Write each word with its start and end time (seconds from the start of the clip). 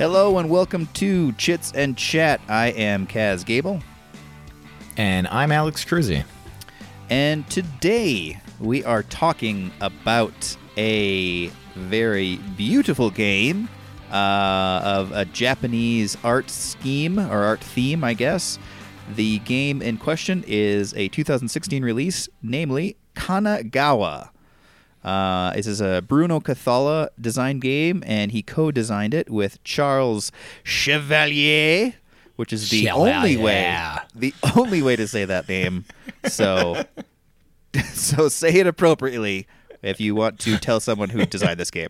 Hello 0.00 0.38
and 0.38 0.48
welcome 0.48 0.86
to 0.94 1.30
Chits 1.32 1.72
and 1.74 1.94
Chat. 1.94 2.40
I 2.48 2.68
am 2.68 3.06
Kaz 3.06 3.44
Gable, 3.44 3.82
And 4.96 5.28
I'm 5.28 5.52
Alex 5.52 5.84
Cruzy. 5.84 6.24
and 7.10 7.46
today 7.50 8.40
we 8.58 8.82
are 8.82 9.02
talking 9.02 9.70
about 9.82 10.56
a 10.78 11.48
very 11.74 12.36
beautiful 12.56 13.10
game 13.10 13.68
uh, 14.10 14.80
of 14.82 15.12
a 15.12 15.26
Japanese 15.26 16.16
art 16.24 16.48
scheme 16.48 17.18
or 17.18 17.42
art 17.44 17.60
theme, 17.60 18.02
I 18.02 18.14
guess. 18.14 18.58
The 19.16 19.40
game 19.40 19.82
in 19.82 19.98
question 19.98 20.42
is 20.46 20.94
a 20.94 21.08
2016 21.08 21.84
release, 21.84 22.26
namely 22.42 22.96
Kanagawa. 23.14 24.30
Uh, 25.02 25.52
this 25.54 25.66
is 25.66 25.80
a 25.80 26.02
Bruno 26.02 26.40
Cathala 26.40 27.08
designed 27.20 27.62
game, 27.62 28.02
and 28.06 28.32
he 28.32 28.42
co-designed 28.42 29.14
it 29.14 29.30
with 29.30 29.62
Charles 29.64 30.30
Chevalier, 30.62 31.94
which 32.36 32.52
is 32.52 32.70
the 32.70 32.90
only 32.90 33.36
way 33.36 33.96
the 34.14 34.34
only 34.56 34.82
way 34.82 34.96
to 34.96 35.06
say 35.06 35.24
that 35.24 35.48
name. 35.48 35.84
So, 36.24 36.84
so 37.92 38.28
say 38.28 38.54
it 38.54 38.66
appropriately 38.66 39.46
if 39.82 40.00
you 40.00 40.14
want 40.14 40.38
to 40.40 40.58
tell 40.58 40.80
someone 40.80 41.10
who 41.10 41.24
designed 41.26 41.58
this 41.58 41.70
game. 41.70 41.88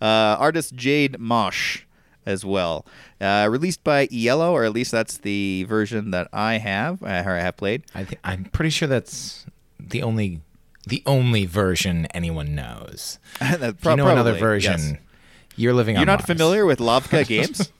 Uh, 0.00 0.36
artist 0.38 0.74
Jade 0.74 1.18
Mosch 1.18 1.82
as 2.26 2.44
well. 2.44 2.86
Uh, 3.20 3.48
released 3.50 3.84
by 3.84 4.06
Iello, 4.08 4.50
or 4.52 4.64
at 4.64 4.72
least 4.72 4.92
that's 4.92 5.18
the 5.18 5.64
version 5.64 6.10
that 6.10 6.28
I 6.32 6.58
have, 6.58 7.02
uh, 7.02 7.22
or 7.24 7.36
I 7.36 7.40
have 7.40 7.56
played. 7.56 7.84
I 7.94 8.04
think 8.04 8.20
I'm 8.24 8.44
pretty 8.44 8.70
sure 8.70 8.88
that's 8.88 9.46
the 9.78 10.02
only 10.02 10.40
the 10.90 11.02
only 11.06 11.46
version 11.46 12.06
anyone 12.06 12.54
knows. 12.54 13.18
That 13.40 13.80
pro- 13.82 13.92
you 13.92 13.96
know 13.96 14.08
another 14.08 14.34
version, 14.34 14.78
yes. 14.78 14.96
you're 15.56 15.72
living 15.72 15.96
You're 15.96 16.04
not 16.04 16.20
Mars. 16.20 16.26
familiar 16.26 16.66
with 16.66 16.78
Lavka 16.90 17.26
Games? 17.26 17.72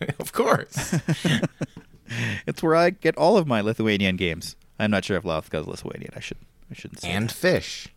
of 0.18 0.32
course. 0.32 0.96
It's 2.46 2.62
where 2.62 2.76
I 2.76 2.90
get 2.90 3.16
all 3.16 3.38
of 3.38 3.46
my 3.46 3.60
Lithuanian 3.62 4.16
games. 4.16 4.56
I'm 4.78 4.90
not 4.90 5.04
sure 5.04 5.16
if 5.16 5.22
Lavka 5.24 5.60
is 5.60 5.66
Lithuanian. 5.66 6.12
I 6.14 6.20
should 6.20 6.38
I 6.70 6.74
shouldn't 6.74 7.00
say. 7.00 7.10
and 7.10 7.32
fish. 7.32 7.88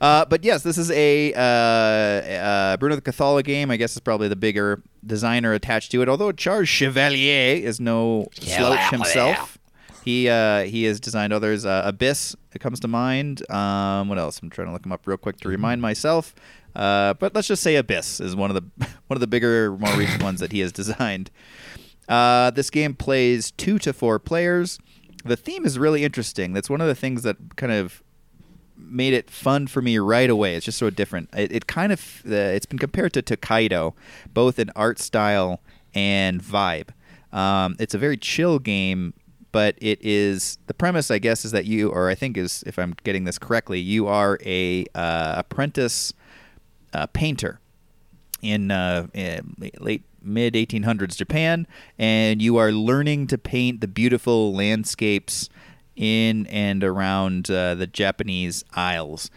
Uh, 0.00 0.24
but 0.24 0.42
yes, 0.44 0.62
this 0.62 0.78
is 0.78 0.90
a 0.90 1.32
uh, 1.34 1.38
uh, 1.38 2.76
Bruno 2.78 2.96
the 2.96 3.02
Cathala 3.02 3.44
game. 3.44 3.70
I 3.70 3.76
guess 3.76 3.94
is 3.94 4.00
probably 4.00 4.28
the 4.28 4.36
bigger 4.36 4.82
designer 5.06 5.52
attached 5.52 5.92
to 5.92 6.02
it. 6.02 6.08
Although 6.08 6.32
Charles 6.32 6.68
Chevalier 6.68 7.56
is 7.56 7.78
no 7.80 8.26
slouch 8.32 8.90
himself. 8.90 9.58
He 10.04 10.28
uh, 10.28 10.64
he 10.64 10.84
has 10.84 11.00
designed 11.00 11.32
others. 11.32 11.64
Uh, 11.64 11.82
Abyss 11.86 12.36
comes 12.60 12.78
to 12.80 12.88
mind. 12.88 13.48
Um, 13.50 14.08
what 14.08 14.18
else? 14.18 14.38
I'm 14.42 14.50
trying 14.50 14.66
to 14.66 14.72
look 14.72 14.84
him 14.84 14.92
up 14.92 15.06
real 15.06 15.16
quick 15.16 15.38
to 15.38 15.48
remind 15.48 15.80
myself. 15.80 16.34
Uh, 16.76 17.14
but 17.14 17.34
let's 17.34 17.48
just 17.48 17.62
say 17.62 17.76
Abyss 17.76 18.20
is 18.20 18.36
one 18.36 18.50
of 18.50 18.54
the 18.54 18.86
one 19.06 19.16
of 19.16 19.20
the 19.20 19.26
bigger, 19.26 19.74
more 19.78 19.96
recent 19.96 20.22
ones 20.22 20.40
that 20.40 20.52
he 20.52 20.60
has 20.60 20.72
designed. 20.72 21.30
Uh, 22.06 22.50
this 22.50 22.68
game 22.68 22.94
plays 22.94 23.50
two 23.52 23.78
to 23.78 23.94
four 23.94 24.18
players. 24.18 24.78
The 25.24 25.36
theme 25.36 25.64
is 25.64 25.78
really 25.78 26.04
interesting. 26.04 26.52
That's 26.52 26.68
one 26.68 26.82
of 26.82 26.86
the 26.86 26.94
things 26.94 27.22
that 27.22 27.56
kind 27.56 27.72
of 27.72 28.02
made 28.76 29.14
it 29.14 29.30
fun 29.30 29.68
for 29.68 29.80
me 29.80 29.96
right 29.98 30.28
away. 30.28 30.54
It's 30.54 30.66
just 30.66 30.76
so 30.76 30.90
different. 30.90 31.30
It, 31.34 31.50
it 31.50 31.66
kind 31.66 31.92
of 31.92 32.22
uh, 32.26 32.34
it's 32.34 32.66
been 32.66 32.78
compared 32.78 33.14
to 33.14 33.22
Tokaido, 33.22 33.94
both 34.34 34.58
in 34.58 34.70
art 34.76 34.98
style 34.98 35.62
and 35.94 36.42
vibe. 36.42 36.88
Um, 37.32 37.76
it's 37.78 37.94
a 37.94 37.98
very 37.98 38.18
chill 38.18 38.58
game, 38.58 39.14
but 39.54 39.76
it 39.80 40.04
is 40.04 40.58
the 40.66 40.74
premise. 40.74 41.12
I 41.12 41.20
guess 41.20 41.44
is 41.44 41.52
that 41.52 41.64
you, 41.64 41.88
or 41.88 42.10
I 42.10 42.16
think 42.16 42.36
is 42.36 42.64
if 42.66 42.76
I'm 42.76 42.96
getting 43.04 43.22
this 43.22 43.38
correctly, 43.38 43.78
you 43.78 44.08
are 44.08 44.36
a 44.44 44.84
uh, 44.96 45.34
apprentice 45.36 46.12
uh, 46.92 47.06
painter 47.06 47.60
in, 48.42 48.72
uh, 48.72 49.06
in 49.14 49.54
late 49.78 50.02
mid 50.20 50.54
1800s 50.54 51.16
Japan, 51.16 51.68
and 51.96 52.42
you 52.42 52.56
are 52.56 52.72
learning 52.72 53.28
to 53.28 53.38
paint 53.38 53.80
the 53.80 53.86
beautiful 53.86 54.52
landscapes 54.52 55.48
in 55.94 56.48
and 56.48 56.82
around 56.82 57.48
uh, 57.48 57.76
the 57.76 57.86
Japanese 57.86 58.64
Isles. 58.74 59.30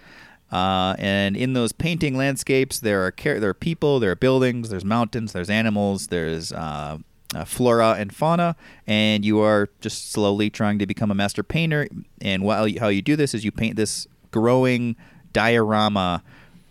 Uh, 0.52 0.96
and 0.98 1.38
in 1.38 1.54
those 1.54 1.72
painting 1.74 2.18
landscapes, 2.18 2.80
there 2.80 3.06
are 3.06 3.12
char- 3.12 3.40
there 3.40 3.52
are 3.52 3.54
people, 3.54 4.00
there 4.00 4.10
are 4.10 4.16
buildings, 4.16 4.70
there's 4.70 4.86
mountains, 4.86 5.34
there's 5.34 5.52
animals, 5.52 6.08
there's 6.08 6.52
uh, 6.52 6.98
uh, 7.36 7.44
flora 7.46 7.96
and 7.98 8.16
fauna, 8.16 8.56
and 8.86 9.26
you 9.26 9.40
are 9.40 9.70
just 9.82 10.12
slowly 10.12 10.50
trying 10.50 10.80
to 10.80 10.86
become 10.86 11.12
a 11.12 11.16
master 11.16 11.44
painter. 11.44 11.88
And 12.22 12.44
while 12.44 12.68
you, 12.68 12.80
how 12.80 12.88
you 12.88 13.02
do 13.02 13.16
this 13.16 13.34
is 13.34 13.44
you 13.44 13.52
paint 13.52 13.76
this 13.76 14.08
growing 14.32 14.96
diorama 15.34 16.24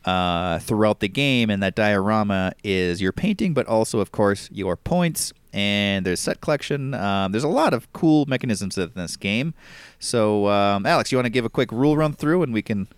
uh, 0.05 0.59
throughout 0.61 1.01
the 1.01 1.09
game, 1.09 1.51
and 1.51 1.63
that 1.63 1.75
diorama 1.75 2.53
is 2.65 3.01
your 3.01 3.13
painting, 3.13 3.55
but 3.55 3.67
also, 3.67 3.99
of 4.01 4.13
course, 4.13 4.49
your 4.53 4.77
points. 4.77 5.33
And 5.53 6.05
there's 6.05 6.21
set 6.21 6.43
collection. 6.43 6.93
Um, 6.93 7.33
there's 7.33 7.45
a 7.45 7.49
lot 7.49 7.73
of 7.73 7.91
cool 7.95 8.27
mechanisms 8.27 8.77
in 8.77 8.93
this 8.95 9.17
game. 9.17 9.55
So, 9.99 10.49
um, 10.49 10.85
Alex, 10.85 11.11
you 11.11 11.17
want 11.19 11.25
to 11.27 11.31
give 11.31 11.47
a 11.47 11.49
quick 11.49 11.73
rule 11.73 11.97
run 11.97 12.13
through, 12.13 12.43
and 12.43 12.53
we 12.53 12.61
can 12.61 12.89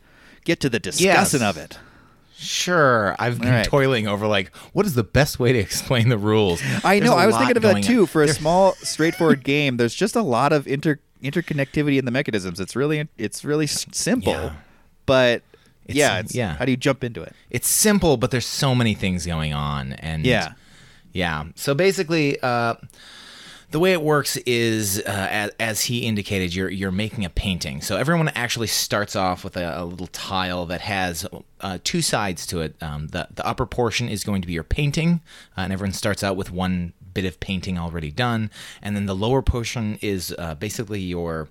get 0.45 0.59
to 0.61 0.69
the 0.69 0.81
discussing 0.81 1.41
Yes. 1.41 1.57
of 1.57 1.57
it. 1.57 1.79
Sure, 2.41 3.17
I've 3.19 3.41
been 3.41 3.51
right. 3.51 3.65
toiling 3.67 4.07
over 4.07 4.27
like 4.27 4.55
what 4.73 4.87
is 4.87 4.95
the 4.95 5.03
best 5.03 5.39
way 5.41 5.53
to 5.53 5.59
explain 5.69 6.09
the 6.09 6.19
rules. 6.19 6.63
I 6.85 6.99
There's 7.01 7.11
know. 7.11 7.17
I 7.17 7.27
was 7.27 7.37
thinking 7.37 7.57
of 7.57 7.63
that 7.65 7.83
too. 7.83 8.03
on. 8.03 8.07
For 8.07 8.23
a 8.23 8.27
There- 8.27 8.35
small, 8.43 8.73
straightforward 8.75 9.43
game, 9.45 9.77
there's 9.77 9.95
just 9.95 10.15
a 10.17 10.23
lot 10.23 10.53
of 10.53 10.67
inter 10.67 10.99
interconnectivity 11.23 11.99
in 11.99 12.05
the 12.05 12.11
mechanisms. 12.13 12.61
It's 12.61 12.77
really 12.77 13.09
it's 13.19 13.45
really 13.45 13.65
s- 13.65 13.87
simple, 13.91 14.33
Yeah. 14.33 14.53
but 15.05 15.43
It's- 15.87 15.97
yeah, 15.97 16.21
it's, 16.21 16.35
yeah. 16.35 16.55
How 16.57 16.65
do 16.65 16.71
you 16.71 16.77
jump 16.77 17.03
into 17.03 17.23
it? 17.23 17.35
it's 17.51 17.67
simple, 17.69 18.17
but 18.17 18.31
there's 18.31 18.47
so 18.47 18.75
many 18.75 18.95
things 18.95 19.27
going 19.27 19.53
on, 19.53 19.95
and 19.95 20.25
Yeah. 20.25 20.53
yeah. 21.13 21.45
So 21.57 21.75
basically, 21.75 22.39
uh, 22.41 22.75
the 23.71 23.79
way 23.79 23.93
it 23.93 24.01
works 24.01 24.37
is, 24.39 24.99
uh, 25.01 25.29
as, 25.31 25.51
as 25.61 25.81
he 25.83 26.01
indicated, 26.01 26.55
you're 26.55 26.71
you're 26.71 26.91
making 26.91 27.25
a 27.25 27.31
painting. 27.31 27.83
So 27.83 27.97
everyone 27.97 28.29
actually 28.29 28.67
starts 28.67 29.15
off 29.15 29.45
with 29.45 29.57
a, 29.57 29.83
a 29.83 29.85
little 29.85 30.07
tile 30.07 30.65
that 30.67 30.81
has 30.81 31.27
uh, 31.61 31.79
two 31.85 32.01
sides 32.01 32.47
to 32.47 32.61
it. 32.61 32.77
Um, 32.83 33.09
the 33.09 33.29
the 33.35 33.47
upper 33.47 33.67
portion 33.67 34.09
is 34.09 34.25
going 34.25 34.41
to 34.41 34.47
be 34.47 34.55
your 34.55 34.65
painting, 34.65 35.21
uh, 35.57 35.63
and 35.63 35.73
everyone 35.73 35.93
starts 35.93 36.23
out 36.25 36.37
with 36.37 36.51
one 36.51 36.95
bit 37.13 37.25
of 37.25 37.41
painting 37.41 37.79
already 37.79 38.11
done, 38.11 38.51
and 38.81 38.97
then 38.97 39.07
the 39.07 39.15
lower 39.15 39.43
portion 39.43 39.99
is 40.01 40.35
uh, 40.39 40.55
basically 40.55 41.01
your 41.01 41.49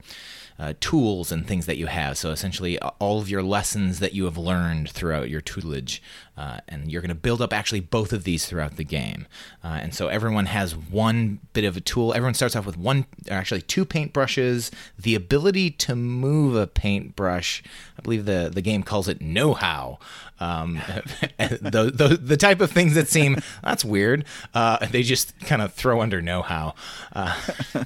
uh, 0.60 0.74
tools 0.80 1.32
and 1.32 1.46
things 1.46 1.66
that 1.68 1.78
you 1.78 1.86
have. 1.86 2.18
So 2.18 2.32
essentially, 2.32 2.80
all 2.80 3.20
of 3.20 3.30
your 3.30 3.44
lessons 3.44 4.00
that 4.00 4.14
you 4.14 4.26
have 4.26 4.38
learned 4.38 4.90
throughout 4.90 5.30
your 5.30 5.42
tutelage, 5.42 6.02
uh, 6.38 6.60
and 6.68 6.92
you're 6.92 7.02
going 7.02 7.10
to 7.10 7.16
build 7.16 7.42
up 7.42 7.52
actually 7.52 7.80
both 7.80 8.14
of 8.14 8.24
these 8.24 8.46
throughout 8.46 8.78
the 8.78 8.84
game. 8.84 9.26
Uh, 9.64 9.80
and 9.82 9.96
so 9.96 10.08
everyone 10.08 10.46
has 10.46 10.76
one 10.76 11.40
bit 11.54 11.66
of 11.66 11.76
a 11.76 11.82
tool. 11.82 12.14
Everyone 12.14 12.36
starts 12.36 12.56
off 12.56 12.66
with 12.66 12.78
one, 12.78 13.06
or 13.30 13.34
actually 13.34 13.62
two 13.62 13.86
paintbrushes, 13.86 14.72
the 15.00 15.16
ability 15.16 15.72
to 15.72 15.96
move 15.96 16.56
a 16.56 16.68
paintbrush. 16.68 17.64
I 17.98 18.02
believe 18.02 18.26
the 18.26 18.52
the 18.54 18.62
game 18.62 18.84
calls 18.84 19.08
it 19.08 19.20
know-how. 19.20 19.98
Um, 20.40 20.76
the, 21.40 21.92
the 21.94 22.20
the 22.22 22.38
type 22.38 22.62
of 22.62 22.72
things 22.72 22.94
that 22.94 23.08
seem 23.08 23.38
that's 23.64 23.84
weird. 23.84 24.26
Uh, 24.54 24.86
they 24.86 25.02
just 25.02 25.38
kind 25.42 25.62
of 25.62 25.74
throw 25.74 26.02
under 26.02 26.22
know-how. 26.22 26.76
Uh, 27.14 27.36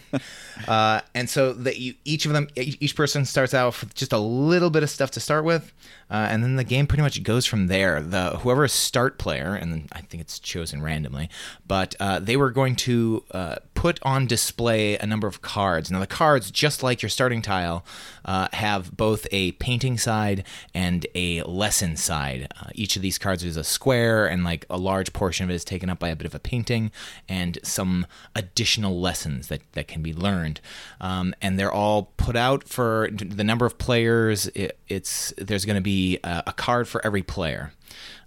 uh, 0.68 1.02
and 1.16 1.30
so 1.30 1.54
that 1.54 1.78
you 1.78 1.96
each 2.04 2.26
of 2.26 2.34
them 2.34 2.50
each 2.56 2.96
person 2.96 3.24
starts 3.24 3.54
out 3.54 3.80
with 3.80 3.96
just 3.96 4.12
a 4.12 4.20
little 4.20 4.70
bit 4.70 4.84
of 4.84 4.90
stuff 4.90 5.12
to 5.12 5.20
start 5.22 5.46
with 5.46 5.74
uh, 6.12 6.28
and 6.30 6.44
then 6.44 6.58
the 6.58 6.64
game 6.64 6.86
pretty 6.86 7.02
much 7.02 7.24
goes 7.24 7.46
from 7.46 7.68
there. 7.68 8.02
The 8.02 8.38
whoever 8.38 8.66
is 8.66 8.72
start 8.72 9.18
player 9.18 9.56
and 9.56 9.88
i 9.94 10.02
think 10.02 10.22
it's 10.22 10.40
chosen 10.40 10.82
randomly 10.82 11.30
but 11.68 11.96
uh, 12.00 12.20
they 12.20 12.36
were 12.36 12.52
going 12.52 12.76
to 12.76 13.24
uh, 13.32 13.56
put 13.82 13.98
on 14.04 14.28
display 14.28 14.96
a 14.98 15.08
number 15.08 15.26
of 15.26 15.42
cards. 15.42 15.90
Now 15.90 16.00
the 16.00 16.06
cards 16.06 16.52
just 16.52 16.84
like 16.84 17.02
your 17.02 17.10
starting 17.10 17.42
tile 17.42 17.84
uh, 18.24 18.48
have 18.54 18.96
both 18.96 19.26
a 19.32 19.54
painting 19.54 19.98
side 19.98 20.44
and 20.72 21.08
a 21.16 21.42
lesson 21.42 21.98
side. 21.98 22.48
Uh, 22.62 22.70
each 22.76 22.96
of 22.96 23.02
these 23.02 23.18
cards 23.18 23.44
is 23.44 23.58
a 23.58 23.64
square 23.64 24.28
and 24.28 24.44
like 24.44 24.68
a 24.70 24.78
large 24.78 25.14
portion 25.14 25.46
of 25.46 25.50
it 25.50 25.56
is 25.56 25.66
taken 25.66 25.90
up 25.90 25.98
by 25.98 26.10
a 26.10 26.16
bit 26.16 26.28
of 26.28 26.36
a 26.36 26.40
painting 26.40 26.92
and 27.28 27.58
some 27.64 28.06
additional 28.36 29.00
lessons 29.00 29.48
that, 29.48 29.64
that 29.72 29.88
can 29.88 30.04
be 30.04 30.14
learned. 30.14 30.62
Um, 31.00 31.34
and 31.42 31.58
they're 31.58 31.72
all 31.72 32.12
put 32.18 32.36
out 32.36 32.68
for 32.68 33.10
the 33.12 33.44
number 33.44 33.66
of 33.66 33.80
players. 33.80 34.46
It, 34.50 34.78
it's 34.90 35.34
there's 35.40 35.66
going 35.66 35.78
to 35.78 35.82
be 35.82 36.20
a, 36.24 36.44
a 36.46 36.54
card 36.54 36.88
for 36.88 37.04
every 37.04 37.24
player. 37.24 37.74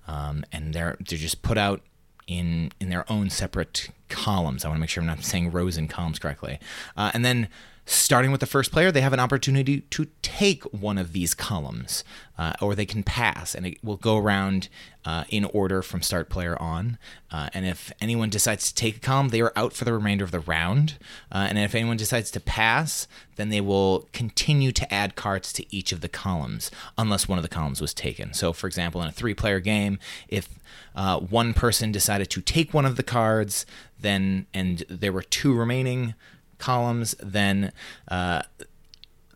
Um, 0.08 0.44
and 0.50 0.74
they're 0.74 0.96
they're 0.98 1.16
just 1.16 1.42
put 1.42 1.56
out 1.56 1.80
in 2.26 2.72
in 2.80 2.90
their 2.90 3.10
own 3.10 3.30
separate 3.30 3.90
columns. 4.08 4.64
I 4.64 4.68
want 4.68 4.78
to 4.78 4.80
make 4.80 4.90
sure 4.90 5.02
I'm 5.02 5.06
not 5.06 5.22
saying 5.22 5.50
rows 5.50 5.76
and 5.76 5.88
columns 5.88 6.18
correctly. 6.18 6.58
Uh, 6.96 7.10
and 7.14 7.24
then 7.24 7.48
starting 7.86 8.30
with 8.30 8.40
the 8.40 8.46
first 8.46 8.72
player, 8.72 8.90
they 8.90 9.02
have 9.02 9.12
an 9.12 9.20
opportunity 9.20 9.82
to 9.82 10.06
take 10.22 10.64
one 10.72 10.96
of 10.96 11.12
these 11.12 11.34
columns, 11.34 12.02
uh, 12.38 12.54
or 12.60 12.74
they 12.74 12.86
can 12.86 13.02
pass, 13.02 13.54
and 13.54 13.66
it 13.66 13.82
will 13.84 13.96
go 13.96 14.16
around 14.16 14.68
uh, 15.04 15.24
in 15.28 15.44
order 15.46 15.82
from 15.82 16.00
start 16.00 16.30
player 16.30 16.60
on. 16.60 16.98
Uh, 17.30 17.50
and 17.52 17.66
if 17.66 17.92
anyone 18.00 18.30
decides 18.30 18.68
to 18.68 18.74
take 18.74 18.96
a 18.96 19.00
column, 19.00 19.28
they 19.28 19.40
are 19.40 19.52
out 19.54 19.74
for 19.74 19.84
the 19.84 19.92
remainder 19.92 20.24
of 20.24 20.30
the 20.30 20.40
round. 20.40 20.96
Uh, 21.30 21.46
and 21.48 21.58
if 21.58 21.74
anyone 21.74 21.96
decides 21.96 22.30
to 22.30 22.40
pass, 22.40 23.06
then 23.36 23.50
they 23.50 23.60
will 23.60 24.08
continue 24.12 24.72
to 24.72 24.92
add 24.92 25.14
cards 25.14 25.52
to 25.52 25.74
each 25.74 25.92
of 25.92 26.00
the 26.00 26.08
columns, 26.08 26.70
unless 26.96 27.28
one 27.28 27.38
of 27.38 27.42
the 27.42 27.48
columns 27.48 27.80
was 27.80 27.92
taken. 27.92 28.32
So, 28.32 28.52
for 28.52 28.66
example, 28.66 29.02
in 29.02 29.08
a 29.08 29.12
three 29.12 29.34
player 29.34 29.60
game, 29.60 29.98
if 30.28 30.48
uh, 30.94 31.20
one 31.20 31.52
person 31.52 31.92
decided 31.92 32.30
to 32.30 32.40
take 32.40 32.72
one 32.72 32.86
of 32.86 32.96
the 32.96 33.02
cards, 33.02 33.66
then 34.00 34.46
and 34.54 34.84
there 34.88 35.12
were 35.12 35.22
two 35.22 35.54
remaining 35.54 36.14
columns, 36.58 37.14
then 37.20 37.72
uh, 38.08 38.42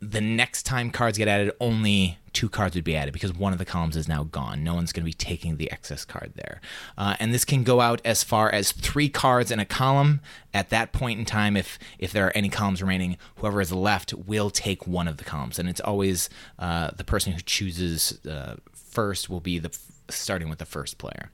the 0.01 0.21
next 0.21 0.63
time 0.65 0.91
cards 0.91 1.19
get 1.19 1.29
added, 1.29 1.53
only 1.61 2.19
two 2.33 2.49
cards 2.49 2.75
would 2.77 2.85
be 2.85 2.95
added 2.95 3.13
because 3.13 3.33
one 3.33 3.53
of 3.53 3.59
the 3.59 3.65
columns 3.65 3.97
is 3.97 4.07
now 4.07 4.23
gone. 4.23 4.63
No 4.63 4.75
one's 4.75 4.93
going 4.93 5.03
to 5.03 5.09
be 5.09 5.13
taking 5.13 5.57
the 5.57 5.71
excess 5.73 6.05
card 6.05 6.33
there. 6.37 6.61
Uh, 6.97 7.17
and 7.19 7.35
this 7.35 7.45
can 7.45 7.65
go 7.65 7.81
out 7.81 8.01
as 8.05 8.23
far 8.23 8.53
as 8.53 8.71
three 8.71 9.09
cards 9.09 9.51
in 9.51 9.59
a 9.59 9.65
column. 9.65 10.21
At 10.55 10.71
that 10.71 10.93
point 10.93 11.19
in 11.19 11.25
time, 11.25 11.57
if 11.57 11.79
if 11.99 12.13
there 12.13 12.27
are 12.27 12.33
any 12.37 12.49
columns 12.49 12.81
remaining, 12.81 13.17
whoever 13.37 13.61
is 13.61 13.73
left 13.73 14.15
will 14.15 14.51
take 14.51 14.87
one 14.87 15.09
of 15.09 15.17
the 15.17 15.25
columns, 15.25 15.59
and 15.59 15.69
it's 15.69 15.81
always 15.81 16.31
uh, 16.59 16.91
the 16.97 17.05
person 17.05 17.33
who 17.33 17.41
chooses 17.41 18.25
uh, 18.25 18.57
first 18.73 19.29
will 19.29 19.41
be 19.41 19.59
the 19.59 19.77
starting 20.09 20.49
with 20.49 20.59
the 20.59 20.67
first 20.67 20.99
player. 20.99 21.31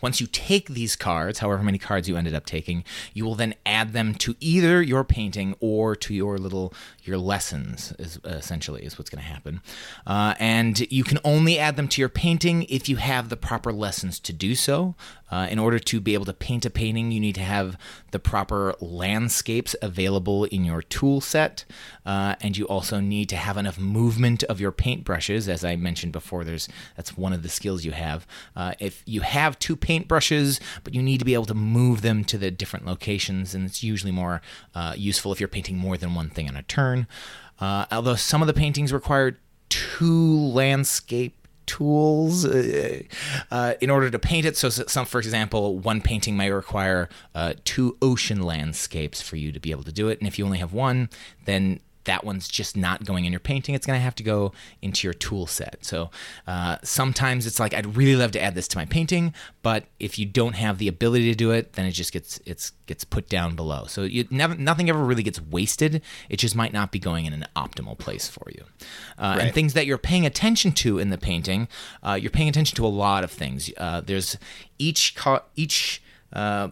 Once 0.00 0.20
you 0.20 0.26
take 0.26 0.68
these 0.68 0.96
cards, 0.96 1.38
however 1.40 1.62
many 1.62 1.78
cards 1.78 2.08
you 2.08 2.16
ended 2.16 2.34
up 2.34 2.46
taking, 2.46 2.84
you 3.14 3.24
will 3.24 3.34
then 3.34 3.54
add 3.66 3.92
them 3.92 4.14
to 4.14 4.34
either 4.40 4.82
your 4.82 5.04
painting 5.04 5.54
or 5.60 5.94
to 5.96 6.14
your 6.14 6.38
little 6.38 6.72
your 7.04 7.18
lessons. 7.18 7.92
Is 7.98 8.18
essentially 8.24 8.84
is 8.84 8.98
what's 8.98 9.10
going 9.10 9.22
to 9.22 9.28
happen, 9.28 9.60
uh, 10.06 10.34
and 10.38 10.80
you 10.92 11.04
can 11.04 11.18
only 11.24 11.58
add 11.58 11.76
them 11.76 11.88
to 11.88 12.00
your 12.00 12.08
painting 12.08 12.64
if 12.64 12.88
you 12.88 12.96
have 12.96 13.28
the 13.28 13.36
proper 13.36 13.72
lessons 13.72 14.18
to 14.20 14.32
do 14.32 14.54
so. 14.54 14.94
Uh, 15.30 15.46
in 15.50 15.58
order 15.58 15.78
to 15.78 16.00
be 16.00 16.14
able 16.14 16.24
to 16.24 16.32
paint 16.32 16.64
a 16.64 16.70
painting, 16.70 17.12
you 17.12 17.20
need 17.20 17.34
to 17.34 17.42
have 17.42 17.76
the 18.12 18.18
proper 18.18 18.74
landscapes 18.80 19.76
available 19.82 20.44
in 20.44 20.64
your 20.64 20.80
tool 20.80 21.20
set, 21.20 21.66
uh, 22.06 22.34
and 22.40 22.56
you 22.56 22.64
also 22.66 22.98
need 22.98 23.28
to 23.28 23.36
have 23.36 23.58
enough 23.58 23.78
movement 23.78 24.42
of 24.44 24.58
your 24.58 24.72
paintbrushes. 24.72 25.46
As 25.46 25.64
I 25.64 25.76
mentioned 25.76 26.12
before, 26.12 26.44
there's 26.44 26.68
that's 26.96 27.16
one 27.16 27.34
of 27.34 27.42
the 27.42 27.48
skills 27.48 27.84
you 27.84 27.92
have. 27.92 28.26
Uh, 28.56 28.72
if 28.78 29.02
you 29.04 29.20
have 29.20 29.58
two 29.68 29.76
paintbrushes, 29.76 30.60
but 30.82 30.94
you 30.94 31.02
need 31.02 31.18
to 31.18 31.26
be 31.26 31.34
able 31.34 31.44
to 31.44 31.52
move 31.52 32.00
them 32.00 32.24
to 32.24 32.38
the 32.38 32.50
different 32.50 32.86
locations, 32.86 33.54
and 33.54 33.66
it's 33.66 33.82
usually 33.82 34.12
more 34.12 34.40
uh, 34.74 34.94
useful 34.96 35.30
if 35.30 35.40
you're 35.40 35.48
painting 35.48 35.76
more 35.76 35.98
than 35.98 36.14
one 36.14 36.30
thing 36.30 36.46
in 36.46 36.56
a 36.56 36.62
turn. 36.62 37.06
Uh, 37.60 37.84
although 37.92 38.14
some 38.14 38.40
of 38.40 38.46
the 38.46 38.54
paintings 38.54 38.94
require 38.94 39.38
two 39.68 40.34
landscape 40.34 41.34
tools 41.66 42.46
uh, 42.46 43.02
uh, 43.50 43.74
in 43.82 43.90
order 43.90 44.08
to 44.08 44.18
paint 44.18 44.46
it. 44.46 44.56
So, 44.56 44.70
some, 44.70 45.04
for 45.04 45.18
example, 45.18 45.78
one 45.78 46.00
painting 46.00 46.34
might 46.34 46.46
require 46.46 47.10
uh, 47.34 47.52
two 47.64 47.98
ocean 48.00 48.40
landscapes 48.40 49.20
for 49.20 49.36
you 49.36 49.52
to 49.52 49.60
be 49.60 49.70
able 49.70 49.82
to 49.82 49.92
do 49.92 50.08
it. 50.08 50.18
And 50.18 50.26
if 50.26 50.38
you 50.38 50.46
only 50.46 50.58
have 50.58 50.72
one, 50.72 51.10
then 51.44 51.80
that 52.08 52.24
one's 52.24 52.48
just 52.48 52.74
not 52.74 53.04
going 53.04 53.26
in 53.26 53.32
your 53.32 53.38
painting. 53.38 53.74
It's 53.74 53.86
going 53.86 53.98
to 53.98 54.02
have 54.02 54.14
to 54.14 54.22
go 54.22 54.52
into 54.80 55.06
your 55.06 55.12
tool 55.12 55.46
set. 55.46 55.84
So 55.84 56.10
uh, 56.46 56.78
sometimes 56.82 57.46
it's 57.46 57.60
like 57.60 57.74
I'd 57.74 57.98
really 57.98 58.16
love 58.16 58.30
to 58.32 58.42
add 58.42 58.54
this 58.54 58.66
to 58.68 58.78
my 58.78 58.86
painting, 58.86 59.34
but 59.62 59.84
if 60.00 60.18
you 60.18 60.24
don't 60.24 60.54
have 60.54 60.78
the 60.78 60.88
ability 60.88 61.30
to 61.30 61.36
do 61.36 61.50
it, 61.50 61.74
then 61.74 61.84
it 61.84 61.90
just 61.90 62.10
gets 62.10 62.40
it's 62.46 62.72
gets 62.86 63.04
put 63.04 63.28
down 63.28 63.54
below. 63.56 63.84
So 63.88 64.04
you 64.04 64.26
never 64.30 64.54
nothing 64.54 64.88
ever 64.88 65.04
really 65.04 65.22
gets 65.22 65.38
wasted. 65.38 66.00
It 66.30 66.38
just 66.38 66.56
might 66.56 66.72
not 66.72 66.92
be 66.92 66.98
going 66.98 67.26
in 67.26 67.34
an 67.34 67.46
optimal 67.54 67.98
place 67.98 68.26
for 68.26 68.50
you. 68.50 68.64
Uh, 69.18 69.34
right. 69.36 69.44
And 69.44 69.54
things 69.54 69.74
that 69.74 69.84
you're 69.84 69.98
paying 69.98 70.24
attention 70.24 70.72
to 70.72 70.98
in 70.98 71.10
the 71.10 71.18
painting, 71.18 71.68
uh, 72.02 72.14
you're 72.14 72.30
paying 72.30 72.48
attention 72.48 72.74
to 72.76 72.86
a 72.86 72.88
lot 72.88 73.22
of 73.22 73.30
things. 73.30 73.70
Uh, 73.76 74.00
there's 74.00 74.38
each 74.78 75.14
car 75.14 75.42
each 75.56 76.02
uh, 76.32 76.68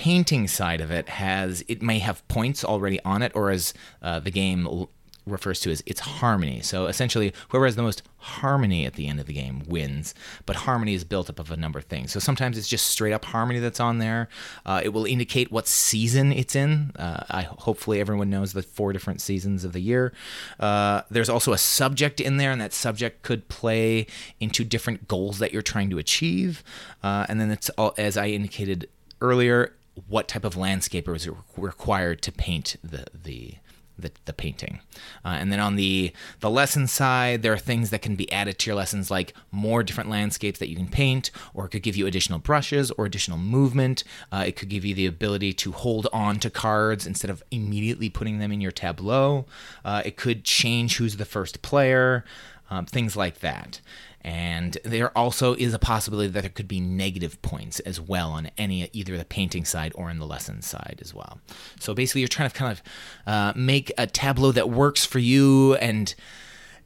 painting 0.00 0.48
side 0.48 0.80
of 0.80 0.90
it 0.90 1.10
has 1.10 1.62
it 1.68 1.82
may 1.82 1.98
have 1.98 2.26
points 2.26 2.64
already 2.64 2.98
on 3.04 3.20
it, 3.22 3.32
or 3.34 3.50
as 3.50 3.74
uh, 4.00 4.18
the 4.18 4.30
game 4.30 4.66
l- 4.66 4.88
refers 5.26 5.60
to 5.60 5.70
as 5.70 5.82
its 5.84 6.00
harmony. 6.00 6.62
So 6.62 6.86
essentially, 6.86 7.34
whoever 7.50 7.66
has 7.66 7.76
the 7.76 7.82
most 7.82 8.02
harmony 8.16 8.86
at 8.86 8.94
the 8.94 9.06
end 9.06 9.20
of 9.20 9.26
the 9.26 9.34
game 9.34 9.62
wins. 9.68 10.14
But 10.46 10.56
harmony 10.56 10.94
is 10.94 11.04
built 11.04 11.28
up 11.28 11.38
of 11.38 11.50
a 11.50 11.56
number 11.56 11.78
of 11.78 11.84
things. 11.84 12.12
So 12.12 12.18
sometimes 12.18 12.56
it's 12.56 12.66
just 12.66 12.86
straight 12.86 13.12
up 13.12 13.26
harmony 13.26 13.60
that's 13.60 13.78
on 13.78 13.98
there. 13.98 14.30
Uh, 14.64 14.80
it 14.82 14.88
will 14.94 15.04
indicate 15.04 15.52
what 15.52 15.68
season 15.68 16.32
it's 16.32 16.56
in. 16.56 16.92
Uh, 16.96 17.24
I 17.30 17.42
hopefully 17.42 18.00
everyone 18.00 18.30
knows 18.30 18.54
the 18.54 18.62
four 18.62 18.94
different 18.94 19.20
seasons 19.20 19.64
of 19.64 19.74
the 19.74 19.80
year. 19.80 20.14
Uh, 20.58 21.02
there's 21.10 21.28
also 21.28 21.52
a 21.52 21.58
subject 21.58 22.20
in 22.20 22.38
there, 22.38 22.52
and 22.52 22.60
that 22.60 22.72
subject 22.72 23.20
could 23.20 23.48
play 23.48 24.06
into 24.40 24.64
different 24.64 25.08
goals 25.08 25.38
that 25.40 25.52
you're 25.52 25.60
trying 25.74 25.90
to 25.90 25.98
achieve. 25.98 26.64
Uh, 27.02 27.26
and 27.28 27.38
then 27.38 27.50
it's 27.50 27.68
all, 27.76 27.92
as 27.98 28.16
I 28.16 28.28
indicated 28.28 28.88
earlier, 29.20 29.74
what 30.08 30.28
type 30.28 30.44
of 30.44 30.54
landscaper 30.54 31.14
is 31.14 31.28
required 31.56 32.22
to 32.22 32.32
paint 32.32 32.76
the 32.82 33.06
the 33.14 33.54
the, 34.00 34.10
the 34.24 34.32
painting. 34.32 34.80
Uh, 35.24 35.36
and 35.38 35.52
then 35.52 35.60
on 35.60 35.76
the 35.76 36.12
the 36.40 36.50
lesson 36.50 36.86
side, 36.86 37.42
there 37.42 37.52
are 37.52 37.58
things 37.58 37.90
that 37.90 38.02
can 38.02 38.16
be 38.16 38.30
added 38.32 38.58
to 38.58 38.70
your 38.70 38.76
lessons, 38.76 39.10
like 39.10 39.34
more 39.50 39.82
different 39.82 40.10
landscapes 40.10 40.58
that 40.58 40.68
you 40.68 40.76
can 40.76 40.88
paint, 40.88 41.30
or 41.54 41.66
it 41.66 41.68
could 41.68 41.82
give 41.82 41.96
you 41.96 42.06
additional 42.06 42.38
brushes 42.38 42.90
or 42.92 43.04
additional 43.04 43.38
movement. 43.38 44.04
Uh, 44.32 44.44
it 44.46 44.56
could 44.56 44.68
give 44.68 44.84
you 44.84 44.94
the 44.94 45.06
ability 45.06 45.52
to 45.52 45.72
hold 45.72 46.06
on 46.12 46.38
to 46.40 46.50
cards 46.50 47.06
instead 47.06 47.30
of 47.30 47.42
immediately 47.50 48.08
putting 48.08 48.38
them 48.38 48.52
in 48.52 48.60
your 48.60 48.72
tableau. 48.72 49.46
Uh, 49.84 50.02
it 50.04 50.16
could 50.16 50.44
change 50.44 50.96
who's 50.96 51.16
the 51.16 51.24
first 51.24 51.62
player, 51.62 52.24
um, 52.70 52.86
things 52.86 53.16
like 53.16 53.40
that. 53.40 53.80
And 54.22 54.76
there 54.84 55.16
also 55.16 55.54
is 55.54 55.72
a 55.72 55.78
possibility 55.78 56.28
that 56.28 56.40
there 56.42 56.50
could 56.50 56.68
be 56.68 56.80
negative 56.80 57.40
points 57.42 57.80
as 57.80 58.00
well 58.00 58.30
on 58.32 58.50
any 58.58 58.88
either 58.92 59.16
the 59.16 59.24
painting 59.24 59.64
side 59.64 59.92
or 59.94 60.10
in 60.10 60.18
the 60.18 60.26
lesson 60.26 60.62
side 60.62 60.98
as 61.00 61.14
well. 61.14 61.40
So 61.78 61.94
basically, 61.94 62.20
you're 62.20 62.28
trying 62.28 62.50
to 62.50 62.56
kind 62.56 62.72
of 62.72 62.82
uh, 63.26 63.52
make 63.56 63.92
a 63.96 64.06
tableau 64.06 64.52
that 64.52 64.70
works 64.70 65.04
for 65.04 65.18
you 65.18 65.74
and. 65.76 66.14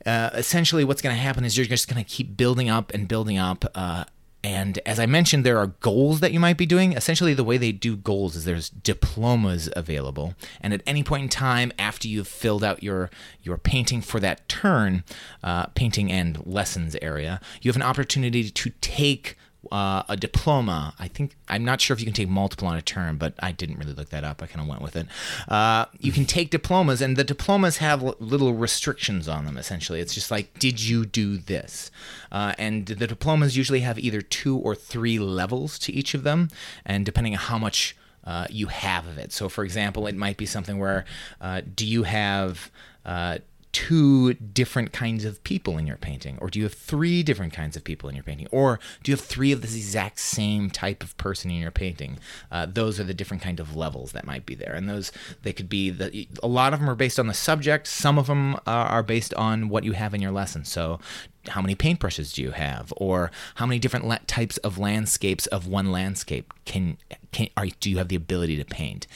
Uh, 0.06 0.28
essentially, 0.34 0.84
what's 0.84 1.00
going 1.00 1.16
to 1.16 1.22
happen 1.22 1.46
is 1.46 1.56
you're 1.56 1.64
just 1.64 1.88
going 1.88 2.04
to 2.04 2.06
keep 2.06 2.36
building 2.36 2.68
up 2.68 2.92
and 2.92 3.08
building 3.08 3.38
up 3.38 3.64
uh, 3.74 4.04
and 4.44 4.78
as 4.84 5.00
I 5.00 5.06
mentioned, 5.06 5.44
there 5.44 5.56
are 5.56 5.68
goals 5.68 6.20
that 6.20 6.30
you 6.30 6.38
might 6.38 6.58
be 6.58 6.66
doing. 6.66 6.92
Essentially, 6.92 7.32
the 7.32 7.42
way 7.42 7.56
they 7.56 7.72
do 7.72 7.96
goals 7.96 8.36
is 8.36 8.44
there's 8.44 8.68
diplomas 8.68 9.70
available, 9.74 10.34
and 10.60 10.74
at 10.74 10.82
any 10.86 11.02
point 11.02 11.22
in 11.22 11.28
time 11.30 11.72
after 11.78 12.06
you've 12.06 12.28
filled 12.28 12.62
out 12.62 12.82
your 12.82 13.08
your 13.42 13.56
painting 13.56 14.02
for 14.02 14.20
that 14.20 14.46
turn, 14.46 15.02
uh, 15.42 15.66
painting 15.68 16.12
and 16.12 16.46
lessons 16.46 16.94
area, 17.00 17.40
you 17.62 17.70
have 17.70 17.76
an 17.76 17.82
opportunity 17.82 18.50
to 18.50 18.70
take 18.82 19.38
uh, 19.70 20.02
a 20.08 20.16
diploma. 20.16 20.94
I 20.98 21.08
think 21.08 21.36
I'm 21.48 21.64
not 21.64 21.80
sure 21.80 21.94
if 21.94 22.00
you 22.00 22.06
can 22.06 22.14
take 22.14 22.28
multiple 22.28 22.68
on 22.68 22.76
a 22.76 22.82
term, 22.82 23.16
but 23.18 23.34
I 23.38 23.52
didn't 23.52 23.78
really 23.78 23.92
look 23.92 24.10
that 24.10 24.24
up. 24.24 24.42
I 24.42 24.46
kind 24.46 24.60
of 24.60 24.68
went 24.68 24.82
with 24.82 24.96
it. 24.96 25.06
Uh, 25.48 25.86
you 26.00 26.12
can 26.12 26.24
take 26.24 26.50
diplomas, 26.50 27.00
and 27.00 27.16
the 27.16 27.24
diplomas 27.24 27.78
have 27.78 28.02
little 28.18 28.54
restrictions 28.54 29.28
on 29.28 29.44
them. 29.44 29.56
Essentially, 29.56 30.00
it's 30.00 30.14
just 30.14 30.30
like, 30.30 30.58
did 30.58 30.82
you 30.82 31.04
do 31.04 31.36
this? 31.36 31.90
Uh, 32.30 32.54
and 32.58 32.86
the 32.86 33.06
diplomas 33.06 33.56
usually 33.56 33.80
have 33.80 33.98
either 33.98 34.20
two 34.20 34.56
or 34.56 34.74
three 34.74 35.18
levels 35.18 35.78
to 35.80 35.92
each 35.92 36.14
of 36.14 36.22
them, 36.22 36.50
and 36.84 37.06
depending 37.06 37.34
on 37.34 37.40
how 37.40 37.58
much 37.58 37.96
uh, 38.24 38.46
you 38.50 38.68
have 38.68 39.06
of 39.06 39.18
it. 39.18 39.32
So, 39.32 39.48
for 39.48 39.64
example, 39.64 40.06
it 40.06 40.16
might 40.16 40.36
be 40.36 40.46
something 40.46 40.78
where, 40.78 41.04
uh, 41.40 41.60
do 41.74 41.86
you 41.86 42.04
have 42.04 42.70
uh, 43.04 43.38
two 43.74 44.34
different 44.34 44.92
kinds 44.92 45.24
of 45.24 45.42
people 45.42 45.76
in 45.76 45.86
your 45.86 45.96
painting? 45.96 46.38
Or 46.40 46.48
do 46.48 46.60
you 46.60 46.64
have 46.64 46.74
three 46.74 47.24
different 47.24 47.52
kinds 47.52 47.76
of 47.76 47.82
people 47.82 48.08
in 48.08 48.14
your 48.14 48.22
painting? 48.22 48.46
Or 48.52 48.78
do 49.02 49.10
you 49.10 49.16
have 49.16 49.24
three 49.24 49.50
of 49.50 49.62
this 49.62 49.74
exact 49.74 50.20
same 50.20 50.70
type 50.70 51.02
of 51.02 51.16
person 51.16 51.50
in 51.50 51.60
your 51.60 51.72
painting? 51.72 52.18
Uh, 52.52 52.66
those 52.66 53.00
are 53.00 53.04
the 53.04 53.12
different 53.12 53.42
kind 53.42 53.58
of 53.58 53.74
levels 53.74 54.12
that 54.12 54.24
might 54.24 54.46
be 54.46 54.54
there. 54.54 54.74
And 54.74 54.88
those, 54.88 55.10
they 55.42 55.52
could 55.52 55.68
be, 55.68 55.90
the, 55.90 56.28
a 56.40 56.46
lot 56.46 56.72
of 56.72 56.78
them 56.78 56.88
are 56.88 56.94
based 56.94 57.18
on 57.18 57.26
the 57.26 57.34
subject. 57.34 57.88
Some 57.88 58.16
of 58.16 58.28
them 58.28 58.54
uh, 58.54 58.60
are 58.66 59.02
based 59.02 59.34
on 59.34 59.68
what 59.68 59.82
you 59.82 59.92
have 59.92 60.14
in 60.14 60.22
your 60.22 60.32
lesson. 60.32 60.64
So 60.64 61.00
how 61.48 61.60
many 61.60 61.74
paintbrushes 61.74 62.32
do 62.32 62.42
you 62.42 62.52
have 62.52 62.92
or 62.96 63.30
how 63.56 63.66
many 63.66 63.78
different 63.78 64.06
la- 64.06 64.18
types 64.26 64.56
of 64.58 64.78
landscapes 64.78 65.46
of 65.48 65.66
one 65.66 65.90
landscape 65.90 66.54
can, 66.64 66.96
can 67.32 67.48
are, 67.56 67.66
do 67.80 67.90
you 67.90 67.98
have 67.98 68.08
the 68.08 68.16
ability 68.16 68.56
to 68.56 68.64
paint 68.64 69.06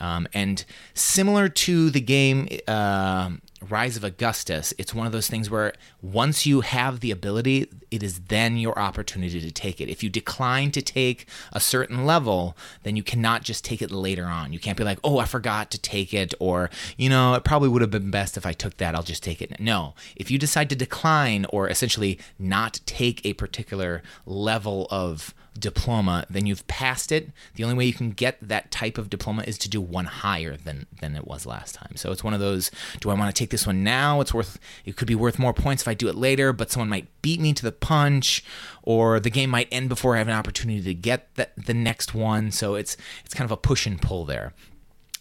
um, 0.00 0.26
and 0.34 0.64
similar 0.94 1.48
to 1.48 1.90
the 1.90 2.00
game 2.00 2.48
uh, 2.66 3.30
rise 3.68 3.96
of 3.96 4.04
augustus 4.04 4.74
it's 4.78 4.94
one 4.94 5.06
of 5.06 5.12
those 5.12 5.28
things 5.28 5.48
where 5.48 5.72
once 6.02 6.44
you 6.44 6.60
have 6.60 7.00
the 7.00 7.10
ability 7.10 7.68
it 7.90 8.02
is 8.02 8.20
then 8.20 8.56
your 8.56 8.78
opportunity 8.78 9.40
to 9.40 9.50
take 9.50 9.80
it. 9.80 9.88
If 9.88 10.02
you 10.02 10.10
decline 10.10 10.70
to 10.72 10.82
take 10.82 11.26
a 11.52 11.60
certain 11.60 12.04
level 12.04 12.56
then 12.82 12.96
you 12.96 13.02
cannot 13.02 13.42
just 13.42 13.64
take 13.64 13.82
it 13.82 13.90
later 13.90 14.26
on. 14.26 14.52
You 14.52 14.58
can't 14.58 14.76
be 14.76 14.84
like 14.84 14.98
oh 15.04 15.18
i 15.18 15.24
forgot 15.24 15.70
to 15.72 15.78
take 15.78 16.12
it 16.12 16.34
or 16.38 16.70
you 16.96 17.08
know 17.08 17.34
it 17.34 17.44
probably 17.44 17.68
would 17.68 17.82
have 17.82 17.90
been 17.90 18.10
best 18.10 18.36
if 18.36 18.46
i 18.46 18.52
took 18.52 18.76
that 18.78 18.94
i'll 18.94 19.02
just 19.02 19.22
take 19.22 19.40
it. 19.40 19.58
No. 19.60 19.94
If 20.14 20.30
you 20.30 20.38
decide 20.38 20.68
to 20.70 20.76
decline 20.76 21.46
or 21.50 21.68
essentially 21.68 22.18
not 22.38 22.80
take 22.86 23.24
a 23.24 23.32
particular 23.34 24.02
level 24.24 24.86
of 24.90 25.34
diploma, 25.56 26.26
then 26.30 26.46
you've 26.46 26.66
passed 26.66 27.10
it. 27.10 27.30
The 27.54 27.64
only 27.64 27.76
way 27.76 27.84
you 27.86 27.92
can 27.92 28.10
get 28.10 28.36
that 28.40 28.70
type 28.70 28.98
of 28.98 29.10
diploma 29.10 29.42
is 29.46 29.58
to 29.58 29.68
do 29.68 29.80
one 29.80 30.04
higher 30.04 30.56
than 30.56 30.86
than 31.00 31.16
it 31.16 31.26
was 31.26 31.46
last 31.46 31.74
time. 31.74 31.96
So 31.96 32.12
it's 32.12 32.24
one 32.24 32.34
of 32.34 32.40
those. 32.40 32.70
Do 33.00 33.10
I 33.10 33.14
want 33.14 33.34
to 33.34 33.38
take 33.38 33.50
this 33.50 33.66
one 33.66 33.82
now? 33.82 34.20
It's 34.20 34.34
worth. 34.34 34.58
It 34.84 34.96
could 34.96 35.08
be 35.08 35.14
worth 35.14 35.38
more 35.38 35.52
points 35.52 35.82
if 35.82 35.88
I 35.88 35.94
do 35.94 36.08
it 36.08 36.14
later, 36.14 36.52
but 36.52 36.70
someone 36.70 36.88
might 36.88 37.08
beat 37.22 37.40
me 37.40 37.52
to 37.54 37.62
the 37.62 37.72
punch, 37.72 38.44
or 38.82 39.18
the 39.20 39.30
game 39.30 39.50
might 39.50 39.68
end 39.72 39.88
before 39.88 40.14
I 40.14 40.18
have 40.18 40.28
an 40.28 40.34
opportunity 40.34 40.82
to 40.82 40.94
get 40.94 41.34
the, 41.34 41.48
the 41.56 41.74
next 41.74 42.14
one. 42.14 42.50
So 42.50 42.74
it's 42.74 42.96
it's 43.24 43.34
kind 43.34 43.46
of 43.46 43.52
a 43.52 43.56
push 43.56 43.86
and 43.86 44.00
pull 44.00 44.24
there. 44.24 44.54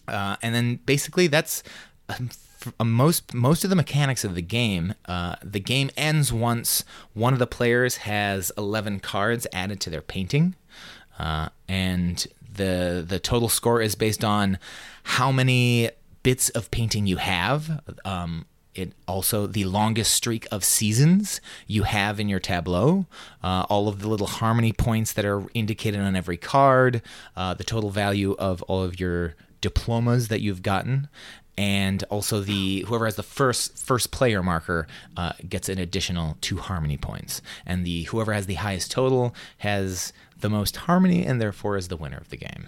Uh, 0.07 0.35
and 0.41 0.53
then 0.53 0.79
basically 0.85 1.27
that's 1.27 1.63
most 2.83 3.33
most 3.33 3.63
of 3.63 3.69
the 3.69 3.75
mechanics 3.75 4.23
of 4.23 4.35
the 4.35 4.41
game. 4.41 4.93
Uh, 5.05 5.35
the 5.43 5.59
game 5.59 5.89
ends 5.97 6.31
once 6.31 6.83
one 7.13 7.33
of 7.33 7.39
the 7.39 7.47
players 7.47 7.97
has 7.97 8.51
11 8.57 8.99
cards 8.99 9.47
added 9.53 9.79
to 9.81 9.89
their 9.89 10.01
painting, 10.01 10.55
uh, 11.19 11.49
and 11.67 12.27
the 12.55 13.03
the 13.07 13.19
total 13.19 13.49
score 13.49 13.81
is 13.81 13.95
based 13.95 14.23
on 14.23 14.57
how 15.03 15.31
many 15.31 15.89
bits 16.23 16.49
of 16.49 16.71
painting 16.71 17.05
you 17.05 17.17
have. 17.17 17.81
Um, 18.03 18.45
it 18.73 18.91
also 19.07 19.47
the 19.47 19.63
longest 19.63 20.13
streak 20.13 20.47
of 20.51 20.63
seasons 20.63 21.39
you 21.65 21.83
have 21.83 22.19
in 22.19 22.27
your 22.27 22.41
tableau, 22.41 23.05
uh, 23.41 23.65
all 23.69 23.87
of 23.87 23.99
the 23.99 24.09
little 24.09 24.27
harmony 24.27 24.73
points 24.73 25.13
that 25.13 25.23
are 25.23 25.43
indicated 25.53 26.01
on 26.01 26.15
every 26.15 26.35
card, 26.35 27.01
uh, 27.37 27.53
the 27.53 27.63
total 27.63 27.89
value 27.89 28.35
of 28.37 28.61
all 28.63 28.83
of 28.83 28.99
your 28.99 29.35
diplomas 29.61 30.27
that 30.27 30.41
you've 30.41 30.61
gotten, 30.61 31.07
and 31.57 32.03
also 32.09 32.41
the 32.41 32.81
whoever 32.87 33.05
has 33.05 33.15
the 33.15 33.23
first 33.23 33.77
first 33.77 34.11
player 34.11 34.43
marker 34.43 34.87
uh, 35.17 35.33
gets 35.47 35.69
an 35.69 35.79
additional 35.79 36.37
two 36.41 36.57
harmony 36.57 36.97
points, 36.97 37.41
and 37.65 37.85
the 37.85 38.03
whoever 38.03 38.33
has 38.33 38.45
the 38.45 38.55
highest 38.55 38.91
total 38.91 39.33
has 39.59 40.13
the 40.39 40.49
most 40.49 40.75
harmony, 40.75 41.25
and 41.25 41.41
therefore 41.41 41.77
is 41.77 41.87
the 41.87 41.97
winner 41.97 42.17
of 42.17 42.29
the 42.29 42.37
game. 42.37 42.67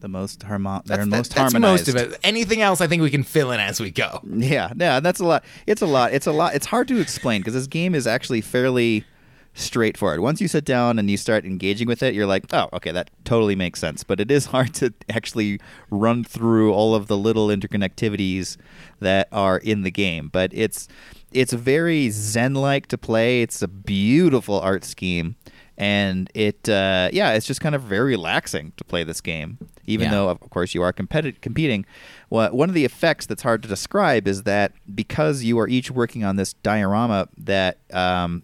The 0.00 0.08
most 0.08 0.42
harmon. 0.42 0.80
They're 0.86 0.96
That's, 0.98 1.08
most 1.08 1.34
that's 1.34 1.52
harmonized. 1.52 1.86
most 1.86 1.88
of 1.88 2.12
it. 2.12 2.18
Anything 2.24 2.62
else, 2.62 2.80
I 2.80 2.86
think 2.86 3.02
we 3.02 3.10
can 3.10 3.22
fill 3.22 3.50
in 3.50 3.60
as 3.60 3.80
we 3.80 3.90
go. 3.90 4.20
Yeah, 4.24 4.72
yeah, 4.74 5.00
that's 5.00 5.20
a 5.20 5.26
lot. 5.26 5.44
It's 5.66 5.82
a 5.82 5.86
lot. 5.86 6.14
It's 6.14 6.26
a 6.26 6.32
lot. 6.32 6.54
It's 6.54 6.66
hard 6.66 6.88
to 6.88 6.98
explain 7.00 7.42
because 7.42 7.52
this 7.52 7.66
game 7.66 7.94
is 7.94 8.06
actually 8.06 8.40
fairly 8.40 9.04
straightforward. 9.54 10.20
Once 10.20 10.40
you 10.40 10.48
sit 10.48 10.64
down 10.64 10.98
and 10.98 11.10
you 11.10 11.16
start 11.16 11.44
engaging 11.44 11.88
with 11.88 12.02
it, 12.02 12.14
you're 12.14 12.26
like, 12.26 12.44
oh, 12.52 12.68
okay, 12.72 12.92
that 12.92 13.10
totally 13.24 13.56
makes 13.56 13.80
sense. 13.80 14.04
But 14.04 14.20
it 14.20 14.30
is 14.30 14.46
hard 14.54 14.74
to 14.74 14.92
actually 15.08 15.60
run 15.90 16.24
through 16.24 16.72
all 16.72 16.94
of 16.94 17.06
the 17.08 17.16
little 17.16 17.48
interconnectivities 17.48 18.56
that 19.00 19.28
are 19.32 19.58
in 19.58 19.82
the 19.82 19.90
game. 19.90 20.28
But 20.32 20.52
it's 20.54 20.88
it's 21.32 21.52
very 21.52 22.10
zen-like 22.10 22.88
to 22.88 22.98
play. 22.98 23.42
It's 23.42 23.62
a 23.62 23.68
beautiful 23.68 24.58
art 24.60 24.84
scheme. 24.84 25.36
And 25.78 26.28
it, 26.34 26.68
uh, 26.68 27.08
yeah, 27.10 27.32
it's 27.32 27.46
just 27.46 27.62
kind 27.62 27.74
of 27.74 27.82
very 27.82 28.10
relaxing 28.10 28.72
to 28.76 28.84
play 28.84 29.02
this 29.02 29.22
game, 29.22 29.56
even 29.86 30.06
Yeah. 30.06 30.10
though, 30.10 30.28
of 30.28 30.38
course, 30.50 30.74
you 30.74 30.82
are 30.82 30.92
competi- 30.92 31.40
competing. 31.40 31.86
Well, 32.28 32.54
one 32.54 32.68
of 32.68 32.74
the 32.74 32.84
effects 32.84 33.24
that's 33.24 33.42
hard 33.42 33.62
to 33.62 33.68
describe 33.68 34.28
is 34.28 34.42
that 34.42 34.72
because 34.94 35.42
you 35.42 35.58
are 35.58 35.66
each 35.68 35.90
working 35.90 36.22
on 36.22 36.36
this 36.36 36.52
diorama, 36.52 37.28
that 37.38 37.78
um, 37.94 38.42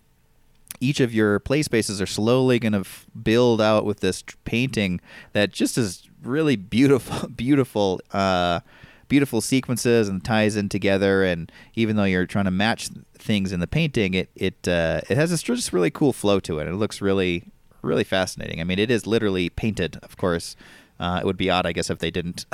each 0.81 1.01
of 1.01 1.15
your 1.15 1.39
play 1.39 1.63
spaces 1.63 2.01
are 2.01 2.07
slowly 2.07 2.59
going 2.59 2.73
to 2.73 2.81
f- 2.81 3.07
build 3.23 3.61
out 3.61 3.85
with 3.85 4.01
this 4.01 4.23
tr- 4.23 4.37
painting 4.45 5.01
that 5.33 5.53
just 5.53 5.79
is 5.79 6.09
really 6.23 6.57
beautiful, 6.57 7.29
beautiful, 7.37 8.01
uh, 8.13 8.61
beautiful 9.09 9.41
sequences 9.41 10.09
and 10.09 10.25
ties 10.25 10.57
in 10.57 10.69
together. 10.69 11.25
And 11.25 11.51
even 11.75 11.97
though 11.97 12.05
you're 12.05 12.27
trying 12.27 12.45
to 12.47 12.51
match 12.51 12.89
things 13.15 13.53
in 13.53 13.61
the 13.61 13.67
painting, 13.67 14.15
it 14.15 14.31
it 14.35 14.69
uh, 14.69 15.01
it 15.09 15.17
has 15.17 15.31
this 15.31 15.43
just 15.43 15.73
really 15.73 15.91
cool 15.91 16.13
flow 16.13 16.41
to 16.41 16.59
it. 16.59 16.69
It 16.69 16.75
looks 16.75 17.01
really 17.01 17.45
really 17.83 18.05
fascinating. 18.05 18.61
I 18.61 18.65
mean, 18.65 18.79
it 18.79 18.91
is 18.91 19.07
literally 19.07 19.49
painted, 19.49 19.99
of 20.03 20.17
course. 20.17 20.57
Uh, 20.99 21.19
it 21.23 21.27
would 21.27 21.37
be 21.37 21.51
odd, 21.51 21.67
I 21.67 21.73
guess, 21.73 21.91
if 21.91 21.99
they 21.99 22.11
didn't 22.11 22.47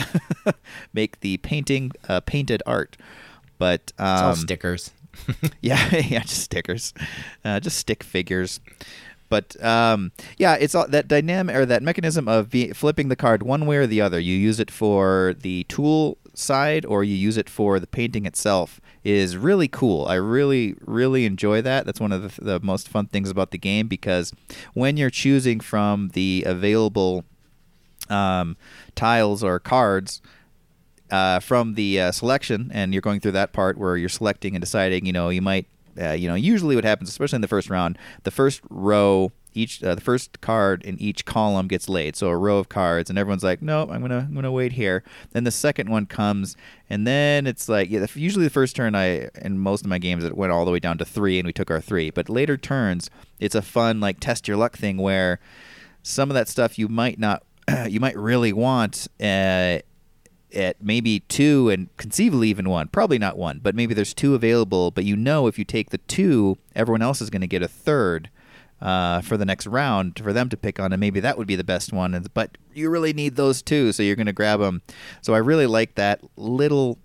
make 0.93 1.21
the 1.21 1.37
painting 1.38 1.93
uh, 2.09 2.21
painted 2.21 2.62
art. 2.67 2.97
But 3.59 3.93
um, 3.99 4.07
It's 4.14 4.23
all 4.23 4.35
stickers. 4.37 4.91
yeah, 5.61 5.95
yeah, 5.97 6.21
just 6.21 6.42
stickers, 6.42 6.95
uh, 7.45 7.61
just 7.61 7.78
stick 7.78 8.02
figures. 8.02 8.61
But 9.28 9.62
um, 9.64 10.12
yeah, 10.37 10.57
it's 10.61 10.75
all 10.75 10.87
that 10.88 11.09
dynamic 11.09 11.57
or 11.57 11.64
that 11.64 11.83
mechanism 11.83 12.28
of 12.28 12.50
be, 12.50 12.73
flipping 12.75 13.09
the 13.09 13.16
card 13.16 13.42
one 13.42 13.64
way 13.64 13.78
or 13.78 13.87
the 13.87 14.00
other. 14.00 14.21
You 14.21 14.37
use 14.37 14.61
it 14.61 14.71
for 14.71 15.35
the 15.40 15.64
tool 15.64 16.19
side 16.35 16.85
or 16.85 17.02
you 17.02 17.14
use 17.14 17.37
it 17.38 17.49
for 17.49 17.81
the 17.81 17.87
painting 17.87 18.26
itself 18.26 18.78
is 19.04 19.37
really 19.37 19.69
cool. 19.69 20.07
I 20.07 20.14
really, 20.14 20.75
really 20.81 21.25
enjoy 21.25 21.62
that. 21.62 21.87
That's 21.87 22.00
one 22.00 22.12
of 22.12 22.37
the, 22.37 22.45
the 22.45 22.61
most 22.61 22.88
fun 22.88 23.07
things 23.07 23.31
about 23.31 23.50
the 23.50 23.59
game 23.59 23.88
because 23.88 24.33
when 24.75 24.97
you're 24.97 25.11
choosing 25.11 25.61
from 25.61 26.09
the 26.11 26.45
available 26.47 27.25
um, 28.09 28.57
tiles 28.95 29.42
or 29.42 29.59
cards, 29.59 30.21
uh, 31.12 31.40
from 31.40 31.75
the 31.75 32.00
uh, 32.00 32.11
selection, 32.11 32.71
and 32.73 32.92
you're 32.92 33.02
going 33.02 33.21
through 33.21 33.33
that 33.33 33.52
part 33.52 33.76
where 33.76 33.97
you're 33.99 34.09
selecting 34.09 34.57
and 34.57 34.62
deciding. 34.62 35.04
You 35.04 35.12
know, 35.12 35.28
you 35.28 35.42
might, 35.42 35.66
uh, 36.00 36.12
you 36.12 36.26
know, 36.26 36.35
usually 36.35 36.75
what 36.75 36.85
happens, 36.85 37.11
especially 37.11 37.37
in 37.37 37.42
the 37.42 37.49
first 37.49 37.69
round, 37.69 37.99
the 38.23 38.31
first 38.31 38.62
row, 38.71 39.31
each 39.52 39.85
uh, 39.85 39.95
the 39.95 40.00
first 40.00 40.40
card 40.40 40.83
in 40.83 40.99
each 40.99 41.26
column 41.26 41.69
gets 41.69 41.87
laid. 41.87 42.16
So 42.16 42.28
a 42.28 42.37
row 42.37 42.57
of 42.57 42.71
cards, 42.71 43.11
and 43.11 43.19
everyone's 43.19 43.45
like, 43.45 43.61
nope, 43.61 43.90
I'm 43.92 44.00
gonna 44.00 44.21
I'm 44.21 44.35
gonna 44.35 44.50
wait 44.50 44.73
here. 44.73 45.04
Then 45.33 45.45
the 45.45 45.50
second 45.50 45.90
one 45.90 46.07
comes, 46.07 46.57
and 46.88 47.07
then 47.07 47.47
it's 47.47 47.69
like, 47.69 47.90
yeah, 47.90 48.07
usually 48.14 48.47
the 48.47 48.50
first 48.50 48.75
turn, 48.75 48.95
I 48.95 49.28
in 49.42 49.59
most 49.59 49.83
of 49.83 49.88
my 49.88 49.99
games 49.99 50.25
it 50.25 50.35
went 50.35 50.50
all 50.50 50.64
the 50.64 50.71
way 50.71 50.81
down 50.81 50.97
to 50.97 51.04
three, 51.04 51.38
and 51.38 51.47
we 51.47 51.52
took 51.52 51.71
our 51.71 51.83
three. 51.83 52.09
But 52.09 52.31
later 52.31 52.57
turns, 52.57 53.11
it's 53.38 53.54
a 53.54 53.61
fun 53.61 54.00
like 54.00 54.19
test 54.19 54.49
your 54.49 54.57
luck 54.57 54.78
thing 54.78 54.97
where 54.97 55.40
some 56.02 56.31
of 56.31 56.35
that 56.35 56.49
stuff 56.49 56.78
you 56.78 56.88
might 56.88 57.19
not, 57.19 57.42
you 57.87 58.00
might 58.00 58.16
really 58.16 58.54
want. 58.54 59.09
Uh, 59.21 59.81
at 60.54 60.82
maybe 60.82 61.21
two 61.21 61.68
and 61.71 61.94
conceivably 61.97 62.49
even 62.49 62.68
one. 62.68 62.88
Probably 62.88 63.18
not 63.18 63.37
one, 63.37 63.61
but 63.62 63.75
maybe 63.75 63.94
there's 63.94 64.14
two 64.14 64.35
available. 64.35 64.90
But 64.90 65.04
you 65.04 65.16
know, 65.16 65.47
if 65.47 65.59
you 65.59 65.64
take 65.64 65.90
the 65.90 65.99
two, 65.99 66.59
everyone 66.75 67.02
else 67.02 67.21
is 67.21 67.30
going 67.30 67.40
to 67.42 67.47
get 67.47 67.62
a 67.62 67.68
third 67.68 68.30
uh, 68.80 69.21
for 69.21 69.37
the 69.37 69.44
next 69.44 69.66
round 69.66 70.18
for 70.18 70.32
them 70.32 70.49
to 70.49 70.56
pick 70.56 70.80
on, 70.80 70.92
and 70.92 71.00
maybe 71.00 71.21
that 71.21 71.38
would 71.38 71.47
be 71.47 71.56
the 71.56 71.64
best 71.64 71.92
one. 71.92 72.26
But 72.35 72.59
you 72.75 72.90
really 72.90 73.12
need 73.12 73.37
those 73.37 73.62
two, 73.62 73.92
so 73.92 74.02
you're 74.02 74.16
going 74.16 74.26
to 74.26 74.32
grab 74.32 74.61
them. 74.61 74.82
So 75.21 75.35
I 75.35 75.38
really 75.38 75.66
like 75.66 75.94
that 75.94 76.21
little 76.37 76.99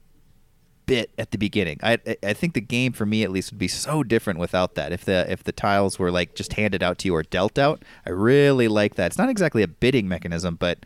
bit 0.88 1.12
at 1.18 1.32
the 1.32 1.38
beginning. 1.38 1.80
I 1.84 2.00
I- 2.24 2.34
think 2.34 2.54
the 2.54 2.62
game 2.62 2.94
for 2.94 3.06
me 3.06 3.22
at 3.24 3.30
least 3.30 3.52
would 3.52 3.60
be 3.60 3.68
so 3.68 4.04
different 4.04 4.40
without 4.40 4.76
that. 4.76 4.92
If 4.92 5.06
the 5.06 5.30
if 5.32 5.44
the 5.44 5.52
tiles 5.52 6.00
were 6.00 6.10
like 6.12 6.34
just 6.34 6.54
handed 6.54 6.82
out 6.82 6.98
to 7.00 7.08
you 7.08 7.16
or 7.16 7.24
dealt 7.24 7.60
out, 7.60 7.84
I 8.06 8.10
really 8.10 8.68
like 8.68 8.96
that. 8.96 9.08
It's 9.08 9.18
not 9.18 9.30
exactly 9.30 9.62
a 9.62 9.68
bidding 9.68 10.08
mechanism, 10.08 10.56
but 10.56 10.80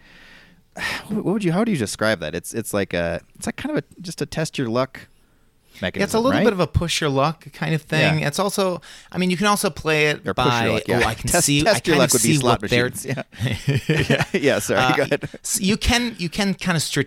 what 1.10 1.26
would 1.26 1.44
you 1.44 1.52
how 1.52 1.64
do 1.64 1.72
you 1.72 1.78
describe 1.78 2.20
that? 2.20 2.36
It's 2.36 2.54
it's 2.54 2.74
like 2.74 2.94
a 2.94 3.22
it's 3.36 3.46
like 3.46 3.58
kind 3.58 3.78
of 3.78 3.84
a 3.84 4.02
just 4.02 4.22
a 4.22 4.26
test 4.26 4.58
your 4.58 4.70
luck 4.70 5.08
mechanism. 5.82 6.04
It's 6.06 6.14
a 6.14 6.20
little 6.20 6.32
right? 6.40 6.44
bit 6.44 6.54
of 6.54 6.60
a 6.60 6.68
push 6.68 7.02
your 7.02 7.10
luck 7.10 7.46
kind 7.54 7.74
of 7.74 7.82
thing. 7.82 8.20
Yeah. 8.20 8.28
It's 8.28 8.38
also, 8.40 8.82
I 9.12 9.18
mean, 9.18 9.32
you 9.32 9.38
can 9.38 9.48
also 9.48 9.70
play 9.70 10.08
it 10.08 10.28
or 10.28 10.34
by. 10.34 10.68
luck. 10.68 10.84
Yeah. 10.88 11.02
Oh, 11.04 11.08
I 11.08 11.16
can 11.16 11.28
test, 11.30 11.46
see. 11.48 11.64
test 11.64 11.88
I 11.88 11.92
your 11.92 11.98
luck 12.00 12.14
would 12.14 12.22
be 12.22 12.36
slot 12.36 12.62
machines. 12.62 13.06
Yeah. 13.06 14.24
yeah. 14.34 14.60
Sorry. 14.60 14.80
Uh, 14.80 14.96
go 14.96 15.04
ahead. 15.04 15.30
s- 15.44 15.60
You 15.60 15.78
can 15.78 16.16
you 16.20 16.30
can 16.30 16.54
kind 16.54 16.78
of 16.78 17.06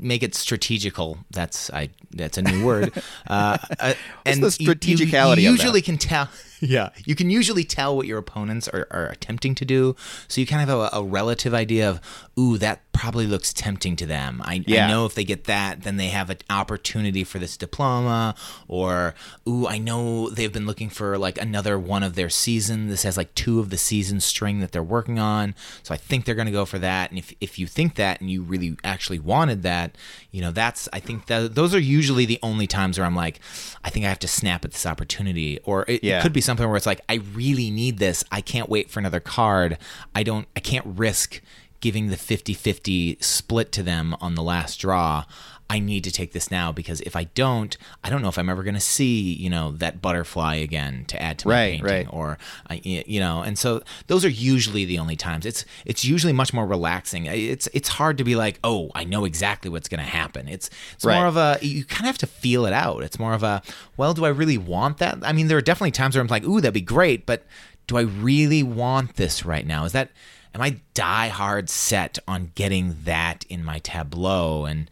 make 0.00 0.22
it 0.22 0.34
strategical. 0.34 1.18
That's 1.30 1.70
I 1.70 1.90
that's 2.10 2.38
a 2.38 2.42
new 2.42 2.64
word. 2.64 2.92
Uh, 3.26 3.58
uh, 3.78 3.94
and 4.26 4.42
the 4.42 4.56
you- 4.58 4.66
you- 4.68 4.74
strategicality 4.74 5.42
You, 5.42 5.50
that? 5.50 5.58
usually 5.62 5.82
can 5.82 5.98
tell. 5.98 6.28
Yeah, 6.60 6.90
you 7.04 7.14
can 7.14 7.30
usually 7.30 7.64
tell 7.64 7.96
what 7.96 8.06
your 8.06 8.18
opponents 8.18 8.68
are, 8.68 8.86
are 8.90 9.06
attempting 9.06 9.54
to 9.56 9.64
do, 9.64 9.94
so 10.26 10.40
you 10.40 10.46
kind 10.46 10.62
of 10.62 10.68
have 10.68 10.92
a, 10.92 10.96
a 10.96 11.04
relative 11.04 11.54
idea 11.54 11.88
of, 11.88 12.00
ooh, 12.38 12.58
that 12.58 12.80
probably 12.92 13.26
looks 13.28 13.52
tempting 13.52 13.94
to 13.94 14.06
them. 14.06 14.42
I, 14.44 14.64
Yeah. 14.66 14.86
I 14.86 14.90
know 14.90 15.06
if 15.06 15.14
they 15.14 15.22
get 15.24 15.44
that, 15.44 15.82
then 15.82 15.98
they 15.98 16.08
have 16.08 16.30
an 16.30 16.38
opportunity 16.50 17.22
for 17.22 17.38
this 17.38 17.56
diploma, 17.56 18.34
or 18.66 19.14
ooh, 19.48 19.66
I 19.68 19.78
know 19.78 20.30
they've 20.30 20.52
been 20.52 20.66
looking 20.66 20.88
for 20.90 21.16
like 21.16 21.40
another 21.40 21.78
one 21.78 22.02
of 22.02 22.16
their 22.16 22.28
season. 22.30 22.88
This 22.88 23.04
has 23.04 23.16
like 23.16 23.34
two 23.36 23.60
of 23.60 23.70
the 23.70 23.78
season 23.78 24.20
string 24.20 24.58
that 24.60 24.72
they're 24.72 24.82
working 24.82 25.18
on, 25.18 25.54
so 25.84 25.94
I 25.94 25.96
think 25.96 26.24
they're 26.24 26.34
going 26.34 26.46
to 26.46 26.52
go 26.52 26.64
for 26.64 26.78
that. 26.80 27.10
And 27.10 27.18
if 27.18 27.32
if 27.40 27.58
you 27.58 27.66
think 27.68 27.94
that 27.94 28.20
and 28.20 28.28
you 28.30 28.42
really 28.42 28.76
actually 28.82 29.20
wanted 29.20 29.62
that, 29.62 29.96
you 30.32 30.40
know, 30.40 30.50
that's 30.50 30.88
I 30.92 30.98
think 31.00 31.26
that 31.26 31.54
those 31.54 31.74
are 31.74 31.78
usually 31.78 32.24
the 32.26 32.38
only 32.42 32.66
times 32.66 32.98
where 32.98 33.06
I'm 33.06 33.14
like, 33.16 33.38
I 33.84 33.90
think 33.90 34.04
I 34.06 34.08
have 34.08 34.18
to 34.20 34.28
snap 34.28 34.64
at 34.64 34.72
this 34.72 34.86
opportunity, 34.86 35.60
or 35.64 35.84
it, 35.86 36.02
Yeah. 36.02 36.18
it 36.18 36.22
could 36.22 36.32
be 36.32 36.40
something 36.48 36.66
where 36.66 36.78
it's 36.78 36.86
like, 36.86 37.02
I 37.10 37.16
really 37.34 37.70
need 37.70 37.98
this. 37.98 38.24
I 38.32 38.40
can't 38.40 38.70
wait 38.70 38.90
for 38.90 38.98
another 38.98 39.20
card. 39.20 39.76
I 40.14 40.22
don't. 40.22 40.48
I 40.56 40.60
can't 40.60 40.86
risk 40.86 41.42
giving 41.80 42.08
the 42.08 42.16
50-50 42.16 43.22
split 43.22 43.70
to 43.72 43.82
them 43.82 44.16
on 44.20 44.34
the 44.34 44.42
last 44.42 44.76
draw. 44.80 45.24
I 45.70 45.80
need 45.80 46.02
to 46.04 46.10
take 46.10 46.32
this 46.32 46.50
now 46.50 46.72
because 46.72 47.02
if 47.02 47.14
I 47.14 47.24
don't, 47.24 47.76
I 48.02 48.08
don't 48.08 48.22
know 48.22 48.28
if 48.28 48.38
I'm 48.38 48.48
ever 48.48 48.62
going 48.62 48.74
to 48.74 48.80
see, 48.80 49.34
you 49.34 49.50
know, 49.50 49.72
that 49.72 50.00
butterfly 50.00 50.54
again 50.54 51.04
to 51.08 51.20
add 51.22 51.38
to 51.40 51.48
my 51.48 51.54
Right, 51.54 51.70
painting 51.82 51.84
right. 51.84 52.06
or 52.10 52.38
I, 52.70 52.80
you 52.84 53.20
know, 53.20 53.42
and 53.42 53.58
so 53.58 53.82
those 54.06 54.24
are 54.24 54.30
usually 54.30 54.86
the 54.86 54.98
only 54.98 55.14
times. 55.16 55.44
It's 55.44 55.66
it's 55.84 56.04
usually 56.06 56.32
much 56.32 56.54
more 56.54 56.66
relaxing. 56.66 57.26
It's 57.26 57.68
it's 57.74 57.90
hard 57.90 58.16
to 58.16 58.24
be 58.24 58.34
like, 58.34 58.58
"Oh, 58.64 58.90
I 58.94 59.04
know 59.04 59.26
exactly 59.26 59.70
what's 59.70 59.88
going 59.90 60.02
to 60.02 60.10
happen." 60.10 60.48
It's 60.48 60.70
it's 60.94 61.04
Right. 61.04 61.16
more 61.16 61.26
of 61.26 61.36
a 61.36 61.58
you 61.60 61.84
kind 61.84 62.02
of 62.02 62.06
have 62.06 62.18
to 62.18 62.26
feel 62.26 62.64
it 62.64 62.72
out. 62.72 63.02
It's 63.02 63.18
more 63.18 63.34
of 63.34 63.42
a, 63.42 63.60
"Well, 63.98 64.14
do 64.14 64.24
I 64.24 64.30
really 64.30 64.56
want 64.58 64.96
that?" 64.98 65.18
I 65.22 65.32
mean, 65.34 65.48
there 65.48 65.58
are 65.58 65.60
definitely 65.60 65.90
times 65.90 66.14
where 66.16 66.22
I'm 66.22 66.28
like, 66.28 66.44
"Ooh, 66.44 66.62
that'd 66.62 66.72
be 66.72 66.80
great," 66.80 67.26
but 67.26 67.44
do 67.86 67.98
I 67.98 68.02
really 68.02 68.62
want 68.62 69.16
this 69.16 69.44
right 69.44 69.66
now? 69.66 69.84
Is 69.84 69.92
that 69.92 70.10
am 70.54 70.62
I 70.62 70.80
die 70.94 71.28
hard 71.28 71.68
set 71.68 72.18
on 72.26 72.52
getting 72.54 72.96
that 73.04 73.44
in 73.50 73.62
my 73.62 73.78
tableau? 73.80 74.64
And 74.64 74.90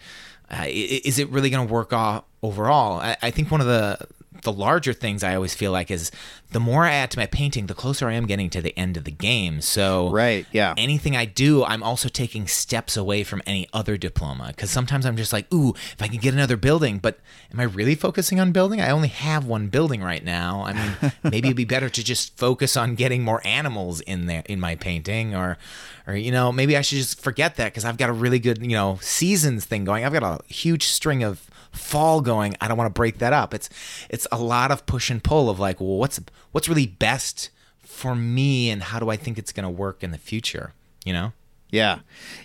uh, 0.50 0.64
is 0.68 1.18
it 1.18 1.28
really 1.30 1.50
going 1.50 1.66
to 1.66 1.72
work 1.72 1.92
off 1.92 2.24
overall? 2.42 3.00
I, 3.00 3.16
I 3.22 3.30
think 3.30 3.50
one 3.50 3.60
of 3.60 3.66
the 3.66 3.98
the 4.42 4.52
larger 4.52 4.92
things 4.92 5.22
I 5.22 5.34
always 5.34 5.54
feel 5.54 5.72
like 5.72 5.90
is 5.90 6.10
the 6.50 6.60
more 6.60 6.84
I 6.84 6.92
add 6.92 7.10
to 7.12 7.18
my 7.18 7.26
painting, 7.26 7.66
the 7.66 7.74
closer 7.74 8.08
I 8.08 8.12
am 8.12 8.26
getting 8.26 8.48
to 8.50 8.62
the 8.62 8.76
end 8.78 8.96
of 8.96 9.04
the 9.04 9.10
game. 9.10 9.60
So 9.60 10.10
right, 10.10 10.46
yeah. 10.52 10.74
Anything 10.76 11.16
I 11.16 11.24
do, 11.24 11.64
I'm 11.64 11.82
also 11.82 12.08
taking 12.08 12.46
steps 12.46 12.96
away 12.96 13.24
from 13.24 13.42
any 13.46 13.68
other 13.72 13.96
diploma 13.96 14.48
because 14.48 14.70
sometimes 14.70 15.06
I'm 15.06 15.16
just 15.16 15.32
like, 15.32 15.52
ooh, 15.52 15.70
if 15.70 16.00
I 16.00 16.08
can 16.08 16.18
get 16.18 16.34
another 16.34 16.56
building, 16.56 16.98
but 16.98 17.18
am 17.52 17.60
I 17.60 17.64
really 17.64 17.94
focusing 17.94 18.38
on 18.38 18.52
building? 18.52 18.80
I 18.80 18.90
only 18.90 19.08
have 19.08 19.44
one 19.44 19.68
building 19.68 20.02
right 20.02 20.24
now. 20.24 20.64
I 20.64 20.72
mean, 20.72 21.12
maybe 21.24 21.48
it'd 21.48 21.56
be 21.56 21.64
better 21.64 21.88
to 21.88 22.04
just 22.04 22.36
focus 22.36 22.76
on 22.76 22.94
getting 22.94 23.22
more 23.22 23.40
animals 23.44 24.00
in 24.02 24.26
there 24.26 24.42
in 24.46 24.60
my 24.60 24.76
painting, 24.76 25.34
or, 25.34 25.58
or 26.06 26.14
you 26.14 26.30
know, 26.30 26.52
maybe 26.52 26.76
I 26.76 26.80
should 26.80 26.98
just 26.98 27.20
forget 27.20 27.56
that 27.56 27.72
because 27.72 27.84
I've 27.84 27.98
got 27.98 28.08
a 28.08 28.14
really 28.14 28.38
good, 28.38 28.62
you 28.62 28.76
know, 28.76 28.98
seasons 29.00 29.64
thing 29.64 29.84
going. 29.84 30.04
I've 30.04 30.12
got 30.12 30.22
a 30.22 30.40
huge 30.52 30.84
string 30.84 31.22
of 31.24 31.50
fall 31.76 32.20
going. 32.20 32.56
I 32.60 32.68
don't 32.68 32.76
want 32.76 32.92
to 32.92 32.98
break 32.98 33.18
that 33.18 33.32
up. 33.32 33.54
It's 33.54 33.68
it's 34.08 34.26
a 34.32 34.38
lot 34.38 34.70
of 34.70 34.86
push 34.86 35.10
and 35.10 35.22
pull 35.22 35.48
of 35.50 35.58
like, 35.58 35.80
well, 35.80 35.96
what's 35.96 36.20
what's 36.52 36.68
really 36.68 36.86
best 36.86 37.50
for 37.80 38.14
me, 38.14 38.70
and 38.70 38.82
how 38.82 38.98
do 38.98 39.10
I 39.10 39.16
think 39.16 39.38
it's 39.38 39.52
going 39.52 39.64
to 39.64 39.70
work 39.70 40.02
in 40.02 40.10
the 40.10 40.18
future? 40.18 40.72
You 41.04 41.12
know. 41.12 41.32
Yeah, 41.70 41.98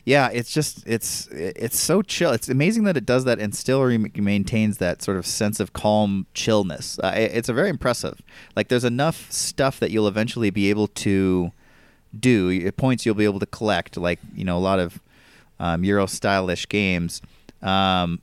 yeah. 0.04 0.30
It's 0.34 0.52
just 0.52 0.86
it's 0.88 1.28
it's 1.28 1.80
so 1.80 2.02
chill. 2.02 2.32
It's 2.32 2.50
amazing 2.50 2.86
that 2.86 2.98
it 2.98 3.06
does 3.06 3.24
that 3.26 3.40
and 3.40 3.56
still 3.56 3.84
re- 3.84 4.12
maintains 4.16 4.80
that 4.80 5.04
sort 5.04 5.18
of 5.18 5.28
sense 5.28 5.60
of 5.60 5.74
calm 5.74 6.26
chillness. 6.34 6.98
Uh, 7.00 7.14
it's 7.16 7.48
a 7.48 7.54
very 7.54 7.70
impressive. 7.70 8.22
Like 8.56 8.70
there's 8.70 8.84
enough 8.84 9.32
stuff 9.32 9.80
that 9.80 9.92
you'll 9.92 10.08
eventually 10.08 10.50
be 10.50 10.70
able 10.70 10.88
to 10.88 11.52
do 12.20 12.72
points 12.74 13.06
you'll 13.06 13.16
be 13.16 13.26
able 13.26 13.40
to 13.40 13.46
collect. 13.46 13.96
Like 13.96 14.20
you 14.36 14.44
know 14.44 14.58
a 14.58 14.60
lot 14.60 14.80
of 14.80 15.00
um, 15.60 15.84
Euro 15.84 16.08
stylish 16.08 16.68
games 16.68 17.22
um, 17.62 18.22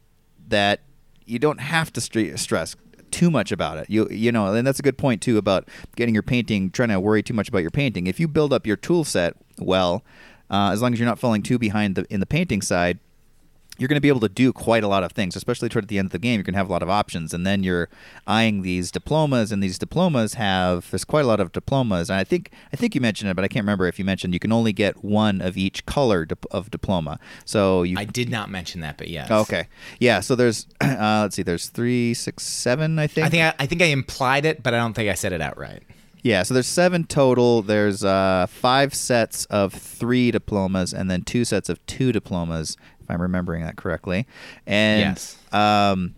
that 0.49 0.81
you 1.28 1.38
don't 1.38 1.61
have 1.61 1.92
to 1.92 2.00
st- 2.00 2.38
stress 2.38 2.76
too 3.11 3.30
much 3.30 3.52
about 3.52 3.78
it. 3.78 3.88
You 3.88 4.08
you 4.11 4.32
know, 4.32 4.52
and 4.52 4.66
that's 4.66 4.78
a 4.78 4.82
good 4.82 4.99
point 4.99 5.23
too 5.23 5.38
about 5.38 5.68
getting 5.97 6.14
your 6.14 6.23
painting, 6.23 6.70
trying 6.70 6.90
to 6.90 7.00
worry 7.00 7.23
too 7.23 7.35
much 7.35 7.49
about 7.49 7.61
your 7.61 7.70
painting. 7.70 8.06
If 8.06 8.20
you 8.20 8.28
build 8.28 8.52
up 8.52 8.66
your 8.66 8.76
tool 8.76 9.04
set 9.04 9.35
well, 9.58 10.04
uh, 10.50 10.70
as 10.73 10.82
long 10.82 10.92
as 10.92 10.99
you're 10.99 11.08
not 11.08 11.18
falling 11.18 11.42
too 11.42 11.58
behind 11.58 11.94
the, 11.94 12.06
in 12.11 12.20
the 12.20 12.26
painting 12.26 12.62
side, 12.62 12.99
you're 13.78 13.88
going 13.88 13.97
to 13.97 14.00
be 14.00 14.08
able 14.08 14.20
to 14.20 14.28
do 14.28 14.52
quite 14.52 14.82
a 14.82 14.88
lot 14.88 15.04
of 15.04 15.12
things, 15.12 15.37
especially 15.37 15.68
toward 15.68 15.88
the 15.88 15.99
end 15.99 16.06
of 16.06 16.12
the 16.12 16.18
game. 16.18 16.35
You're 16.35 16.42
going 16.42 16.54
to 16.54 16.58
have 16.58 16.68
a 16.68 16.73
lot 16.73 16.82
of 16.82 16.90
options, 16.90 17.32
and 17.32 17.47
then 17.47 17.62
you're 17.62 17.88
eyeing 18.26 18.62
these 18.62 18.90
diplomas, 18.90 19.52
and 19.52 19.62
these 19.62 19.78
diplomas 19.78 20.35
have 20.35 20.90
there's 20.90 21.04
quite 21.04 21.25
a 21.25 21.28
lot 21.28 21.40
of 21.40 21.52
diplomas. 21.52 22.11
And 22.11 22.18
I 22.18 22.25
think 22.25 22.50
I 22.73 22.76
think 22.76 22.94
you 22.94 23.00
mentioned 23.00 23.30
it, 23.30 23.35
but 23.35 23.44
I 23.44 23.49
can't 23.49 23.64
remember 23.64 23.87
if 23.87 23.99
you 23.99 24.04
mentioned 24.04 24.35
you 24.35 24.40
can 24.40 24.52
only 24.52 24.73
get 24.73 25.04
one 25.04 25.40
of 25.40 25.56
each 25.56 25.87
color 25.87 26.25
dip- 26.25 26.47
of 26.50 26.70
diploma. 26.70 27.18
So 27.44 27.85
you 27.85 27.97
I 27.99 28.04
did 28.04 28.30
not 28.30 28.50
mention 28.50 28.80
that, 28.80 28.99
but 28.99 29.08
yes. 29.08 29.30
Okay, 29.30 29.68
yeah. 30.00 30.20
So 30.20 30.35
there's 30.35 30.66
uh, 30.80 31.20
let's 31.23 31.37
see, 31.37 31.42
there's 31.42 31.68
three, 31.68 32.14
six, 32.14 32.42
seven. 32.42 32.99
I 32.99 33.06
think. 33.06 33.26
I 33.26 33.30
think 33.30 33.42
I, 33.44 33.54
I 33.62 33.66
think 33.66 33.82
I 33.82 33.87
implied 33.87 34.44
it, 34.44 34.62
but 34.62 34.75
I 34.75 34.78
don't 34.78 34.94
think 34.94 35.08
I 35.08 35.14
said 35.14 35.32
it 35.32 35.40
outright. 35.40 35.85
Yeah, 36.23 36.42
so 36.42 36.52
there's 36.52 36.66
seven 36.66 37.04
total. 37.04 37.62
There's 37.62 38.04
uh, 38.04 38.47
five 38.49 38.94
sets 38.94 39.44
of 39.47 39.73
three 39.73 40.30
diplomas, 40.30 40.92
and 40.92 41.11
then 41.11 41.23
two 41.23 41.44
sets 41.44 41.68
of 41.68 41.85
two 41.87 42.12
diplomas, 42.12 42.76
if 43.09 43.15
I'm 43.15 43.23
remembering 43.23 43.62
that 43.62 43.77
correctly. 43.77 44.27
And 44.67 45.00
yes. 45.00 45.37
Um, 45.53 46.15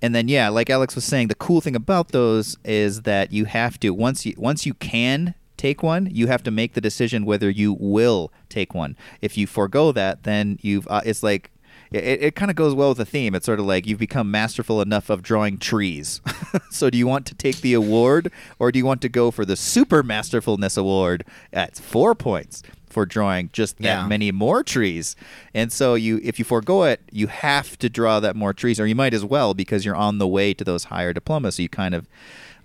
and 0.00 0.14
then 0.14 0.28
yeah, 0.28 0.48
like 0.48 0.70
Alex 0.70 0.94
was 0.94 1.04
saying, 1.04 1.28
the 1.28 1.34
cool 1.34 1.60
thing 1.60 1.76
about 1.76 2.08
those 2.08 2.56
is 2.64 3.02
that 3.02 3.32
you 3.32 3.44
have 3.44 3.78
to 3.80 3.90
once 3.90 4.26
you 4.26 4.34
once 4.36 4.66
you 4.66 4.74
can 4.74 5.34
take 5.56 5.82
one, 5.82 6.08
you 6.10 6.26
have 6.26 6.42
to 6.42 6.50
make 6.50 6.74
the 6.74 6.80
decision 6.80 7.24
whether 7.24 7.48
you 7.48 7.76
will 7.78 8.32
take 8.48 8.74
one. 8.74 8.96
If 9.20 9.36
you 9.38 9.46
forego 9.46 9.92
that, 9.92 10.24
then 10.24 10.58
you've 10.60 10.88
uh, 10.88 11.02
it's 11.04 11.22
like 11.22 11.50
it, 11.92 12.22
it 12.22 12.34
kind 12.34 12.50
of 12.50 12.56
goes 12.56 12.74
well 12.74 12.88
with 12.88 12.98
the 12.98 13.04
theme. 13.04 13.34
It's 13.34 13.46
sort 13.46 13.60
of 13.60 13.66
like 13.66 13.86
you've 13.86 13.98
become 13.98 14.30
masterful 14.30 14.80
enough 14.80 15.10
of 15.10 15.22
drawing 15.22 15.58
trees. 15.58 16.20
so 16.70 16.90
do 16.90 16.98
you 16.98 17.06
want 17.06 17.26
to 17.26 17.34
take 17.34 17.58
the 17.58 17.74
award 17.74 18.32
or 18.58 18.72
do 18.72 18.78
you 18.78 18.86
want 18.86 19.02
to 19.02 19.08
go 19.08 19.30
for 19.30 19.44
the 19.44 19.56
super 19.56 20.02
masterfulness 20.02 20.76
award 20.76 21.24
at 21.52 21.76
four 21.76 22.14
points? 22.14 22.62
For 22.92 23.04
drawing 23.06 23.48
just 23.52 23.78
that 23.78 23.84
Yeah. 23.84 24.06
many 24.06 24.30
more 24.30 24.62
trees. 24.62 25.16
And 25.54 25.72
so 25.72 25.94
you 25.94 26.20
if 26.22 26.38
you 26.38 26.44
forego 26.44 26.84
it, 26.84 27.00
you 27.10 27.26
have 27.26 27.78
to 27.78 27.88
draw 27.88 28.20
that 28.20 28.36
more 28.36 28.52
trees, 28.52 28.78
or 28.78 28.86
you 28.86 28.94
might 28.94 29.14
as 29.14 29.24
well 29.24 29.54
because 29.54 29.84
you're 29.84 29.96
on 29.96 30.18
the 30.18 30.28
way 30.28 30.54
to 30.54 30.62
those 30.64 30.84
higher 30.84 31.12
diplomas. 31.12 31.56
So 31.56 31.62
you 31.62 31.68
kind 31.68 31.94
of 31.94 32.06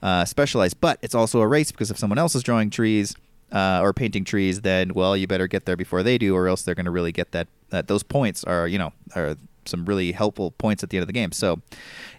uh, 0.04 0.26
specialize. 0.26 0.74
But 0.74 1.00
it's 1.02 1.16
also 1.16 1.40
a 1.42 1.48
race 1.48 1.72
because 1.72 1.90
if 1.90 1.98
someone 1.98 2.20
else 2.20 2.36
is 2.36 2.44
drawing 2.44 2.70
trees 2.70 3.16
uh, 3.52 3.80
or 3.82 3.94
painting 3.94 4.26
trees, 4.26 4.62
then 4.62 4.94
well, 4.94 5.16
you 5.18 5.26
better 5.26 5.48
get 5.48 5.66
there 5.66 5.78
before 5.78 6.04
they 6.04 6.18
do, 6.18 6.36
or 6.36 6.48
else 6.48 6.62
they're 6.62 6.76
going 6.76 6.86
to 6.86 6.92
really 6.92 7.12
get 7.12 7.32
that. 7.32 7.48
That 7.70 7.88
those 7.88 8.04
points 8.04 8.44
are 8.44 8.68
you 8.68 8.78
know 8.78 8.94
are 9.16 9.36
some 9.68 9.86
really 9.86 10.12
helpful 10.12 10.52
points 10.52 10.84
at 10.84 10.90
the 10.90 10.98
end 10.98 11.04
of 11.04 11.08
the 11.08 11.14
game. 11.14 11.32
So 11.32 11.62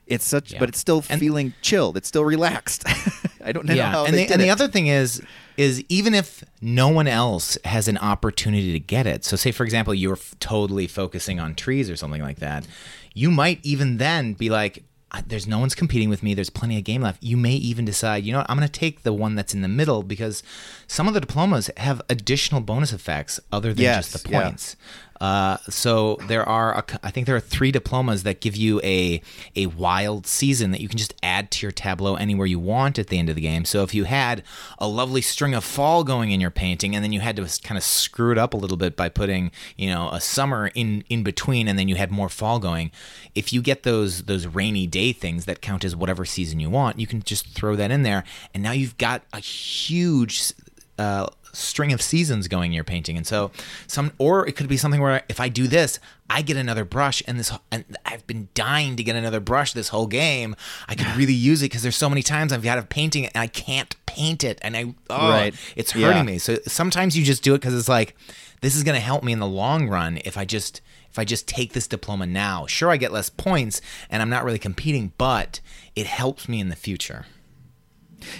it's 0.07 0.25
such, 0.25 0.53
Yeah. 0.53 0.59
but 0.61 0.69
it's 0.69 0.79
still 0.79 1.05
And- 1.11 1.21
feeling 1.21 1.55
chilled. 1.63 1.97
It's 1.97 2.09
still 2.09 2.25
relaxed. 2.25 2.85
I 3.45 3.53
don't 3.53 3.67
know 3.67 3.75
yeah, 3.75 3.91
how 3.91 4.05
and 4.05 4.15
they 4.15 4.23
the, 4.25 4.29
did 4.29 4.33
and 4.35 4.43
the 4.43 4.51
other 4.51 4.69
thing 4.69 4.89
is 4.89 5.23
is 5.57 5.83
even 5.89 6.15
if 6.15 6.45
no 6.61 6.89
one 6.89 7.07
else 7.09 7.57
has 7.65 7.89
an 7.89 7.99
opportunity 7.99 8.73
to 8.73 8.81
get 8.81 9.07
it. 9.07 9.25
So 9.25 9.37
say 9.37 9.53
for 9.53 9.65
example 9.65 9.95
you're 9.95 10.15
f- 10.17 10.35
totally 10.41 10.87
focusing 10.87 11.41
on 11.41 11.55
trees 11.55 11.89
or 11.91 11.97
something 11.97 12.21
like 12.23 12.39
that, 12.41 12.67
you 13.15 13.31
might 13.31 13.61
even 13.63 13.97
then 13.99 14.35
be 14.35 14.51
like 14.51 14.85
there's 15.27 15.47
no 15.47 15.59
one's 15.59 15.75
competing 15.75 16.11
with 16.11 16.23
me. 16.23 16.35
There's 16.35 16.51
plenty 16.51 16.77
of 16.77 16.85
game 16.85 17.01
left. 17.01 17.23
You 17.23 17.39
may 17.39 17.55
even 17.55 17.87
decide, 17.87 18.25
you 18.25 18.33
know 18.33 18.41
what, 18.41 18.51
I'm 18.51 18.59
going 18.59 18.69
to 18.69 18.73
take 18.81 19.05
the 19.05 19.13
one 19.15 19.35
that's 19.37 19.55
in 19.55 19.63
the 19.63 19.69
middle 19.69 20.03
because 20.03 20.43
some 20.87 21.09
of 21.09 21.15
the 21.15 21.21
diplomas 21.21 21.71
have 21.79 22.03
additional 22.11 22.61
bonus 22.61 22.93
effects 22.93 23.41
other 23.51 23.73
than 23.73 23.85
Yes, 23.85 24.13
just 24.13 24.25
the 24.25 24.31
yeah. 24.31 24.43
points. 24.43 24.77
Uh, 25.21 25.57
so 25.69 26.19
there 26.29 26.49
are, 26.49 26.79
a 26.79 26.85
I 27.03 27.11
think 27.11 27.27
there 27.27 27.37
are 27.37 27.41
three 27.41 27.73
diplomas 27.73 28.23
that 28.23 28.41
give 28.41 28.57
you 28.57 28.81
a 28.83 29.21
a 29.57 29.67
wild 29.67 30.27
season 30.27 30.71
that 30.71 30.81
you 30.81 30.89
can 30.89 30.99
just 30.99 31.15
add 31.23 31.51
to 31.53 31.67
your 31.67 31.73
tableau 31.73 32.15
anywhere 32.15 32.47
you 32.47 32.59
want 32.59 32.99
at 32.99 33.09
the 33.09 33.19
end 33.19 33.29
of 33.29 33.35
the 33.35 33.41
game. 33.41 33.65
So 33.65 33.83
if 33.83 33.95
you 33.95 34.05
had 34.05 34.43
a 34.79 34.87
lovely 34.87 35.21
string 35.21 35.55
of 35.55 35.65
fall 35.65 36.05
going 36.05 36.31
in 36.31 36.41
your 36.41 36.51
painting, 36.51 36.95
and 36.95 37.05
then 37.05 37.13
you 37.13 37.21
had 37.21 37.37
to 37.37 37.61
kind 37.63 37.77
of 37.77 37.85
screw 37.85 38.33
it 38.33 38.39
up 38.39 38.55
a 38.55 38.57
little 38.57 38.77
bit 38.77 38.97
by 38.97 39.09
putting, 39.09 39.51
you 39.77 39.89
know, 39.89 40.09
a 40.11 40.21
summer 40.21 40.71
in 40.75 41.05
in 41.09 41.23
between, 41.23 41.69
and 41.69 41.79
then 41.79 41.89
you 41.89 41.97
had 41.97 42.11
more 42.11 42.29
fall 42.29 42.59
going. 42.59 42.91
If 43.35 43.53
you 43.53 43.63
get 43.63 43.83
those 43.83 44.25
those 44.25 44.47
rainy 44.47 44.87
day 44.87 45.13
things 45.13 45.45
that 45.47 45.61
count 45.61 45.85
as 45.85 45.97
whatever 45.97 46.25
season 46.25 46.61
you 46.61 46.71
want, 46.71 46.99
you 46.99 47.07
can 47.07 47.23
just 47.23 47.49
throw 47.49 47.77
that 47.77 47.91
in 47.91 48.03
there, 48.03 48.25
and 48.55 48.63
now 48.63 48.73
you've 48.73 48.99
got 48.99 49.23
a 49.33 49.41
huge 49.41 50.53
uh, 50.99 51.27
string 51.53 51.93
of 51.93 52.01
seasons 52.03 52.49
going 52.49 52.71
in 52.73 52.75
your 52.75 52.85
painting. 52.85 53.17
And 53.17 53.27
so 53.27 53.51
some 53.87 54.13
or 54.19 54.47
it 54.47 54.53
could 54.53 54.69
be 54.69 54.77
something 54.77 55.01
where 55.01 55.23
if 55.29 55.41
i 55.41 55.49
do 55.49 55.67
this 55.67 55.99
i 56.31 56.43
get 56.43 56.57
another 56.57 56.85
brush 56.85 57.23
and 57.27 57.39
this 57.39 57.51
and 57.71 57.85
i've 58.05 58.27
been 58.27 58.49
dying 58.55 58.97
to 58.97 59.03
get 59.03 59.17
another 59.17 59.41
brush 59.41 59.73
this 59.73 59.89
whole 59.89 60.07
game. 60.07 60.55
I 60.89 60.95
could 60.95 61.07
really 61.17 61.33
use 61.35 61.63
it 61.63 61.67
because 61.67 61.83
there's 61.83 61.97
so 61.97 62.09
many 62.09 62.23
times 62.23 62.53
i've 62.53 62.63
got 62.63 62.79
a 62.79 62.83
painting 62.83 63.27
and 63.27 63.37
i 63.37 63.47
can't 63.47 63.95
paint 64.07 64.45
it 64.45 64.59
and 64.63 64.77
i 64.77 64.95
oh 65.11 65.29
Right. 65.31 65.55
it's 65.77 65.95
Yeah. 65.95 66.09
hurting 66.09 66.27
me. 66.27 66.39
So 66.39 66.59
sometimes 66.67 67.17
you 67.17 67.25
just 67.25 67.43
do 67.43 67.55
it 67.55 67.59
because 67.59 67.75
it's 67.75 67.89
like 67.89 68.15
this 68.61 68.75
is 68.77 68.83
going 68.83 68.97
to 68.97 69.01
help 69.01 69.23
me 69.23 69.33
in 69.33 69.39
the 69.39 69.47
long 69.47 69.89
run 69.89 70.19
if 70.25 70.37
i 70.37 70.45
just 70.45 70.81
if 71.11 71.19
i 71.19 71.25
just 71.25 71.49
take 71.49 71.73
this 71.73 71.87
diploma 71.87 72.27
now. 72.27 72.67
Sure 72.67 72.91
i 72.91 72.97
get 72.97 73.13
less 73.13 73.31
points 73.31 73.81
and 74.11 74.21
i'm 74.23 74.31
not 74.31 74.45
really 74.45 74.59
competing 74.59 75.13
but 75.19 75.61
it 75.97 76.07
helps 76.07 76.49
me 76.49 76.61
in 76.61 76.69
the 76.69 76.77
future 76.77 77.27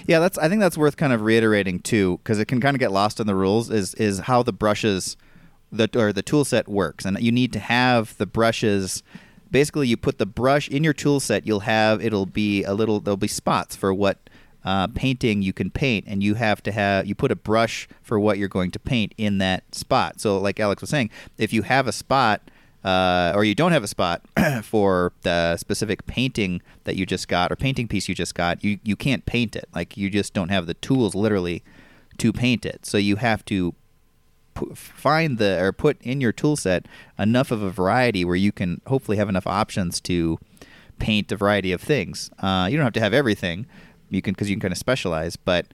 Yeah, 0.07 0.19
that's. 0.19 0.37
I 0.37 0.49
think 0.49 0.61
that's 0.61 0.77
worth 0.77 0.97
kind 0.97 1.13
of 1.13 1.21
reiterating 1.21 1.79
too, 1.79 2.19
because 2.23 2.39
it 2.39 2.45
can 2.45 2.61
kind 2.61 2.75
of 2.75 2.79
get 2.79 2.91
lost 2.91 3.19
in 3.19 3.27
the 3.27 3.35
rules. 3.35 3.69
Is 3.69 3.93
is 3.95 4.19
how 4.19 4.43
the 4.43 4.53
brushes, 4.53 5.17
the 5.71 5.89
or 5.95 6.13
the 6.13 6.21
tool 6.21 6.45
set 6.45 6.67
works, 6.67 7.05
and 7.05 7.19
you 7.19 7.31
need 7.31 7.53
to 7.53 7.59
have 7.59 8.17
the 8.17 8.25
brushes. 8.25 9.03
Basically, 9.51 9.87
you 9.87 9.97
put 9.97 10.19
the 10.19 10.25
brush 10.27 10.69
in 10.69 10.83
your 10.83 10.93
tool 10.93 11.19
set. 11.19 11.47
You'll 11.47 11.61
have 11.61 12.03
it'll 12.03 12.25
be 12.25 12.63
a 12.63 12.73
little. 12.73 12.99
There'll 12.99 13.17
be 13.17 13.27
spots 13.27 13.75
for 13.75 13.93
what 13.93 14.29
uh, 14.63 14.87
painting 14.87 15.41
you 15.41 15.53
can 15.53 15.71
paint, 15.71 16.05
and 16.07 16.21
you 16.21 16.35
have 16.35 16.61
to 16.63 16.71
have 16.71 17.05
you 17.07 17.15
put 17.15 17.31
a 17.31 17.35
brush 17.35 17.87
for 18.01 18.19
what 18.19 18.37
you're 18.37 18.47
going 18.47 18.71
to 18.71 18.79
paint 18.79 19.13
in 19.17 19.37
that 19.39 19.73
spot. 19.73 20.19
So, 20.19 20.37
like 20.37 20.59
Alex 20.59 20.81
was 20.81 20.89
saying, 20.89 21.09
if 21.37 21.53
you 21.53 21.63
have 21.63 21.87
a 21.87 21.91
spot 21.91 22.41
uh, 22.83 23.33
or 23.35 23.43
you 23.43 23.55
don't 23.55 23.71
have 23.71 23.83
a 23.83 23.87
spot 23.87 24.21
for 24.63 25.11
the 25.23 25.57
specific 25.57 26.05
painting 26.05 26.61
that 26.85 26.95
you 26.95 27.05
just 27.05 27.27
got 27.27 27.51
or 27.51 27.55
painting 27.55 27.87
piece 27.87 28.07
you 28.07 28.15
just 28.15 28.35
got, 28.35 28.63
you, 28.63 28.79
you 28.83 28.95
can't 28.95 29.25
paint 29.25 29.55
it. 29.55 29.67
Like 29.75 29.97
you 29.97 30.09
just 30.09 30.33
don't 30.33 30.49
have 30.49 30.65
the 30.65 30.75
tools 30.75 31.15
literally 31.15 31.63
to 32.17 32.31
paint 32.31 32.65
it. 32.65 32.85
So 32.85 32.97
you 32.97 33.17
have 33.17 33.43
to 33.45 33.73
pu- 34.53 34.75
find 34.75 35.37
the 35.37 35.61
or 35.61 35.71
put 35.71 36.01
in 36.01 36.21
your 36.21 36.31
tool 36.31 36.55
set 36.55 36.85
enough 37.17 37.51
of 37.51 37.61
a 37.61 37.69
variety 37.69 38.23
where 38.23 38.35
you 38.35 38.51
can 38.51 38.81
hopefully 38.87 39.17
have 39.17 39.29
enough 39.29 39.47
options 39.47 39.99
to 40.01 40.39
paint 40.99 41.31
a 41.31 41.37
variety 41.37 41.71
of 41.71 41.81
things. 41.81 42.29
Uh, 42.39 42.67
you 42.69 42.77
don't 42.77 42.85
have 42.85 42.93
to 42.93 43.01
have 43.01 43.13
everything. 43.13 43.65
You 44.09 44.21
can 44.21 44.33
because 44.33 44.49
you 44.49 44.55
can 44.55 44.61
kind 44.61 44.71
of 44.71 44.77
specialize, 44.77 45.35
but 45.35 45.67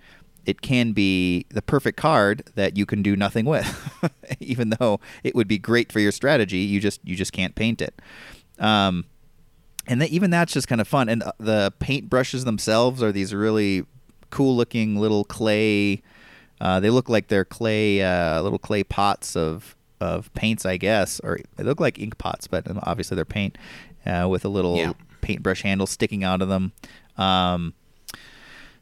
it 0.46 0.62
can 0.62 0.92
be 0.92 1.46
the 1.50 1.62
perfect 1.62 1.98
card 1.98 2.44
that 2.56 2.78
you 2.78 2.86
can 2.86 3.02
do 3.02 3.16
nothing 3.16 3.46
with, 3.46 3.68
even 4.40 4.70
though 4.80 5.00
it 5.24 5.36
would 5.36 5.48
be 5.48 5.58
great 5.58 5.92
for 5.92 6.00
your 6.00 6.12
strategy. 6.12 6.60
You 6.60 6.80
just 6.80 7.00
you 7.04 7.16
just 7.16 7.34
can't 7.34 7.56
paint 7.56 7.82
it. 7.82 8.00
Um, 8.60 9.06
and 9.88 10.02
then 10.02 10.08
even 10.10 10.32
that's 10.32 10.54
just 10.54 10.68
kind 10.68 10.82
of 10.82 10.88
fun. 10.88 11.10
And 11.10 11.24
uh, 11.24 11.32
the 11.40 11.74
paint 11.80 12.10
brushes 12.10 12.46
themselves 12.46 13.04
are 13.04 13.12
these 13.12 13.34
really 13.34 13.86
cool 14.32 14.56
looking 14.56 14.96
little 14.98 15.24
clay 15.24 16.02
Uh, 16.62 16.80
they 16.80 16.90
look 16.90 17.10
like 17.10 17.28
they're 17.28 17.44
clay, 17.46 18.02
uh, 18.02 18.42
little 18.42 18.58
clay 18.60 18.84
pots 18.84 19.36
of 19.36 19.76
of 20.02 20.34
paints, 20.34 20.66
I 20.66 20.78
guess, 20.78 21.20
or 21.22 21.40
they 21.56 21.64
look 21.64 21.80
like 21.80 22.00
ink 22.00 22.18
pots, 22.18 22.48
but 22.48 22.66
obviously 22.84 23.16
they're 23.16 23.26
paint 23.26 23.58
uh, 24.06 24.28
with 24.30 24.44
a 24.46 24.50
little 24.50 24.76
Yeah. 24.78 24.94
paintbrush 25.22 25.64
handle 25.64 25.88
sticking 25.88 26.24
out 26.24 26.42
of 26.42 26.50
them. 26.50 26.72
Um, 27.18 27.74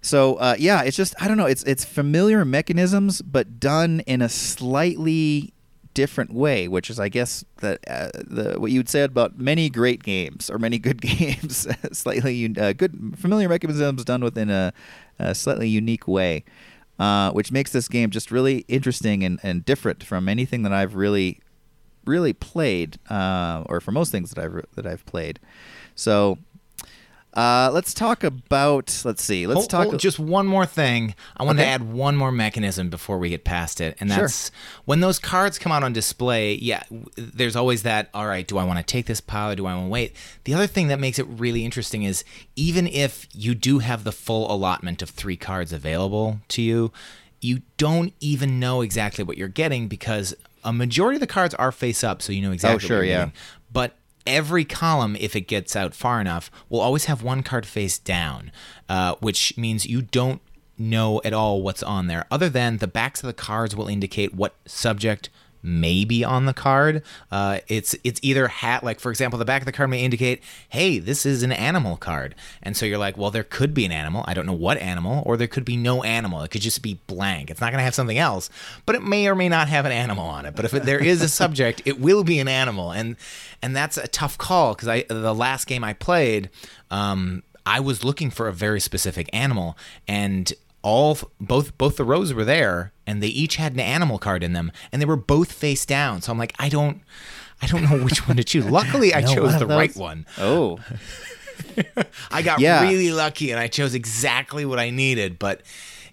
so 0.03 0.35
uh, 0.35 0.55
yeah, 0.59 0.83
it's 0.83 0.97
just 0.97 1.15
I 1.19 1.29
don't 1.29 1.37
know. 1.37 1.45
It's 1.45 1.63
it's 1.63 1.85
familiar 1.85 2.43
mechanisms, 2.43 3.21
but 3.21 3.59
done 3.59 4.01
in 4.01 4.21
a 4.21 4.27
slightly 4.27 5.53
different 5.93 6.33
way, 6.33 6.67
which 6.67 6.89
is 6.89 6.99
I 6.99 7.07
guess 7.07 7.45
that 7.57 7.79
uh, 7.87 8.09
the 8.13 8.55
what 8.59 8.69
you 8.69 8.79
would 8.79 8.89
say 8.89 9.03
about 9.03 9.39
many 9.39 9.69
great 9.69 10.03
games 10.03 10.49
or 10.49 10.59
many 10.59 10.77
good 10.77 11.01
games, 11.01 11.67
slightly 11.93 12.53
uh, 12.57 12.73
good 12.73 13.15
familiar 13.17 13.47
mechanisms 13.47 14.03
done 14.03 14.21
within 14.21 14.49
a, 14.49 14.73
a 15.19 15.33
slightly 15.33 15.69
unique 15.69 16.05
way, 16.05 16.43
uh, 16.99 17.31
which 17.31 17.53
makes 17.53 17.71
this 17.71 17.87
game 17.87 18.09
just 18.09 18.29
really 18.29 18.65
interesting 18.67 19.23
and, 19.23 19.39
and 19.41 19.63
different 19.63 20.03
from 20.03 20.27
anything 20.27 20.63
that 20.63 20.73
I've 20.73 20.95
really 20.95 21.39
really 22.05 22.33
played, 22.33 22.97
uh, 23.09 23.63
or 23.67 23.79
for 23.79 23.93
most 23.93 24.11
things 24.11 24.31
that 24.31 24.43
I've 24.43 24.65
that 24.75 24.85
I've 24.85 25.05
played. 25.05 25.39
So. 25.95 26.39
Uh, 27.33 27.69
let's 27.73 27.93
talk 27.95 28.23
about. 28.23 29.01
Let's 29.03 29.23
see. 29.23 29.47
Let's 29.47 29.61
Hold- 29.61 29.69
talk. 29.69 29.87
hold- 29.87 29.99
just 29.99 30.19
one 30.19 30.45
more 30.45 30.65
thing. 30.67 31.15
I 31.35 31.43
want 31.43 31.57
Okay. 31.57 31.65
to 31.65 31.71
add 31.71 31.91
one 31.91 32.15
more 32.15 32.31
mechanism 32.31 32.89
before 32.89 33.17
we 33.17 33.29
get 33.29 33.43
past 33.43 33.81
it, 33.81 33.97
and 33.99 34.11
Sure. 34.11 34.19
that's 34.27 34.51
when 34.85 34.99
those 34.99 35.17
cards 35.17 35.57
come 35.57 35.71
out 35.71 35.83
on 35.83 35.93
display. 35.93 36.53
Yeah, 36.55 36.83
there's 37.15 37.55
always 37.55 37.81
that. 37.83 38.09
All 38.13 38.27
right, 38.27 38.47
do 38.47 38.57
I 38.59 38.63
want 38.63 38.77
to 38.79 38.83
take 38.83 39.07
this 39.07 39.19
pile 39.19 39.51
or 39.51 39.55
do 39.55 39.65
I 39.65 39.73
want 39.73 39.85
to 39.87 39.89
wait? 39.89 40.15
The 40.43 40.53
other 40.53 40.67
thing 40.67 40.89
that 40.89 40.99
makes 40.99 41.17
it 41.17 41.25
really 41.27 41.65
interesting 41.65 42.03
is 42.03 42.23
even 42.55 42.85
if 42.87 43.27
you 43.33 43.55
do 43.55 43.79
have 43.79 44.03
the 44.03 44.11
full 44.11 44.51
allotment 44.53 45.01
of 45.01 45.09
three 45.09 45.37
cards 45.37 45.73
available 45.73 46.39
to 46.49 46.61
you, 46.61 46.91
you 47.41 47.61
don't 47.77 48.13
even 48.19 48.59
know 48.59 48.81
exactly 48.81 49.23
what 49.23 49.37
you're 49.37 49.47
getting 49.47 49.87
because 49.87 50.35
a 50.63 50.71
majority 50.71 51.17
of 51.17 51.19
the 51.21 51.27
cards 51.27 51.53
are 51.55 51.71
face 51.71 52.03
up, 52.03 52.21
so 52.21 52.31
you 52.31 52.41
know 52.41 52.51
exactly. 52.51 52.75
Oh, 52.85 52.87
sure, 52.87 52.97
what 52.99 53.03
you're 53.05 53.11
yeah. 53.11 53.17
getting. 53.25 53.33
But 53.71 53.95
every 54.25 54.65
column, 54.65 55.15
if 55.19 55.35
it 55.35 55.41
gets 55.41 55.75
out 55.75 55.93
far 55.93 56.21
enough, 56.21 56.49
will 56.69 56.79
always 56.79 57.05
have 57.05 57.23
one 57.23 57.43
card 57.43 57.65
face 57.65 57.97
down, 57.97 58.51
uh, 58.89 59.15
which 59.19 59.57
means 59.57 59.85
you 59.85 60.01
don't 60.01 60.41
know 60.77 61.21
at 61.23 61.33
all 61.33 61.61
what's 61.61 61.83
on 61.83 62.07
there, 62.07 62.25
other 62.31 62.49
than 62.49 62.77
the 62.77 62.87
backs 62.87 63.21
of 63.21 63.27
the 63.27 63.33
cards 63.33 63.75
will 63.75 63.87
indicate 63.87 64.33
what 64.33 64.55
subject 64.65 65.29
may 65.63 66.03
be 66.03 66.23
on 66.23 66.45
the 66.45 66.53
card. 66.53 67.01
Uh, 67.31 67.59
it's 67.67 67.95
it's 68.03 68.19
either 68.21 68.47
hat 68.49 68.83
like 68.83 68.99
for 68.99 69.09
example, 69.09 69.39
the 69.39 69.45
back 69.45 69.61
of 69.61 69.65
the 69.65 69.71
card 69.71 69.89
may 69.89 70.03
indicate, 70.03 70.43
hey, 70.69 70.99
this 70.99 71.25
is 71.25 71.41
an 71.41 71.51
animal 71.51 71.97
card, 71.97 72.35
and 72.61 72.75
so 72.75 72.85
you're 72.85 72.97
like, 72.97 73.17
well, 73.17 73.31
there 73.31 73.43
could 73.43 73.73
be 73.73 73.85
an 73.85 73.91
animal. 73.91 74.23
I 74.27 74.33
don't 74.33 74.45
know 74.45 74.53
what 74.53 74.77
animal, 74.77 75.23
or 75.25 75.37
there 75.37 75.47
could 75.47 75.65
be 75.65 75.77
no 75.77 76.03
animal. 76.03 76.41
It 76.41 76.49
could 76.49 76.61
just 76.61 76.81
be 76.81 76.99
blank. 77.07 77.49
It's 77.49 77.61
not 77.61 77.71
going 77.71 77.79
to 77.79 77.85
have 77.85 77.95
something 77.95 78.17
else, 78.17 78.49
but 78.85 78.95
it 78.95 79.03
may 79.03 79.27
or 79.27 79.35
may 79.35 79.49
not 79.49 79.69
have 79.69 79.85
an 79.85 79.91
animal 79.91 80.25
on 80.25 80.45
it. 80.45 80.55
But 80.55 80.65
if 80.65 80.73
it, 80.73 80.83
there 80.83 81.03
is 81.03 81.21
a 81.21 81.29
subject, 81.29 81.81
it 81.85 81.99
will 81.99 82.23
be 82.23 82.39
an 82.39 82.47
animal, 82.47 82.91
and 82.91 83.15
and 83.61 83.75
that's 83.75 83.97
a 83.97 84.07
tough 84.07 84.37
call 84.37 84.75
because 84.75 84.87
I 84.87 85.03
the 85.07 85.33
last 85.33 85.65
game 85.65 85.83
I 85.83 85.93
played. 85.93 86.49
Um, 86.91 87.43
I 87.65 87.79
was 87.79 88.03
looking 88.03 88.29
for 88.29 88.47
a 88.47 88.53
very 88.53 88.79
specific 88.79 89.29
animal, 89.31 89.77
and 90.07 90.51
all 90.81 91.17
both 91.39 91.77
both 91.77 91.97
the 91.97 92.03
rows 92.03 92.33
were 92.33 92.45
there, 92.45 92.92
and 93.05 93.21
they 93.21 93.27
each 93.27 93.55
had 93.57 93.73
an 93.73 93.79
animal 93.79 94.17
card 94.19 94.43
in 94.43 94.53
them, 94.53 94.71
and 94.91 95.01
they 95.01 95.05
were 95.05 95.15
both 95.15 95.51
face 95.51 95.85
down. 95.85 96.21
So 96.21 96.31
I'm 96.31 96.37
like, 96.37 96.53
I 96.59 96.69
don't, 96.69 97.01
I 97.61 97.67
don't 97.67 97.83
know 97.83 98.03
which 98.03 98.27
one 98.27 98.37
to 98.37 98.43
choose. 98.43 98.65
Luckily, 98.69 99.13
I 99.13 99.21
No, 99.21 99.27
chose 99.33 99.53
one 99.53 99.61
of 99.61 99.67
the 99.67 99.75
right 99.75 99.89
those- 99.89 99.97
one. 100.01 100.25
Oh, 100.37 100.79
I 102.31 102.41
got 102.41 102.59
Yeah. 102.59 102.81
really 102.83 103.11
lucky, 103.11 103.51
and 103.51 103.59
I 103.59 103.67
chose 103.67 103.93
exactly 103.93 104.65
what 104.65 104.79
I 104.79 104.89
needed. 104.89 105.37
But 105.39 105.61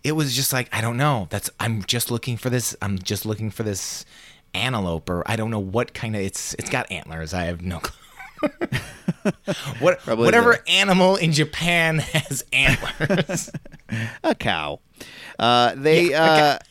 it 0.04 0.12
was 0.12 0.34
just 0.34 0.52
like 0.52 0.68
I 0.74 0.80
don't 0.80 0.96
know. 0.96 1.26
That's 1.30 1.50
I'm 1.60 1.82
just 1.84 2.10
looking 2.10 2.36
for 2.36 2.50
this. 2.50 2.76
I'm 2.82 2.98
just 2.98 3.24
looking 3.26 3.50
for 3.50 3.62
this 3.62 4.04
antelope, 4.54 5.08
or 5.08 5.22
I 5.26 5.36
don't 5.36 5.50
know 5.50 5.58
what 5.60 5.94
kind 5.94 6.14
of. 6.16 6.22
It's 6.22 6.54
it's 6.58 6.70
got 6.70 6.90
antlers. 6.90 7.32
I 7.34 7.44
have 7.44 7.62
no. 7.62 7.78
clue. 7.80 7.96
what 9.80 10.00
Probably 10.00 10.24
whatever 10.24 10.60
the- 10.64 10.70
animal 10.72 11.16
in 11.16 11.32
Japan 11.32 11.98
has 11.98 12.44
antlers. 12.52 13.50
a 14.24 14.34
cow. 14.34 14.80
Uh, 15.38 15.74
they. 15.76 16.12
uh, 16.14 16.58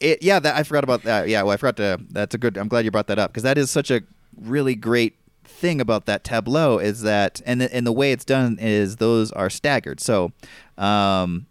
it, 0.00 0.22
yeah, 0.22 0.38
that 0.38 0.56
I 0.56 0.62
forgot 0.62 0.84
about 0.84 1.02
that. 1.04 1.28
Yeah, 1.28 1.42
well, 1.42 1.52
I 1.52 1.56
forgot 1.56 1.76
to. 1.76 2.00
That's 2.10 2.34
a 2.34 2.38
good. 2.38 2.56
I'm 2.56 2.68
glad 2.68 2.84
you 2.84 2.90
brought 2.90 3.06
that 3.08 3.18
up 3.18 3.30
because 3.32 3.42
that 3.44 3.58
is 3.58 3.70
such 3.70 3.90
a 3.90 4.02
really 4.40 4.74
great 4.74 5.16
thing 5.44 5.80
about 5.80 6.06
that 6.06 6.24
tableau 6.24 6.78
is 6.78 7.02
that 7.02 7.40
and 7.46 7.60
the, 7.60 7.72
and 7.74 7.86
the 7.86 7.92
way 7.92 8.12
it's 8.12 8.24
done 8.24 8.58
is 8.60 8.96
those 8.96 9.30
are 9.32 9.50
staggered. 9.50 10.00
So, 10.00 10.32
um, 10.78 11.46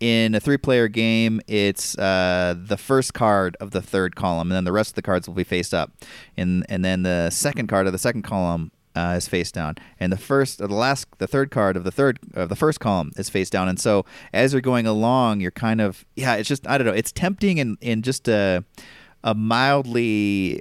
in 0.00 0.34
a 0.34 0.40
three-player 0.40 0.88
game, 0.88 1.40
it's 1.46 1.96
uh, 1.96 2.54
the 2.58 2.76
first 2.76 3.14
card 3.14 3.56
of 3.60 3.70
the 3.70 3.80
third 3.80 4.16
column, 4.16 4.50
and 4.50 4.56
then 4.56 4.64
the 4.64 4.72
rest 4.72 4.90
of 4.90 4.94
the 4.96 5.02
cards 5.02 5.28
will 5.28 5.34
be 5.36 5.44
faced 5.44 5.72
up, 5.72 5.92
and 6.36 6.66
and 6.68 6.84
then 6.84 7.04
the 7.04 7.30
second 7.30 7.68
card 7.68 7.86
of 7.86 7.92
the 7.92 7.98
second 7.98 8.22
column 8.22 8.72
uh, 8.94 9.14
is 9.16 9.28
face 9.28 9.50
down, 9.52 9.76
and 9.98 10.12
the 10.12 10.16
first 10.16 10.58
the 10.58 10.68
last, 10.68 11.06
the 11.18 11.26
third 11.26 11.50
card 11.50 11.76
of 11.76 11.84
the 11.84 11.90
third 11.90 12.18
of 12.34 12.48
the 12.48 12.56
first 12.56 12.80
column 12.80 13.10
is 13.16 13.28
face 13.28 13.50
down, 13.50 13.68
and 13.68 13.80
so 13.80 14.04
as 14.32 14.52
you're 14.52 14.62
going 14.62 14.86
along, 14.86 15.40
you're 15.40 15.50
kind 15.50 15.80
of 15.80 16.04
yeah, 16.16 16.34
it's 16.34 16.48
just 16.48 16.66
I 16.66 16.78
don't 16.78 16.86
know, 16.86 16.92
it's 16.92 17.12
tempting 17.12 17.58
and 17.60 17.78
in 17.80 18.02
just 18.02 18.28
a 18.28 18.64
a 19.24 19.34
mildly 19.34 20.60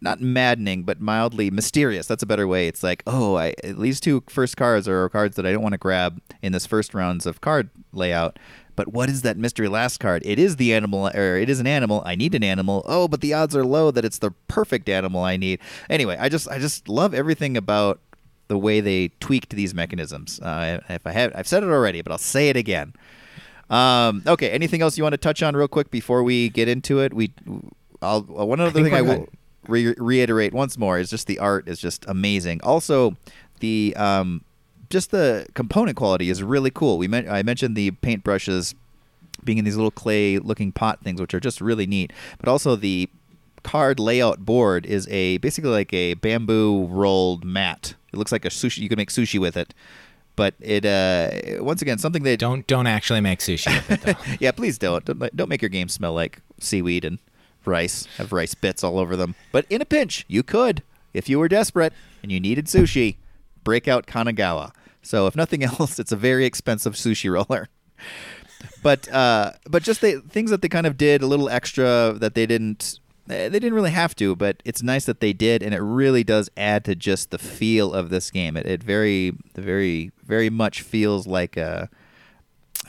not 0.00 0.20
maddening 0.20 0.84
but 0.84 1.00
mildly 1.00 1.50
mysterious. 1.50 2.06
That's 2.06 2.22
a 2.22 2.26
better 2.26 2.46
way. 2.46 2.68
It's 2.68 2.82
like 2.82 3.02
oh 3.06 3.36
i 3.36 3.54
these 3.64 4.00
two 4.00 4.22
first 4.28 4.56
cards 4.56 4.86
are 4.88 5.08
cards 5.08 5.36
that 5.36 5.44
i 5.46 5.52
don't 5.52 5.62
want 5.62 5.72
to 5.72 5.78
grab 5.78 6.20
in 6.42 6.52
this 6.52 6.66
first 6.66 6.94
rounds 6.94 7.26
of 7.26 7.40
card 7.40 7.70
layout 7.92 8.38
but 8.78 8.92
what 8.92 9.08
is 9.08 9.22
that 9.22 9.36
mystery 9.36 9.66
last 9.66 9.98
card 9.98 10.22
it 10.24 10.38
is 10.38 10.54
the 10.54 10.72
animal 10.72 11.08
or 11.08 11.36
it 11.36 11.50
is 11.50 11.58
an 11.58 11.66
animal 11.66 12.00
i 12.06 12.14
need 12.14 12.32
an 12.32 12.44
animal 12.44 12.84
oh 12.86 13.08
but 13.08 13.20
the 13.20 13.34
odds 13.34 13.56
are 13.56 13.64
low 13.64 13.90
that 13.90 14.04
it's 14.04 14.18
the 14.18 14.30
perfect 14.46 14.88
animal 14.88 15.24
i 15.24 15.36
need 15.36 15.58
anyway 15.90 16.16
i 16.20 16.28
just 16.28 16.48
i 16.48 16.60
just 16.60 16.88
love 16.88 17.12
everything 17.12 17.56
about 17.56 17.98
the 18.46 18.56
way 18.56 18.80
they 18.80 19.08
tweaked 19.18 19.50
these 19.50 19.74
mechanisms 19.74 20.38
uh, 20.40 20.80
if 20.88 21.04
i 21.08 21.10
have 21.10 21.32
i've 21.34 21.48
said 21.48 21.64
it 21.64 21.68
already 21.68 22.02
but 22.02 22.12
i'll 22.12 22.18
say 22.18 22.48
it 22.48 22.56
again 22.56 22.94
um, 23.70 24.22
okay. 24.26 24.50
Anything 24.50 24.82
else 24.82 24.96
you 24.96 25.02
want 25.02 25.12
to 25.12 25.18
touch 25.18 25.42
on 25.42 25.54
real 25.54 25.68
quick 25.68 25.90
before 25.90 26.22
we 26.22 26.48
get 26.48 26.68
into 26.68 27.00
it? 27.00 27.12
We, 27.12 27.32
I'll 28.00 28.26
uh, 28.36 28.44
one 28.44 28.60
other 28.60 28.70
think 28.70 28.86
thing 28.86 28.94
I 28.94 29.02
will 29.02 29.28
re- 29.66 29.94
reiterate 29.98 30.54
once 30.54 30.78
more 30.78 30.98
is 30.98 31.10
just 31.10 31.26
the 31.26 31.38
art 31.38 31.68
is 31.68 31.78
just 31.78 32.04
amazing. 32.08 32.60
Also, 32.62 33.16
the 33.60 33.94
um, 33.96 34.42
just 34.90 35.10
the 35.10 35.46
component 35.54 35.96
quality 35.96 36.30
is 36.30 36.42
really 36.42 36.70
cool. 36.70 36.98
We 36.98 37.08
men- 37.08 37.28
I 37.28 37.42
mentioned 37.42 37.76
the 37.76 37.90
paintbrushes 37.90 38.74
being 39.44 39.58
in 39.58 39.64
these 39.64 39.76
little 39.76 39.90
clay 39.90 40.38
looking 40.38 40.72
pot 40.72 41.00
things, 41.02 41.20
which 41.20 41.34
are 41.34 41.40
just 41.40 41.60
really 41.60 41.86
neat. 41.86 42.12
But 42.38 42.48
also 42.48 42.76
the 42.76 43.08
card 43.62 44.00
layout 44.00 44.40
board 44.40 44.86
is 44.86 45.06
a 45.08 45.38
basically 45.38 45.70
like 45.70 45.92
a 45.92 46.14
bamboo 46.14 46.86
rolled 46.86 47.44
mat. 47.44 47.94
It 48.12 48.16
looks 48.16 48.32
like 48.32 48.44
a 48.44 48.48
sushi. 48.48 48.78
You 48.78 48.88
can 48.88 48.96
make 48.96 49.10
sushi 49.10 49.38
with 49.38 49.56
it. 49.56 49.74
But 50.36 50.54
it 50.60 50.86
uh, 50.86 51.62
once 51.62 51.82
again 51.82 51.98
something 51.98 52.22
they 52.22 52.36
don't 52.36 52.66
don't 52.66 52.86
actually 52.86 53.20
make 53.20 53.40
sushi 53.40 53.74
with 53.74 53.90
it 53.90 54.00
though. 54.02 54.24
yeah, 54.40 54.52
please 54.52 54.78
don't. 54.78 55.04
don't. 55.04 55.36
Don't 55.36 55.48
make 55.48 55.62
your 55.62 55.68
game 55.68 55.88
smell 55.88 56.12
like 56.12 56.40
seaweed 56.60 57.04
and 57.04 57.18
rice. 57.64 58.06
Have 58.16 58.32
rice 58.32 58.54
bits 58.54 58.84
all 58.84 58.98
over 58.98 59.16
them. 59.16 59.34
But 59.52 59.66
in 59.68 59.82
a 59.82 59.84
pinch, 59.84 60.24
you 60.28 60.42
could, 60.42 60.82
if 61.12 61.28
you 61.28 61.38
were 61.38 61.48
desperate 61.48 61.92
and 62.22 62.30
you 62.30 62.38
needed 62.38 62.66
sushi, 62.66 63.16
break 63.64 63.88
out 63.88 64.06
Kanagawa. 64.06 64.72
So 65.02 65.26
if 65.26 65.36
nothing 65.36 65.62
else, 65.64 65.98
it's 65.98 66.12
a 66.12 66.16
very 66.16 66.44
expensive 66.44 66.94
sushi 66.94 67.30
roller. 67.30 67.68
But 68.82 69.08
uh, 69.12 69.52
but 69.68 69.82
just 69.82 70.00
the 70.00 70.20
things 70.20 70.50
that 70.50 70.62
they 70.62 70.68
kind 70.68 70.86
of 70.86 70.96
did 70.96 71.22
a 71.22 71.26
little 71.26 71.48
extra 71.48 72.14
that 72.18 72.34
they 72.34 72.46
didn't. 72.46 72.98
eh, 73.30 73.48
They 73.48 73.58
didn't 73.58 73.74
really 73.74 73.90
have 73.90 74.14
to, 74.16 74.34
but 74.36 74.62
it's 74.64 74.82
nice 74.82 75.04
that 75.06 75.20
they 75.20 75.32
did, 75.32 75.62
and 75.62 75.74
it 75.74 75.80
really 75.80 76.24
does 76.24 76.48
add 76.56 76.84
to 76.86 76.94
just 76.94 77.30
the 77.30 77.38
feel 77.38 77.92
of 77.92 78.10
this 78.10 78.30
game. 78.30 78.56
It, 78.56 78.66
it 78.66 78.82
very, 78.82 79.32
very, 79.54 80.10
very 80.24 80.50
much 80.50 80.82
feels 80.82 81.26
like 81.26 81.56
a, 81.56 81.88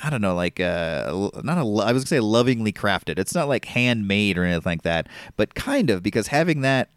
I 0.04 0.10
don't 0.10 0.22
know, 0.22 0.36
like 0.36 0.60
uh, 0.60 1.30
not 1.44 1.58
a. 1.58 1.62
I 1.62 1.92
was 1.92 2.04
gonna 2.04 2.08
say 2.08 2.20
lovingly 2.20 2.72
crafted. 2.74 3.20
It's 3.20 3.36
not 3.36 3.48
like 3.48 3.66
handmade 3.66 4.38
or 4.38 4.44
anything 4.44 4.64
like 4.72 4.84
that, 4.84 5.08
but 5.38 5.54
kind 5.56 5.90
of 5.90 6.02
because 6.02 6.28
having 6.28 6.62
that 6.62 6.90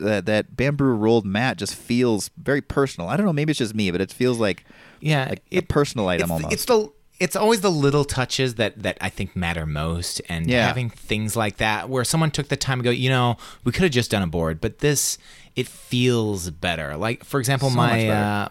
uh, 0.00 0.20
that 0.22 0.56
bamboo 0.56 0.84
rolled 0.84 1.26
mat 1.26 1.56
just 1.58 1.74
feels 1.74 2.30
very 2.36 2.60
personal. 2.60 3.08
I 3.08 3.16
don't 3.16 3.26
know, 3.26 3.32
maybe 3.32 3.50
it's 3.50 3.58
just 3.58 3.74
me, 3.74 3.90
but 3.90 4.00
it 4.00 4.12
feels 4.12 4.38
like 4.38 4.64
Yeah, 5.00 5.26
like 5.30 5.42
a 5.52 5.56
it- 5.58 5.68
personal 5.68 6.08
item 6.08 6.24
it's, 6.24 6.30
almost. 6.30 6.52
It's 6.52 6.64
the 6.66 6.92
it's 7.20 7.36
always 7.36 7.60
the 7.60 7.70
little 7.70 8.04
touches 8.04 8.56
that 8.56 8.82
that 8.82 8.98
I 9.00 9.08
think 9.08 9.36
matter 9.36 9.66
most, 9.66 10.20
and 10.28 10.48
Yeah. 10.50 10.66
having 10.66 10.90
things 10.90 11.36
like 11.36 11.58
that 11.58 11.88
where 11.88 12.04
someone 12.04 12.30
took 12.32 12.48
the 12.48 12.56
time 12.56 12.78
to 12.80 12.84
go, 12.84 12.90
you 12.90 13.08
know, 13.08 13.36
we 13.64 13.70
could 13.72 13.82
have 13.84 13.92
just 13.92 14.10
done 14.10 14.22
a 14.22 14.26
board, 14.26 14.60
but 14.60 14.80
this 14.80 15.16
it 15.54 15.68
feels 15.68 16.50
better. 16.50 16.96
Like 16.96 17.22
for 17.24 17.38
example, 17.38 17.70
So 17.70 17.76
my 17.76 18.08
uh, 18.08 18.48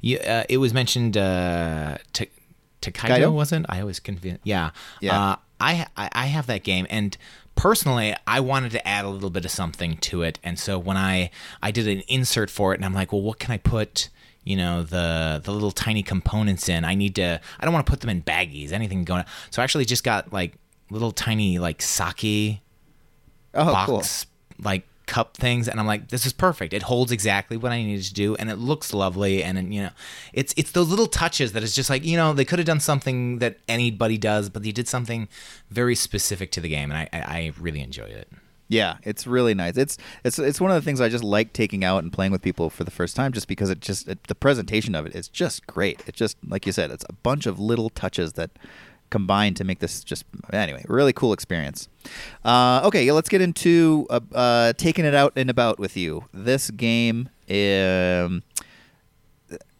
you, 0.00 0.18
uh, 0.18 0.42
it 0.48 0.56
was 0.58 0.74
mentioned 0.74 1.16
uh, 1.16 1.98
to? 2.14 2.26
Tokaido 2.80 3.30
wasn't 3.30 3.66
I 3.68 3.84
was 3.84 3.98
confused. 4.00 4.40
Yeah, 4.44 4.70
Yeah. 5.00 5.20
Uh, 5.30 5.36
I, 5.60 5.86
I 5.96 6.10
I 6.12 6.26
have 6.26 6.46
that 6.48 6.62
game 6.64 6.86
and. 6.90 7.16
Personally, 7.56 8.14
I 8.26 8.40
wanted 8.40 8.70
to 8.72 8.86
add 8.86 9.04
a 9.04 9.08
little 9.08 9.30
bit 9.30 9.44
of 9.44 9.50
something 9.50 9.96
to 9.98 10.22
it, 10.22 10.38
and 10.44 10.58
so 10.58 10.78
when 10.78 10.96
I 10.96 11.30
I 11.62 11.70
did 11.70 11.88
an 11.88 12.02
insert 12.06 12.50
for 12.50 12.72
it, 12.72 12.76
and 12.76 12.84
I'm 12.84 12.94
like, 12.94 13.12
well, 13.12 13.22
what 13.22 13.38
can 13.38 13.50
I 13.50 13.58
put, 13.58 14.08
you 14.44 14.56
know 14.56 14.82
the 14.84 15.40
the 15.42 15.52
little 15.52 15.72
tiny 15.72 16.02
components 16.02 16.68
in. 16.68 16.84
I 16.84 16.94
need 16.94 17.16
to. 17.16 17.40
I 17.58 17.64
don't 17.64 17.74
want 17.74 17.84
to 17.84 17.90
put 17.90 18.00
them 18.00 18.10
in 18.10 18.22
baggies. 18.22 18.72
Anything 18.72 19.04
going. 19.04 19.20
on. 19.20 19.26
So 19.50 19.60
I 19.60 19.64
actually 19.64 19.86
just 19.86 20.04
got 20.04 20.32
like 20.32 20.54
little 20.90 21.10
tiny 21.12 21.58
like 21.58 21.82
sake 21.82 22.60
Oh, 23.54 23.72
box 23.72 24.26
like 24.62 24.86
cup 25.06 25.36
things 25.36 25.68
and 25.68 25.78
i'm 25.78 25.86
like 25.86 26.08
this 26.08 26.26
is 26.26 26.32
perfect 26.32 26.72
it 26.72 26.82
holds 26.82 27.12
exactly 27.12 27.56
what 27.56 27.72
i 27.72 27.82
needed 27.82 28.04
to 28.04 28.14
do 28.14 28.34
and 28.36 28.50
it 28.50 28.56
looks 28.56 28.92
lovely 28.92 29.42
and, 29.42 29.56
and 29.56 29.72
you 29.72 29.82
know 29.82 29.90
it's 30.32 30.52
it's 30.56 30.72
those 30.72 30.88
little 30.88 31.06
touches 31.06 31.52
that 31.52 31.62
it's 31.62 31.74
just 31.74 31.88
like 31.88 32.04
you 32.04 32.16
know 32.16 32.32
they 32.32 32.44
could 32.44 32.58
have 32.58 32.66
done 32.66 32.80
something 32.80 33.38
that 33.38 33.58
anybody 33.68 34.18
does 34.18 34.48
but 34.50 34.62
they 34.62 34.72
did 34.72 34.88
something 34.88 35.28
very 35.70 35.94
specific 35.94 36.50
to 36.50 36.60
the 36.60 36.68
game 36.68 36.90
and 36.90 36.98
i 36.98 37.08
i, 37.12 37.20
I 37.20 37.52
really 37.58 37.80
enjoyed 37.80 38.10
it 38.10 38.28
Yeah, 38.68 38.96
it's 39.04 39.28
really 39.28 39.54
nice. 39.54 39.76
It's 39.76 39.96
it's 40.24 40.40
it's 40.40 40.60
one 40.60 40.72
of 40.72 40.74
the 40.74 40.84
things 40.84 41.00
I 41.00 41.08
just 41.08 41.22
like 41.22 41.52
taking 41.52 41.84
out 41.84 42.02
and 42.02 42.12
playing 42.12 42.32
with 42.32 42.42
people 42.42 42.68
for 42.68 42.82
the 42.82 42.90
first 42.90 43.14
time, 43.14 43.32
just 43.32 43.46
because 43.46 43.70
it 43.70 43.78
just 43.78 44.08
it, 44.08 44.24
the 44.26 44.34
presentation 44.34 44.96
of 44.96 45.06
it 45.06 45.14
is 45.14 45.28
just 45.28 45.66
great. 45.68 46.02
It's 46.08 46.18
just 46.18 46.36
like 46.44 46.66
you 46.66 46.72
said, 46.72 46.90
it's 46.90 47.04
a 47.08 47.12
bunch 47.12 47.46
of 47.46 47.60
little 47.60 47.90
touches 47.90 48.32
that 48.32 48.50
combine 49.10 49.54
to 49.54 49.64
make 49.64 49.78
this 49.78 50.02
just 50.04 50.24
anyway 50.52 50.84
really 50.88 51.12
cool 51.12 51.32
experience. 51.32 51.88
Uh, 52.44 52.80
okay, 52.84 53.10
let's 53.12 53.28
get 53.28 53.40
into 53.40 54.06
uh, 54.10 54.20
uh, 54.34 54.72
taking 54.74 55.04
it 55.04 55.14
out 55.14 55.32
and 55.36 55.50
about 55.50 55.78
with 55.78 55.96
you. 55.96 56.24
This 56.32 56.70
game. 56.70 57.28
Um, 57.48 58.42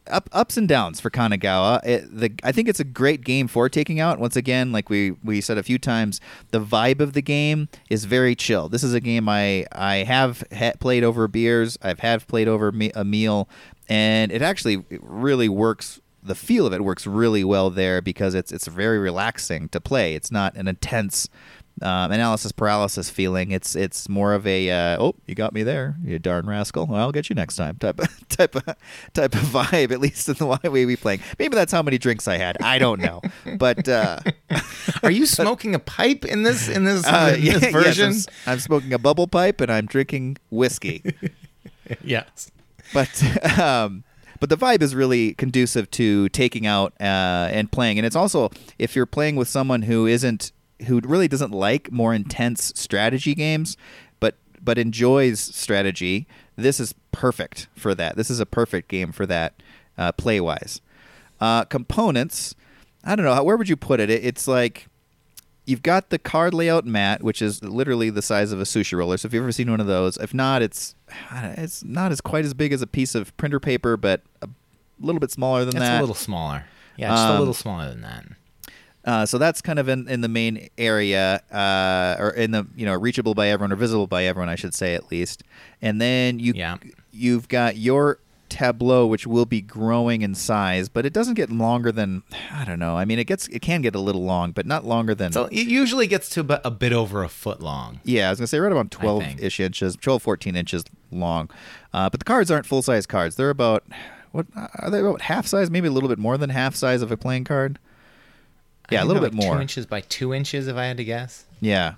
up, 0.08 0.28
ups 0.32 0.56
and 0.56 0.68
downs 0.68 1.00
for 1.00 1.10
Kanagawa. 1.10 1.84
It, 1.84 2.16
the, 2.16 2.32
I 2.42 2.52
think 2.52 2.68
it's 2.68 2.80
a 2.80 2.84
great 2.84 3.24
game 3.24 3.48
for 3.48 3.68
taking 3.68 4.00
out. 4.00 4.18
Once 4.18 4.36
again, 4.36 4.72
like 4.72 4.88
we, 4.88 5.12
we 5.24 5.40
said 5.40 5.58
a 5.58 5.62
few 5.62 5.78
times, 5.78 6.20
the 6.50 6.60
vibe 6.60 7.00
of 7.00 7.12
the 7.12 7.22
game 7.22 7.68
is 7.90 8.04
very 8.04 8.34
chill. 8.34 8.68
This 8.68 8.82
is 8.82 8.94
a 8.94 9.00
game 9.00 9.28
I 9.28 9.66
I 9.72 9.96
have 9.96 10.44
ha- 10.56 10.72
played 10.78 11.04
over 11.04 11.26
beers. 11.28 11.78
I've 11.82 12.00
have 12.00 12.26
played 12.26 12.48
over 12.48 12.72
me- 12.72 12.92
a 12.94 13.04
meal, 13.04 13.48
and 13.88 14.30
it 14.32 14.42
actually 14.42 14.84
really 15.00 15.48
works. 15.48 16.00
The 16.26 16.34
feel 16.34 16.66
of 16.66 16.72
it 16.72 16.82
works 16.82 17.06
really 17.06 17.44
well 17.44 17.70
there 17.70 18.00
because 18.02 18.34
it's 18.34 18.52
it's 18.52 18.66
very 18.66 18.98
relaxing 18.98 19.68
to 19.70 19.80
play. 19.80 20.14
It's 20.14 20.30
not 20.30 20.54
an 20.56 20.68
intense 20.68 21.28
um, 21.82 22.10
analysis 22.10 22.52
paralysis 22.52 23.10
feeling. 23.10 23.50
It's 23.50 23.76
it's 23.76 24.08
more 24.08 24.32
of 24.32 24.46
a 24.46 24.70
uh, 24.70 25.02
oh 25.02 25.14
you 25.26 25.34
got 25.34 25.52
me 25.52 25.62
there 25.62 25.96
you 26.02 26.18
darn 26.18 26.46
rascal. 26.46 26.86
Well, 26.86 27.00
I'll 27.00 27.12
get 27.12 27.28
you 27.28 27.34
next 27.34 27.56
time 27.56 27.76
type 27.76 28.00
of, 28.00 28.28
type 28.28 28.54
of 28.56 28.64
type 29.12 29.34
of 29.34 29.40
vibe. 29.42 29.92
At 29.92 30.00
least 30.00 30.28
in 30.28 30.36
the 30.36 30.46
way 30.62 30.84
we 30.84 30.96
playing. 30.96 31.20
Maybe 31.38 31.54
that's 31.54 31.72
how 31.72 31.82
many 31.82 31.98
drinks 31.98 32.26
I 32.28 32.38
had. 32.38 32.56
I 32.62 32.78
don't 32.78 33.00
know, 33.00 33.20
but 33.58 33.88
uh, 33.88 34.20
are 35.02 35.10
you 35.10 35.26
smoking 35.26 35.74
a 35.74 35.78
pipe 35.78 36.24
in 36.24 36.44
this 36.44 36.68
in 36.68 36.84
this, 36.84 37.06
uh, 37.06 37.34
in 37.36 37.42
yeah, 37.42 37.52
this 37.54 37.62
yes, 37.64 37.72
version 37.72 38.06
I'm, 38.06 38.12
s- 38.12 38.26
I'm 38.46 38.58
smoking 38.58 38.92
a 38.92 38.98
bubble 38.98 39.26
pipe 39.26 39.60
and 39.60 39.70
I'm 39.70 39.86
drinking 39.86 40.38
whiskey. 40.50 41.02
yes 42.02 42.50
but 42.94 43.58
um, 43.58 44.04
but 44.40 44.48
the 44.48 44.56
vibe 44.56 44.82
is 44.82 44.94
really 44.94 45.34
conducive 45.34 45.90
to 45.92 46.28
taking 46.30 46.66
out 46.66 46.92
uh, 47.00 47.48
and 47.50 47.70
playing, 47.70 47.98
and 47.98 48.06
it's 48.06 48.16
also 48.16 48.50
if 48.78 48.96
you're 48.96 49.06
playing 49.06 49.36
with 49.36 49.48
someone 49.48 49.82
who 49.82 50.06
isn't 50.06 50.52
who 50.86 51.00
really 51.00 51.28
doesn't 51.28 51.52
like 51.52 51.90
more 51.90 52.14
intense 52.14 52.72
strategy 52.76 53.34
games, 53.34 53.76
but 54.20 54.36
but 54.62 54.78
enjoys 54.78 55.40
strategy. 55.40 56.26
This 56.56 56.80
is 56.80 56.94
perfect 57.12 57.68
for 57.74 57.94
that. 57.94 58.16
This 58.16 58.30
is 58.30 58.40
a 58.40 58.46
perfect 58.46 58.88
game 58.88 59.12
for 59.12 59.26
that 59.26 59.62
uh, 59.96 60.12
play 60.12 60.40
wise. 60.40 60.80
Uh, 61.40 61.64
components, 61.64 62.54
I 63.04 63.16
don't 63.16 63.24
know. 63.24 63.42
Where 63.42 63.56
would 63.56 63.68
you 63.68 63.76
put 63.76 64.00
it? 64.00 64.10
it? 64.10 64.24
It's 64.24 64.48
like 64.48 64.88
you've 65.66 65.82
got 65.82 66.10
the 66.10 66.18
card 66.18 66.54
layout 66.54 66.86
mat, 66.86 67.22
which 67.22 67.42
is 67.42 67.62
literally 67.62 68.08
the 68.08 68.22
size 68.22 68.52
of 68.52 68.60
a 68.60 68.64
sushi 68.64 68.96
roller. 68.96 69.16
So 69.18 69.26
if 69.26 69.34
you've 69.34 69.42
ever 69.42 69.52
seen 69.52 69.70
one 69.70 69.80
of 69.80 69.86
those, 69.86 70.16
if 70.16 70.32
not, 70.32 70.62
it's 70.62 70.94
it's 71.32 71.84
not 71.84 72.12
as 72.12 72.20
quite 72.20 72.44
as 72.44 72.54
big 72.54 72.72
as 72.72 72.80
a 72.82 72.86
piece 72.86 73.14
of 73.14 73.36
printer 73.36 73.60
paper, 73.60 73.96
but 73.96 74.22
a 74.42 74.48
little 75.00 75.20
bit 75.20 75.30
smaller 75.30 75.64
than 75.64 75.74
that's 75.74 75.84
that. 75.90 75.98
a 75.98 76.00
little 76.00 76.14
smaller 76.14 76.64
yeah 76.96 77.10
just 77.10 77.28
a 77.28 77.32
Um, 77.32 77.38
little 77.40 77.52
smaller 77.54 77.90
than 77.90 78.00
that 78.00 78.24
Uh, 79.04 79.24
so 79.26 79.36
that's 79.38 79.60
kind 79.62 79.78
of 79.78 79.88
in, 79.88 80.08
in 80.08 80.20
the 80.20 80.28
main 80.28 80.68
area, 80.78 81.40
uh, 81.52 82.16
or 82.18 82.30
in 82.30 82.50
the 82.52 82.66
you 82.74 82.84
know 82.86 82.94
reachable 82.94 83.34
by 83.34 83.48
everyone 83.48 83.70
or 83.72 83.76
visible 83.76 84.06
by 84.08 84.24
everyone, 84.24 84.48
I 84.48 84.56
should 84.56 84.74
say 84.74 84.94
at 84.96 85.10
least. 85.12 85.42
And 85.82 86.00
then 86.00 86.38
you 86.40 86.52
Yeah. 86.56 86.78
you've 87.12 87.46
got 87.48 87.76
your 87.76 88.18
tableau, 88.48 89.06
which 89.06 89.26
will 89.26 89.46
be 89.46 89.60
growing 89.60 90.22
in 90.22 90.34
size, 90.34 90.88
but 90.88 91.04
it 91.06 91.12
doesn't 91.12 91.34
get 91.34 91.50
longer 91.50 91.92
than 91.92 92.22
I 92.52 92.64
don't 92.64 92.78
know. 92.78 92.96
I 92.96 93.04
mean, 93.04 93.18
it 93.18 93.24
gets 93.24 93.48
it 93.48 93.60
can 93.60 93.82
get 93.82 93.94
a 93.94 94.00
little 94.00 94.24
long, 94.24 94.52
but 94.52 94.66
not 94.66 94.84
longer 94.84 95.14
than. 95.14 95.32
so 95.32 95.44
it 95.46 95.66
usually 95.66 96.06
gets 96.06 96.28
to 96.30 96.40
about 96.40 96.60
a 96.64 96.70
bit 96.70 96.92
over 96.92 97.22
a 97.22 97.28
foot 97.28 97.60
long 97.60 98.00
yeah, 98.04 98.28
I 98.28 98.30
was 98.30 98.38
gonna 98.38 98.46
say 98.46 98.58
right 98.58 98.72
about 98.72 98.90
12-ish 98.90 99.60
inches, 99.60 99.96
12, 99.96 100.22
14 100.22 100.56
inches 100.56 100.84
long. 101.10 101.50
Uh, 101.92 102.08
but 102.10 102.20
the 102.20 102.24
cards 102.24 102.50
aren't 102.50 102.66
full 102.66 102.82
size 102.82 103.06
cards. 103.06 103.36
They're 103.36 103.50
about 103.50 103.84
what 104.32 104.46
are 104.54 104.90
they 104.90 105.00
about 105.00 105.22
half 105.22 105.46
size, 105.46 105.70
maybe 105.70 105.88
a 105.88 105.90
little 105.90 106.08
bit 106.08 106.18
more 106.18 106.36
than 106.38 106.50
half 106.50 106.74
size 106.74 107.02
of 107.02 107.10
a 107.10 107.16
playing 107.16 107.44
card. 107.44 107.78
Yeah, 108.90 109.02
a 109.02 109.06
little 109.06 109.22
bit 109.22 109.34
like 109.34 109.44
more. 109.44 109.56
two 109.56 109.60
inches 109.62 109.86
by 109.86 110.00
two 110.02 110.32
inches 110.32 110.68
if 110.68 110.76
i 110.76 110.84
had 110.84 110.96
to 110.98 111.04
guess 111.04 111.44
Yeah. 111.60 111.94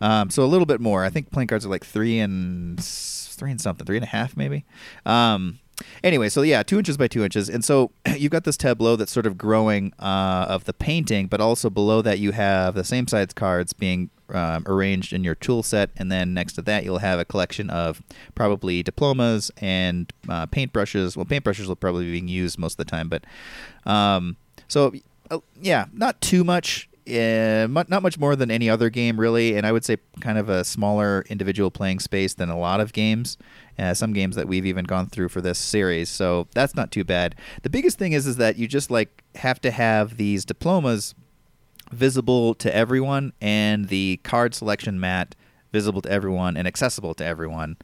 Um, 0.00 0.30
so 0.30 0.44
a 0.44 0.46
little 0.46 0.66
bit 0.66 0.80
more. 0.80 1.04
I 1.04 1.10
think 1.10 1.30
playing 1.32 1.48
cards 1.48 1.66
are 1.66 1.70
like 1.70 1.84
three 1.84 2.18
and 2.20 2.78
three 2.82 3.50
and 3.50 3.60
something, 3.60 3.86
three 3.86 3.96
and 3.96 4.04
a 4.04 4.08
half 4.08 4.36
maybe. 4.36 4.64
Um, 5.06 5.58
anyway, 6.02 6.28
so 6.28 6.42
yeah, 6.42 6.62
two 6.62 6.78
inches 6.78 6.96
by 6.96 7.08
two 7.08 7.24
inches, 7.24 7.48
and 7.48 7.64
so 7.64 7.90
you've 8.16 8.32
got 8.32 8.44
this 8.44 8.56
tableau 8.56 8.96
that's 8.96 9.12
sort 9.12 9.26
of 9.26 9.38
growing 9.38 9.92
uh, 9.98 10.46
of 10.48 10.64
the 10.64 10.72
painting, 10.72 11.26
but 11.26 11.40
also 11.40 11.70
below 11.70 12.02
that 12.02 12.18
you 12.18 12.32
have 12.32 12.74
the 12.74 12.84
same 12.84 13.06
size 13.06 13.32
cards 13.34 13.72
being 13.72 14.10
um, 14.30 14.64
arranged 14.66 15.12
in 15.12 15.24
your 15.24 15.34
tool 15.34 15.62
set, 15.62 15.90
and 15.96 16.10
then 16.12 16.34
next 16.34 16.54
to 16.54 16.62
that 16.62 16.84
you'll 16.84 16.98
have 16.98 17.18
a 17.18 17.24
collection 17.24 17.70
of 17.70 18.02
probably 18.34 18.82
diplomas 18.82 19.50
and 19.58 20.12
uh, 20.28 20.46
paintbrushes. 20.46 21.16
Well, 21.16 21.24
paintbrushes 21.24 21.66
will 21.66 21.76
probably 21.76 22.04
be 22.04 22.12
being 22.12 22.28
used 22.28 22.58
most 22.58 22.74
of 22.74 22.78
the 22.78 22.90
time, 22.90 23.08
but 23.08 23.24
um, 23.86 24.36
so 24.68 24.92
uh, 25.30 25.38
yeah, 25.60 25.86
not 25.92 26.20
too 26.20 26.44
much. 26.44 26.88
Uh, 27.08 27.66
not 27.70 28.02
much 28.02 28.18
more 28.18 28.36
than 28.36 28.50
any 28.50 28.68
other 28.68 28.90
game, 28.90 29.18
really, 29.18 29.56
and 29.56 29.66
I 29.66 29.72
would 29.72 29.82
say 29.82 29.96
kind 30.20 30.36
of 30.36 30.50
a 30.50 30.62
smaller 30.62 31.24
individual 31.30 31.70
playing 31.70 32.00
space 32.00 32.34
than 32.34 32.50
a 32.50 32.58
lot 32.58 32.80
of 32.80 32.92
games. 32.92 33.38
Uh, 33.78 33.94
some 33.94 34.12
games 34.12 34.34
that 34.34 34.48
we've 34.48 34.66
even 34.66 34.84
gone 34.84 35.06
through 35.06 35.28
for 35.28 35.40
this 35.40 35.58
series, 35.58 36.08
so 36.08 36.48
that's 36.52 36.74
not 36.74 36.90
too 36.90 37.04
bad. 37.04 37.36
The 37.62 37.70
biggest 37.70 37.96
thing 37.96 38.12
is 38.12 38.26
is 38.26 38.36
that 38.36 38.56
you 38.56 38.66
just 38.66 38.90
like 38.90 39.22
have 39.36 39.60
to 39.60 39.70
have 39.70 40.16
these 40.16 40.44
diplomas 40.44 41.14
visible 41.92 42.54
to 42.54 42.74
everyone, 42.74 43.32
and 43.40 43.88
the 43.88 44.18
card 44.24 44.54
selection 44.54 44.98
mat 44.98 45.36
visible 45.72 46.02
to 46.02 46.10
everyone 46.10 46.56
and 46.56 46.66
accessible 46.66 47.14
to 47.14 47.24
everyone. 47.24 47.76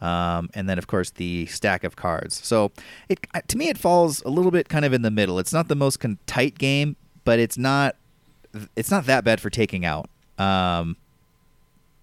Um, 0.00 0.48
and 0.54 0.68
then, 0.68 0.78
of 0.78 0.86
course, 0.86 1.10
the 1.10 1.46
stack 1.46 1.82
of 1.82 1.96
cards. 1.96 2.40
So, 2.44 2.70
it 3.08 3.26
to 3.48 3.56
me, 3.56 3.68
it 3.68 3.78
falls 3.78 4.22
a 4.22 4.30
little 4.30 4.50
bit 4.52 4.68
kind 4.68 4.84
of 4.84 4.92
in 4.92 5.02
the 5.02 5.10
middle. 5.10 5.38
It's 5.38 5.52
not 5.52 5.68
the 5.68 5.74
most 5.74 5.98
con- 5.98 6.18
tight 6.26 6.56
game, 6.58 6.96
but 7.24 7.38
it's 7.38 7.58
not 7.58 7.96
it's 8.76 8.90
not 8.90 9.06
that 9.06 9.24
bad 9.24 9.40
for 9.40 9.50
taking 9.50 9.84
out. 9.84 10.08
Um, 10.38 10.96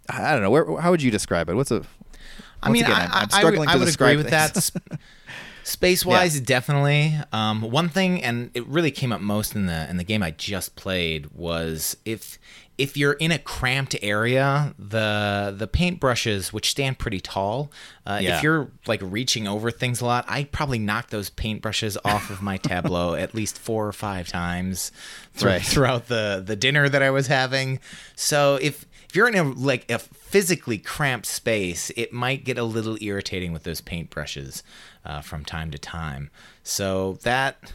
I 0.09 0.25
I 0.25 0.31
don't 0.33 0.41
know. 0.41 0.51
Where, 0.51 0.79
how 0.79 0.91
would 0.91 1.01
you 1.01 1.11
describe 1.11 1.49
it? 1.49 1.55
What's 1.55 1.71
a 1.71 1.83
I 2.65 2.69
mean, 2.71 2.83
again, 2.83 2.95
I, 2.95 3.03
I'm- 3.03 3.11
I- 3.13 3.21
I'm 3.21 3.29
I 3.31 3.43
would, 3.45 3.53
to 3.67 3.69
I 3.71 3.75
would 3.77 3.87
agree 3.93 4.17
with 4.17 4.29
that. 4.31 4.69
Space 5.63 6.05
wise, 6.05 6.39
definitely. 6.39 7.15
Um, 7.31 7.61
one 7.63 7.89
thing, 7.89 8.23
and 8.23 8.51
it 8.53 8.67
really 8.67 8.91
came 8.91 9.11
up 9.11 9.19
most 9.19 9.55
in 9.55 9.65
the 9.65 9.89
in 9.89 9.97
the 9.97 10.03
game 10.03 10.21
I 10.21 10.29
just 10.29 10.75
played 10.75 11.31
was 11.31 11.97
if 12.05 12.37
if 12.77 12.95
you're 12.95 13.13
in 13.13 13.31
a 13.31 13.39
cramped 13.39 13.95
area, 14.03 14.75
the 14.77 15.55
the 15.57 15.67
paintbrushes, 15.67 16.53
which 16.53 16.69
stand 16.69 16.99
pretty 16.99 17.19
tall, 17.19 17.71
uh, 18.05 18.19
Yeah. 18.21 18.37
if 18.37 18.43
you're 18.43 18.69
like 18.85 18.99
reaching 19.03 19.47
over 19.47 19.71
things 19.71 20.01
a 20.01 20.05
lot, 20.05 20.23
I 20.27 20.43
probably 20.43 20.77
knocked 20.77 21.09
those 21.09 21.31
paintbrushes 21.31 21.97
off 22.05 22.29
of 22.29 22.43
my 22.43 22.57
tableau 22.57 23.15
at 23.15 23.33
least 23.33 23.57
four 23.57 23.87
or 23.87 23.93
five 23.93 24.27
times 24.27 24.91
Right. 25.41 25.63
throughout 25.63 26.09
the 26.09 26.43
the 26.45 26.55
dinner 26.55 26.87
that 26.89 27.01
I 27.01 27.09
was 27.09 27.25
having. 27.25 27.79
So 28.15 28.59
if 28.61 28.85
if 29.15 29.17
you're 29.17 29.29
in 29.29 29.35
a 29.35 29.43
like 29.43 29.89
a 29.89 29.97
physically 29.97 30.77
cramped 30.77 31.25
space, 31.25 31.89
it 31.95 32.11
might 32.11 32.43
get 32.43 32.57
a 32.57 32.65
little 32.65 32.97
irritating 32.99 33.53
with 33.53 33.63
those 33.63 33.79
paintbrushes 33.79 34.61
uh, 35.05 35.21
from 35.21 35.45
time 35.45 35.71
to 35.71 35.77
time. 35.77 36.29
So 36.63 37.13
that, 37.23 37.71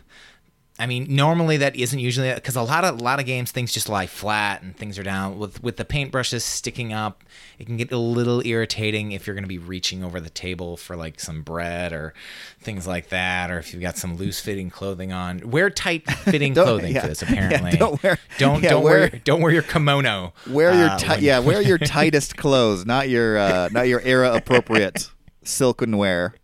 I 0.81 0.87
mean, 0.87 1.07
normally 1.15 1.59
that 1.59 1.77
isn't 1.77 1.99
usually 1.99 2.33
because 2.33 2.57
a 2.57 2.63
lot 2.63 2.85
of 2.85 2.99
a 2.99 3.03
lot 3.05 3.21
of 3.21 3.27
games 3.27 3.51
things 3.53 3.71
just 3.73 3.89
lie 3.89 4.07
flat 4.07 4.63
and 4.63 4.75
things 4.77 4.99
are 4.99 5.03
down. 5.03 5.39
With 5.39 5.63
with 5.63 5.77
the 5.77 5.85
paintbrushes 5.85 6.41
sticking 6.41 6.93
up, 6.93 7.23
it 7.59 7.67
can 7.67 7.77
get 7.77 7.93
a 7.93 7.99
little 7.99 8.45
irritating 8.47 9.13
if 9.13 9.27
you're 9.27 9.35
going 9.35 9.45
to 9.45 9.49
be 9.49 9.59
reaching 9.59 10.03
over 10.03 10.19
the 10.21 10.31
table 10.31 10.77
for 10.79 10.97
like 10.97 11.21
some 11.21 11.43
bread 11.43 11.93
or 11.93 12.15
things 12.61 12.87
like 12.87 13.11
that, 13.11 13.51
or 13.51 13.59
if 13.59 13.73
you've 13.73 13.83
got 13.83 13.99
some 13.99 14.17
loose 14.17 14.41
fitting 14.41 14.71
clothing 14.71 15.13
on. 15.13 15.51
Wear 15.51 15.69
tight 15.69 16.11
fitting 16.25 16.55
clothing 16.55 16.95
yeah. 16.95 17.03
for 17.03 17.09
this. 17.09 17.23
Yeah, 17.31 17.47
Apparently, 17.47 17.73
don't 17.79 18.03
wear- 18.03 18.19
don't 18.39 18.63
yeah, 18.63 18.71
don't 18.71 18.83
wear- 18.83 18.99
wear 19.01 19.21
don't 19.25 19.43
wear 19.43 19.53
your 19.53 19.63
kimono. 19.63 20.33
wear 20.49 20.73
your 20.75 20.89
uh, 20.89 20.99
ti- 20.99 21.09
when- 21.09 21.23
yeah 21.23 21.39
wear 21.41 21.61
your 21.61 21.79
tightest 21.79 22.37
clothes, 22.39 22.87
not 22.87 23.09
your 23.11 23.37
uh, 23.39 23.69
not 23.71 23.87
your 23.89 24.01
era 24.01 24.33
appropriate 24.35 25.11
silken 25.45 25.97
wear. 25.99 26.35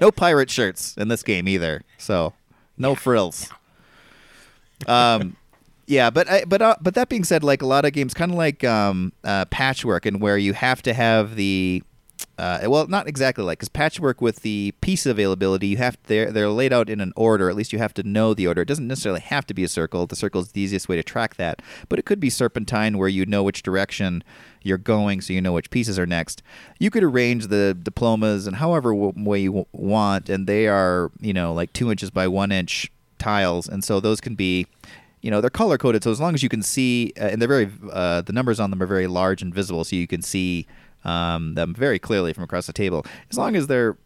no 0.00 0.10
pirate 0.10 0.50
shirts 0.50 0.96
in 0.96 1.08
this 1.08 1.22
game 1.22 1.48
either. 1.48 1.82
So 1.98 2.32
no 2.82 2.94
frills. 2.94 3.48
Um, 4.88 5.36
yeah, 5.86 6.10
but 6.10 6.28
I, 6.28 6.44
but 6.44 6.60
uh, 6.60 6.74
but 6.80 6.94
that 6.94 7.08
being 7.08 7.22
said, 7.22 7.44
like 7.44 7.62
a 7.62 7.66
lot 7.66 7.84
of 7.84 7.92
games, 7.92 8.14
kind 8.14 8.32
of 8.32 8.36
like 8.36 8.64
um, 8.64 9.12
uh, 9.22 9.44
patchwork, 9.44 10.06
and 10.06 10.20
where 10.20 10.36
you 10.36 10.54
have 10.54 10.82
to 10.82 10.92
have 10.92 11.36
the 11.36 11.84
uh, 12.38 12.60
well, 12.66 12.86
not 12.86 13.06
exactly 13.06 13.44
like 13.44 13.58
because 13.58 13.68
patchwork 13.68 14.20
with 14.20 14.40
the 14.42 14.72
piece 14.80 15.06
availability, 15.06 15.68
you 15.68 15.76
have 15.76 15.98
they're 16.04 16.32
they're 16.32 16.48
laid 16.48 16.72
out 16.72 16.88
in 16.88 17.00
an 17.00 17.12
order. 17.14 17.48
At 17.50 17.56
least 17.56 17.72
you 17.72 17.78
have 17.78 17.94
to 17.94 18.02
know 18.02 18.34
the 18.34 18.46
order. 18.46 18.62
It 18.62 18.68
doesn't 18.68 18.88
necessarily 18.88 19.20
have 19.20 19.46
to 19.46 19.54
be 19.54 19.64
a 19.64 19.68
circle. 19.68 20.06
The 20.06 20.16
circle 20.16 20.40
is 20.40 20.52
the 20.52 20.60
easiest 20.60 20.88
way 20.88 20.96
to 20.96 21.02
track 21.02 21.36
that, 21.36 21.62
but 21.88 21.98
it 21.98 22.06
could 22.06 22.20
be 22.20 22.30
serpentine 22.30 22.98
where 22.98 23.08
you 23.08 23.26
know 23.26 23.42
which 23.42 23.62
direction 23.62 24.24
you're 24.64 24.78
going, 24.78 25.20
so 25.20 25.32
you 25.32 25.40
know 25.40 25.52
which 25.52 25.70
pieces 25.70 25.98
are 25.98 26.06
next. 26.06 26.42
You 26.78 26.90
could 26.90 27.02
arrange 27.02 27.48
the 27.48 27.76
diplomas 27.80 28.46
in 28.46 28.54
however 28.54 28.92
w- 28.92 29.12
way 29.16 29.40
you 29.40 29.50
w- 29.50 29.66
want, 29.72 30.28
and 30.28 30.46
they 30.46 30.68
are 30.68 31.10
you 31.20 31.32
know 31.32 31.52
like 31.52 31.72
two 31.72 31.90
inches 31.90 32.10
by 32.10 32.28
one 32.28 32.52
inch 32.52 32.90
tiles, 33.18 33.68
and 33.68 33.82
so 33.84 34.00
those 34.00 34.20
can 34.20 34.34
be 34.34 34.66
you 35.22 35.30
know 35.30 35.40
they're 35.40 35.50
color 35.50 35.78
coded 35.78 36.02
so 36.02 36.10
as 36.10 36.20
long 36.20 36.34
as 36.34 36.42
you 36.42 36.48
can 36.48 36.62
see 36.62 37.12
uh, 37.18 37.26
and 37.26 37.40
they're 37.40 37.48
very 37.48 37.70
uh, 37.92 38.20
the 38.22 38.32
numbers 38.32 38.60
on 38.60 38.70
them 38.70 38.82
are 38.82 38.86
very 38.86 39.06
large 39.06 39.40
and 39.40 39.54
visible 39.54 39.84
so 39.84 39.96
you 39.96 40.06
can 40.06 40.20
see 40.20 40.66
um, 41.04 41.54
them 41.54 41.72
very 41.74 41.98
clearly 41.98 42.32
from 42.32 42.44
across 42.44 42.66
the 42.66 42.72
table 42.72 43.06
as 43.30 43.38
long 43.38 43.56
as 43.56 43.68
they're 43.68 43.96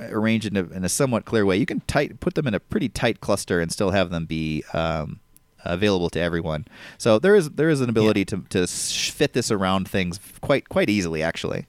arranged 0.00 0.46
in 0.46 0.56
a, 0.56 0.64
in 0.74 0.84
a 0.84 0.88
somewhat 0.88 1.24
clear 1.24 1.46
way 1.46 1.56
you 1.56 1.64
can 1.64 1.80
tight 1.86 2.20
put 2.20 2.34
them 2.34 2.46
in 2.46 2.54
a 2.54 2.60
pretty 2.60 2.88
tight 2.88 3.20
cluster 3.20 3.60
and 3.60 3.72
still 3.72 3.92
have 3.92 4.10
them 4.10 4.26
be 4.26 4.62
um, 4.74 5.20
available 5.68 6.10
to 6.10 6.20
everyone 6.20 6.64
so 6.98 7.18
there 7.18 7.34
is 7.36 7.50
there 7.50 7.68
is 7.70 7.80
an 7.80 7.88
ability 7.88 8.24
to, 8.24 8.38
to 8.48 8.66
fit 8.66 9.32
this 9.32 9.50
around 9.50 9.88
things 9.88 10.18
quite 10.40 10.68
quite 10.68 10.88
easily 10.90 11.22
actually 11.22 11.66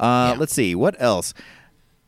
uh, 0.00 0.32
Yeah. 0.32 0.36
let's 0.38 0.52
see 0.52 0.74
what 0.74 0.96
else 1.00 1.34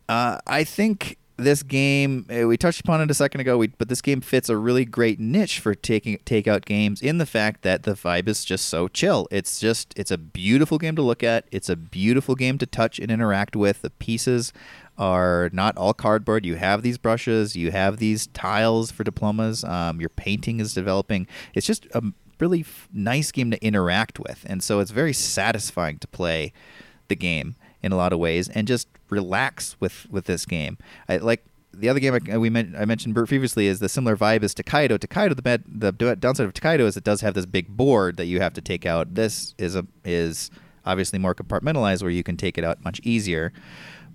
uh, 0.08 0.38
I 0.46 0.64
think 0.64 1.18
this 1.36 1.62
game 1.62 2.26
uh, 2.30 2.46
we 2.46 2.56
touched 2.56 2.80
upon 2.80 3.00
it 3.00 3.10
a 3.10 3.14
second 3.14 3.40
ago, 3.40 3.56
we, 3.56 3.68
but 3.68 3.88
this 3.88 4.02
game 4.02 4.20
fits 4.20 4.48
a 4.50 4.56
really 4.56 4.84
great 4.84 5.18
niche 5.18 5.58
for 5.58 5.74
taking 5.74 6.18
takeout 6.18 6.64
games 6.66 7.00
in 7.00 7.16
the 7.18 7.24
fact 7.24 7.62
that 7.62 7.84
the 7.84 7.92
vibe 7.92 8.28
is 8.28 8.44
just 8.44 8.66
so 8.68 8.88
chill. 8.88 9.26
It's 9.30 9.58
just 9.58 9.94
it's 9.96 10.10
a 10.10 10.18
beautiful 10.18 10.76
game 10.78 10.96
to 10.96 11.02
look 11.02 11.22
at. 11.22 11.46
It's 11.50 11.68
a 11.70 11.76
beautiful 11.76 12.34
game 12.34 12.58
to 12.58 12.66
touch 12.66 12.98
and 12.98 13.10
interact 13.10 13.56
with. 13.56 13.80
The 13.82 13.90
pieces 13.90 14.52
are 15.00 15.48
not 15.52 15.76
all 15.78 15.94
cardboard. 15.94 16.44
You 16.44 16.56
have 16.56 16.82
these 16.82 16.98
brushes, 16.98 17.56
you 17.56 17.72
have 17.72 17.96
these 17.96 18.26
tiles 18.28 18.92
for 18.92 19.02
diplomas. 19.02 19.64
Um, 19.64 19.98
your 19.98 20.10
painting 20.10 20.60
is 20.60 20.74
developing. 20.74 21.26
It's 21.54 21.66
just 21.66 21.86
a 21.94 22.02
really 22.38 22.60
f- 22.60 22.88
nice 22.92 23.32
game 23.32 23.50
to 23.50 23.64
interact 23.64 24.20
with, 24.20 24.44
and 24.48 24.62
so 24.62 24.78
it's 24.78 24.90
very 24.90 25.14
satisfying 25.14 25.98
to 25.98 26.06
play 26.06 26.52
the 27.08 27.16
game 27.16 27.56
in 27.82 27.92
a 27.92 27.96
lot 27.96 28.12
of 28.12 28.18
ways 28.18 28.48
and 28.50 28.68
just 28.68 28.88
relax 29.08 29.74
with 29.80 30.06
with 30.10 30.26
this 30.26 30.44
game. 30.44 30.76
I 31.08 31.16
like 31.16 31.44
the 31.72 31.88
other 31.88 32.00
game 32.00 32.18
I, 32.30 32.36
we 32.36 32.50
men- 32.50 32.76
I 32.78 32.84
mentioned 32.84 33.14
previously 33.14 33.68
is 33.68 33.80
the 33.80 33.88
similar 33.88 34.16
vibe 34.16 34.42
as 34.42 34.52
Tokaido. 34.52 34.98
Tokaido, 34.98 35.34
the 35.34 35.42
bad, 35.42 35.64
the 35.66 35.92
downside 35.92 36.46
of 36.46 36.52
Tokaido 36.52 36.84
is 36.86 36.96
it 36.98 37.04
does 37.04 37.22
have 37.22 37.34
this 37.34 37.46
big 37.46 37.68
board 37.68 38.18
that 38.18 38.26
you 38.26 38.40
have 38.40 38.52
to 38.54 38.60
take 38.60 38.84
out. 38.84 39.14
This 39.14 39.54
is 39.56 39.74
a 39.76 39.86
is 40.04 40.50
obviously 40.84 41.18
more 41.18 41.34
compartmentalized 41.34 42.02
where 42.02 42.10
you 42.10 42.22
can 42.22 42.36
take 42.36 42.58
it 42.58 42.64
out 42.64 42.84
much 42.84 43.00
easier. 43.02 43.52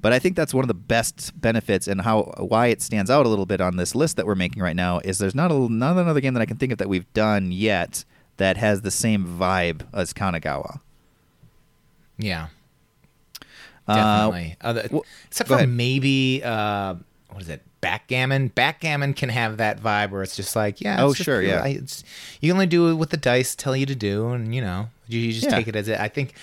But 0.05 0.13
I 0.13 0.19
think 0.19 0.35
that's 0.35 0.53
one 0.53 0.63
of 0.63 0.67
the 0.67 0.75
best 0.75 1.31
benefits 1.41 1.87
and 1.87 1.99
how 2.01 2.31
why 2.37 2.67
it 2.67 2.79
stands 2.83 3.09
out 3.09 3.25
a 3.25 3.29
little 3.29 3.47
bit 3.47 3.59
on 3.59 3.77
this 3.77 3.95
list 3.95 4.17
that 4.17 4.27
we're 4.27 4.35
making 4.35 4.61
right 4.61 4.75
now 4.75 4.99
is 4.99 5.17
there's 5.17 5.33
not 5.33 5.51
a 5.51 5.55
not 5.67 5.97
another 5.97 6.21
game 6.21 6.35
that 6.35 6.41
I 6.41 6.45
can 6.45 6.57
think 6.57 6.71
of 6.71 6.77
that 6.77 6.87
we've 6.87 7.11
done 7.15 7.51
yet 7.51 8.05
that 8.37 8.55
has 8.57 8.83
the 8.83 8.91
same 8.91 9.25
vibe 9.25 9.81
as 9.95 10.13
Kanagawa. 10.13 10.79
Yeah, 12.19 12.49
Uh, 13.87 13.95
definitely. 13.95 14.57
Other, 14.61 14.87
well, 14.91 15.05
except 15.25 15.47
for 15.47 15.55
ahead. 15.55 15.69
maybe 15.69 16.41
uh, 16.43 16.95
what 17.31 17.41
is 17.41 17.49
it? 17.49 17.63
Backgammon. 17.81 18.49
Backgammon 18.49 19.15
can 19.15 19.29
have 19.29 19.57
that 19.57 19.81
vibe 19.81 20.11
where 20.11 20.21
it's 20.21 20.35
just 20.35 20.55
like, 20.55 20.81
yeah. 20.81 21.03
Oh, 21.03 21.13
just- 21.13 21.23
sure, 21.25 21.41
yeah. 21.41 21.65
You 22.41 22.53
only 22.53 22.67
do 22.67 22.95
what 22.95 23.09
the 23.09 23.17
dice 23.17 23.55
tell 23.55 23.75
you 23.75 23.85
to 23.87 23.95
do, 23.95 24.29
and 24.29 24.53
you 24.53 24.61
know, 24.61 24.89
you, 25.07 25.19
you 25.19 25.33
just 25.33 25.45
Yeah. 25.45 25.55
take 25.55 25.67
it 25.67 25.75
as 25.75 25.87
it. 25.87 25.99
I 25.99 26.07
think, 26.09 26.33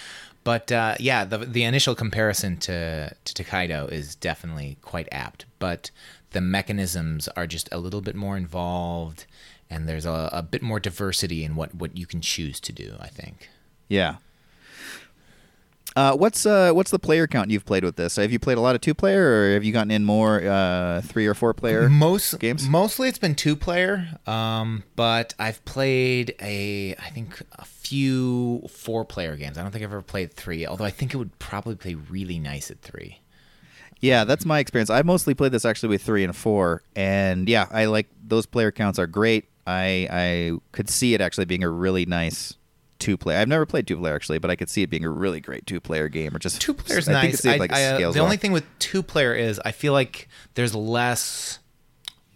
but 0.44 0.72
uh, 0.72 0.96
yeah, 0.98 1.24
the 1.24 1.38
the 1.38 1.64
initial 1.64 1.94
comparison 1.94 2.56
to 2.58 3.14
to 3.24 3.34
Tokaido 3.34 3.86
is 3.86 4.14
definitely 4.14 4.76
quite 4.82 5.08
apt, 5.12 5.46
but 5.58 5.90
the 6.30 6.40
mechanisms 6.40 7.28
are 7.28 7.46
just 7.46 7.68
a 7.72 7.78
little 7.78 8.00
bit 8.00 8.16
more 8.16 8.36
involved, 8.36 9.26
and 9.70 9.88
there's 9.88 10.06
a, 10.06 10.30
a 10.32 10.42
bit 10.42 10.62
more 10.62 10.80
diversity 10.80 11.44
in 11.44 11.54
what 11.56 11.74
what 11.74 11.96
you 11.96 12.06
can 12.06 12.20
choose 12.20 12.60
to 12.60 12.72
do. 12.72 12.94
I 13.00 13.08
think. 13.08 13.48
Yeah. 13.88 14.16
Uh, 15.94 16.16
what's 16.16 16.46
uh, 16.46 16.72
what's 16.72 16.90
the 16.90 16.98
player 16.98 17.26
count 17.26 17.50
you've 17.50 17.66
played 17.66 17.84
with 17.84 17.96
this? 17.96 18.16
Have 18.16 18.32
you 18.32 18.38
played 18.38 18.58
a 18.58 18.60
lot 18.60 18.74
of 18.74 18.80
two 18.80 18.94
player, 18.94 19.50
or 19.50 19.52
have 19.52 19.64
you 19.64 19.72
gotten 19.72 19.90
in 19.90 20.04
more 20.04 20.42
uh, 20.42 21.02
three 21.02 21.26
or 21.26 21.34
four 21.34 21.52
player 21.52 21.88
most 21.88 22.38
games? 22.38 22.66
Mostly 22.68 23.08
it's 23.08 23.18
been 23.18 23.34
two 23.34 23.56
player, 23.56 24.08
um, 24.26 24.84
but 24.96 25.34
I've 25.38 25.62
played 25.64 26.34
a 26.40 26.94
I 26.98 27.10
think 27.10 27.42
a 27.52 27.64
few 27.64 28.66
four 28.70 29.04
player 29.04 29.36
games. 29.36 29.58
I 29.58 29.62
don't 29.62 29.70
think 29.70 29.84
I've 29.84 29.90
ever 29.90 30.02
played 30.02 30.32
three, 30.32 30.66
although 30.66 30.84
I 30.84 30.90
think 30.90 31.12
it 31.12 31.18
would 31.18 31.38
probably 31.38 31.74
play 31.74 31.94
really 31.94 32.38
nice 32.38 32.70
at 32.70 32.80
three. 32.80 33.20
Yeah, 34.00 34.24
that's 34.24 34.44
my 34.44 34.58
experience. 34.58 34.90
I 34.90 35.02
mostly 35.02 35.34
played 35.34 35.52
this 35.52 35.64
actually 35.64 35.90
with 35.90 36.02
three 36.02 36.24
and 36.24 36.34
four, 36.34 36.82
and 36.96 37.48
yeah, 37.48 37.68
I 37.70 37.84
like 37.84 38.08
those 38.26 38.46
player 38.46 38.72
counts 38.72 38.98
are 38.98 39.06
great. 39.06 39.48
I 39.66 40.08
I 40.10 40.52
could 40.72 40.88
see 40.88 41.14
it 41.14 41.20
actually 41.20 41.44
being 41.44 41.62
a 41.62 41.68
really 41.68 42.06
nice 42.06 42.56
two 43.02 43.16
player. 43.16 43.38
I've 43.38 43.48
never 43.48 43.66
played 43.66 43.86
two 43.86 43.96
player 43.98 44.14
actually, 44.14 44.38
but 44.38 44.50
I 44.50 44.56
could 44.56 44.70
see 44.70 44.82
it 44.82 44.90
being 44.90 45.04
a 45.04 45.10
really 45.10 45.40
great 45.40 45.66
two 45.66 45.80
player 45.80 46.08
game. 46.08 46.34
Or 46.34 46.38
just 46.38 46.60
Two 46.60 46.72
players 46.74 47.08
I 47.08 47.12
think 47.12 47.24
nice. 47.24 47.34
it 47.34 47.42
seems 47.42 47.54
I, 47.54 47.58
like 47.58 47.72
I, 47.72 47.84
uh, 47.84 47.96
scales 47.96 48.14
the 48.14 48.20
well. 48.20 48.24
only 48.26 48.36
thing 48.38 48.52
with 48.52 48.64
two 48.78 49.02
player 49.02 49.34
is 49.34 49.60
I 49.64 49.72
feel 49.72 49.92
like 49.92 50.28
there's 50.54 50.74
less. 50.74 51.58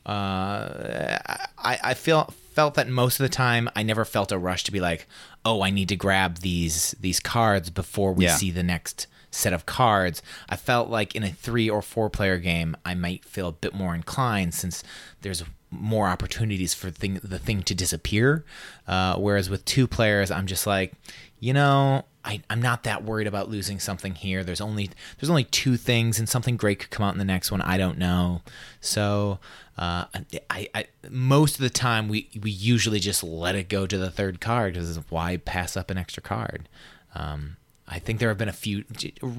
Uh, 0.05 1.18
I 1.59 1.79
I 1.83 1.94
feel 1.94 2.33
felt 2.55 2.74
that 2.74 2.88
most 2.88 3.18
of 3.20 3.24
the 3.24 3.29
time 3.29 3.68
I 3.76 3.83
never 3.83 4.05
felt 4.05 4.33
a 4.33 4.38
rush 4.38 4.64
to 4.64 4.72
be 4.72 4.81
like, 4.81 5.07
oh, 5.44 5.62
I 5.62 5.70
need 5.70 5.88
to 5.90 5.96
grab 5.96 6.38
these 6.38 6.94
these 7.00 7.20
cards 7.20 7.70
before 7.70 8.12
we 8.12 8.24
Yeah. 8.24 8.37
see 8.37 8.50
the 8.50 8.62
next 8.62 9.07
set 9.31 9.52
of 9.52 9.66
cards. 9.66 10.22
I 10.48 10.57
felt 10.57 10.88
like 10.88 11.14
in 11.14 11.22
a 11.22 11.31
three 11.31 11.68
or 11.68 11.83
four 11.83 12.09
player 12.09 12.38
game, 12.38 12.76
I 12.85 12.94
might 12.94 13.24
feel 13.24 13.48
a 13.48 13.52
bit 13.52 13.74
more 13.74 13.94
inclined 13.94 14.55
since 14.55 14.83
there's 15.22 15.42
more 15.80 16.08
opportunities 16.08 16.74
for 16.74 16.90
thing, 16.90 17.20
the 17.22 17.38
thing 17.38 17.62
to 17.64 17.74
disappear. 17.74 18.44
Uh, 18.86 19.16
whereas 19.16 19.50
with 19.50 19.64
two 19.64 19.86
players, 19.86 20.30
I'm 20.30 20.46
just 20.46 20.66
like, 20.66 20.92
you 21.38 21.52
know, 21.52 22.04
I, 22.24 22.42
I'm 22.50 22.60
not 22.60 22.82
that 22.82 23.04
worried 23.04 23.28
about 23.28 23.48
losing 23.48 23.78
something 23.78 24.14
here. 24.14 24.42
There's 24.42 24.60
only 24.60 24.90
there's 25.18 25.30
only 25.30 25.44
two 25.44 25.76
things, 25.76 26.18
and 26.18 26.28
something 26.28 26.56
great 26.56 26.80
could 26.80 26.90
come 26.90 27.06
out 27.06 27.14
in 27.14 27.18
the 27.18 27.24
next 27.24 27.52
one. 27.52 27.60
I 27.62 27.78
don't 27.78 27.98
know. 27.98 28.42
So 28.80 29.38
uh, 29.78 30.06
I, 30.50 30.68
I 30.74 30.86
most 31.08 31.54
of 31.54 31.60
the 31.60 31.70
time 31.70 32.08
we 32.08 32.28
we 32.40 32.50
usually 32.50 32.98
just 32.98 33.22
let 33.22 33.54
it 33.54 33.68
go 33.68 33.86
to 33.86 33.96
the 33.96 34.10
third 34.10 34.40
card 34.40 34.74
because 34.74 34.96
why 35.08 35.36
pass 35.36 35.76
up 35.76 35.88
an 35.90 35.98
extra 35.98 36.22
card? 36.22 36.68
Um, 37.14 37.58
I 37.88 38.01
think 38.01 38.18
there 38.18 38.29
have 38.31 38.38
been 38.38 38.49
a 38.49 38.53
few. 38.53 38.85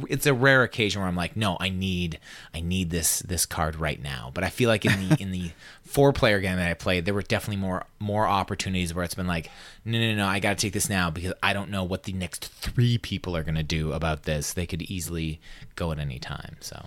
It's 0.09 0.25
a 0.25 0.33
rare 0.33 0.63
occasion 0.63 1.01
where 1.01 1.09
I'm 1.09 1.15
like, 1.15 1.35
no, 1.35 1.57
I 1.59 1.69
need, 1.69 2.19
I 2.53 2.61
need 2.61 2.91
this 2.91 3.19
this 3.19 3.45
card 3.45 3.75
right 3.75 4.01
now. 4.01 4.31
But 4.33 4.43
I 4.45 4.49
feel 4.49 4.69
like 4.69 4.85
in 4.85 5.09
the 5.09 5.21
in 5.21 5.31
the 5.31 5.51
four 5.83 6.13
player 6.13 6.39
game 6.39 6.55
that 6.55 6.69
I 6.69 6.73
played, 6.73 7.05
there 7.05 7.13
were 7.13 7.21
definitely 7.21 7.61
more 7.61 7.85
more 7.99 8.25
opportunities 8.25 8.93
where 8.93 9.03
it's 9.03 9.15
been 9.15 9.27
like, 9.27 9.49
no, 9.83 9.99
no, 9.99 10.15
no, 10.15 10.27
I 10.27 10.39
got 10.39 10.57
to 10.57 10.61
take 10.61 10.73
this 10.73 10.89
now 10.89 11.09
because 11.09 11.33
I 11.43 11.51
don't 11.53 11.69
know 11.69 11.83
what 11.83 12.03
the 12.03 12.13
next 12.13 12.45
three 12.45 12.97
people 12.97 13.35
are 13.35 13.43
gonna 13.43 13.63
do 13.63 13.91
about 13.91 14.23
this. 14.23 14.53
They 14.53 14.65
could 14.65 14.83
easily 14.83 15.41
go 15.75 15.91
at 15.91 15.99
any 15.99 16.19
time. 16.19 16.55
So 16.61 16.85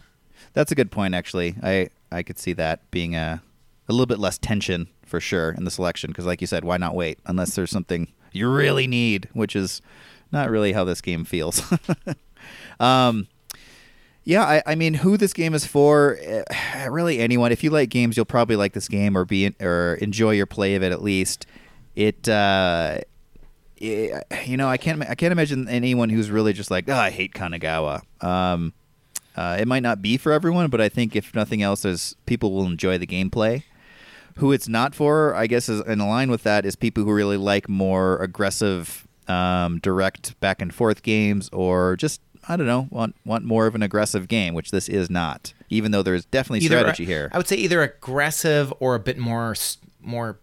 That's 0.55 0.73
a 0.73 0.75
good 0.75 0.91
point, 0.91 1.15
actually. 1.15 1.57
I 1.63 1.91
I 2.11 2.23
could 2.23 2.39
see 2.39 2.55
that 2.55 2.91
being 2.91 3.15
a 3.15 3.43
a 3.89 3.93
little 3.93 4.07
bit 4.07 4.19
less 4.19 4.39
tension 4.39 4.89
for 5.05 5.21
sure 5.21 5.51
in 5.51 5.65
the 5.65 5.71
selection 5.71 6.09
because, 6.11 6.25
like 6.25 6.41
you 6.41 6.47
said, 6.47 6.65
why 6.65 6.79
not 6.79 6.95
wait 6.95 7.19
unless 7.27 7.55
there's 7.55 7.71
something 7.71 8.09
you 8.33 8.49
really 8.49 8.87
need, 8.87 9.29
which 9.33 9.57
is 9.57 9.83
not 10.33 10.51
really 10.51 10.73
how 10.73 10.85
this 10.85 11.01
game 11.01 11.25
feels. 11.25 11.63
um, 12.81 13.27
yeah, 14.25 14.45
I, 14.45 14.63
I 14.67 14.75
mean, 14.75 14.95
who 14.95 15.17
this 15.17 15.33
game 15.33 15.55
is 15.55 15.67
for? 15.67 16.19
eh, 16.21 16.87
Really, 16.89 17.19
anyone. 17.19 17.53
If 17.53 17.65
you 17.65 17.71
like 17.71 17.89
games, 17.91 18.17
you'll 18.17 18.27
probably 18.27 18.57
like 18.57 18.73
this 18.75 18.89
game 18.89 19.17
or 19.17 19.25
be 19.25 19.55
or 19.61 19.95
enjoy 20.01 20.33
your 20.33 20.47
play 20.47 20.75
of 20.75 20.83
it 20.83 20.93
at 20.93 21.03
least. 21.03 21.47
It. 21.97 22.29
Uh, 22.29 22.99
eh, 23.81 24.21
you 24.45 24.57
know, 24.57 24.69
I 24.69 24.77
can't. 24.77 25.03
I 25.03 25.15
can't 25.15 25.33
imagine 25.33 25.69
anyone 25.69 26.11
who's 26.11 26.31
really 26.31 26.53
just 26.53 26.71
like, 26.71 26.89
oh, 26.89 26.95
I 26.95 27.11
hate 27.11 27.33
Kanagawa. 27.33 28.03
Um, 28.23 28.73
uh, 29.37 29.57
it 29.59 29.67
might 29.67 29.83
not 29.83 30.03
be 30.03 30.17
for 30.17 30.33
everyone, 30.33 30.69
but 30.69 30.81
I 30.81 30.89
think 30.89 31.17
if 31.17 31.35
nothing 31.35 31.63
else, 31.63 31.83
there's 31.83 32.15
people 32.27 32.53
will 32.53 32.67
enjoy 32.67 32.99
the 32.99 33.07
gameplay. 33.07 33.63
Who 34.37 34.53
it's 34.53 34.69
not 34.69 34.95
for, 34.95 35.35
I 35.35 35.47
guess, 35.47 35.69
is 35.69 35.81
in 35.87 35.99
line 35.99 36.31
with 36.31 36.43
that 36.45 36.65
is 36.65 36.77
people 36.77 37.05
who 37.05 37.13
really 37.13 37.37
like 37.37 37.69
more 37.69 38.19
aggressive, 38.19 39.07
um, 39.31 39.79
direct 39.79 40.39
back 40.41 40.61
and 40.61 40.75
forth 40.75 41.03
games, 41.03 41.49
or 41.53 41.97
just 41.97 42.21
I 42.49 42.57
don't 42.57 42.67
know, 42.67 42.89
want 42.91 43.15
want 43.25 43.45
more 43.45 43.67
of 43.67 43.75
an 43.75 43.83
aggressive 43.83 44.29
game, 44.29 44.55
which 44.55 44.71
this 44.71 44.89
is 44.89 45.09
not. 45.11 45.53
Even 45.69 45.93
though 45.93 46.03
there's 46.03 46.25
definitely 46.25 46.61
strategy 46.67 47.05
here. 47.05 47.31
I 47.33 47.39
would 47.39 47.47
say 47.47 47.57
either 47.57 47.83
aggressive 47.83 48.73
or 48.81 48.95
a 48.95 49.01
bit 49.01 49.19
more 49.19 49.55
more 50.03 50.39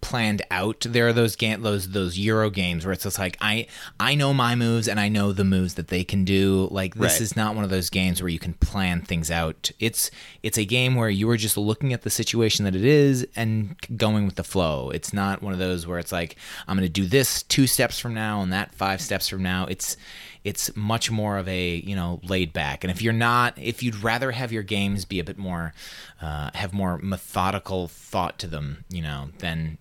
planned 0.00 0.42
out. 0.50 0.86
There 0.88 1.08
are 1.08 1.12
those 1.12 1.36
game 1.36 1.62
those 1.62 1.90
those 1.90 2.18
Euro 2.18 2.50
games 2.50 2.84
where 2.84 2.92
it's 2.92 3.02
just 3.04 3.18
like 3.18 3.36
I 3.40 3.66
I 3.98 4.14
know 4.14 4.32
my 4.32 4.54
moves 4.54 4.88
and 4.88 4.98
I 5.00 5.08
know 5.08 5.32
the 5.32 5.44
moves 5.44 5.74
that 5.74 5.88
they 5.88 6.04
can 6.04 6.24
do. 6.24 6.68
Like 6.70 6.94
this 6.94 7.14
Right. 7.14 7.20
is 7.20 7.36
not 7.36 7.54
one 7.54 7.64
of 7.64 7.70
those 7.70 7.90
games 7.90 8.22
where 8.22 8.28
you 8.28 8.38
can 8.38 8.54
plan 8.54 9.02
things 9.02 9.30
out. 9.30 9.70
It's 9.78 10.10
it's 10.42 10.58
a 10.58 10.64
game 10.64 10.94
where 10.94 11.10
you 11.10 11.28
are 11.30 11.36
just 11.36 11.56
looking 11.56 11.92
at 11.92 12.02
the 12.02 12.10
situation 12.10 12.64
that 12.64 12.74
it 12.74 12.84
is 12.84 13.26
and 13.36 13.76
going 13.96 14.24
with 14.26 14.36
the 14.36 14.44
flow. 14.44 14.90
It's 14.90 15.12
not 15.12 15.42
one 15.42 15.52
of 15.52 15.58
those 15.58 15.86
where 15.86 15.98
it's 15.98 16.12
like 16.12 16.36
I'm 16.66 16.76
going 16.76 16.86
to 16.86 16.92
do 16.92 17.06
this 17.06 17.42
two 17.42 17.66
steps 17.66 17.98
from 17.98 18.14
now 18.14 18.40
and 18.40 18.52
that 18.52 18.74
five 18.74 19.00
steps 19.00 19.28
from 19.28 19.42
now. 19.42 19.66
It's 19.66 19.96
it's 20.44 20.74
much 20.76 21.10
more 21.10 21.36
of 21.36 21.48
a 21.48 21.76
you 21.76 21.96
know 21.96 22.20
laid 22.22 22.52
back. 22.52 22.84
And 22.84 22.90
if 22.90 23.02
you're 23.02 23.12
not, 23.12 23.58
if 23.58 23.82
you'd 23.82 24.02
rather 24.02 24.30
have 24.30 24.52
your 24.52 24.62
games 24.62 25.04
be 25.04 25.18
a 25.18 25.24
bit 25.24 25.36
more, 25.36 25.74
uh, 26.22 26.50
have 26.54 26.72
more 26.72 26.98
methodical 26.98 27.88
thought 27.88 28.38
to 28.38 28.46
them, 28.46 28.84
you 28.88 29.02
know, 29.02 29.30
then 29.38 29.78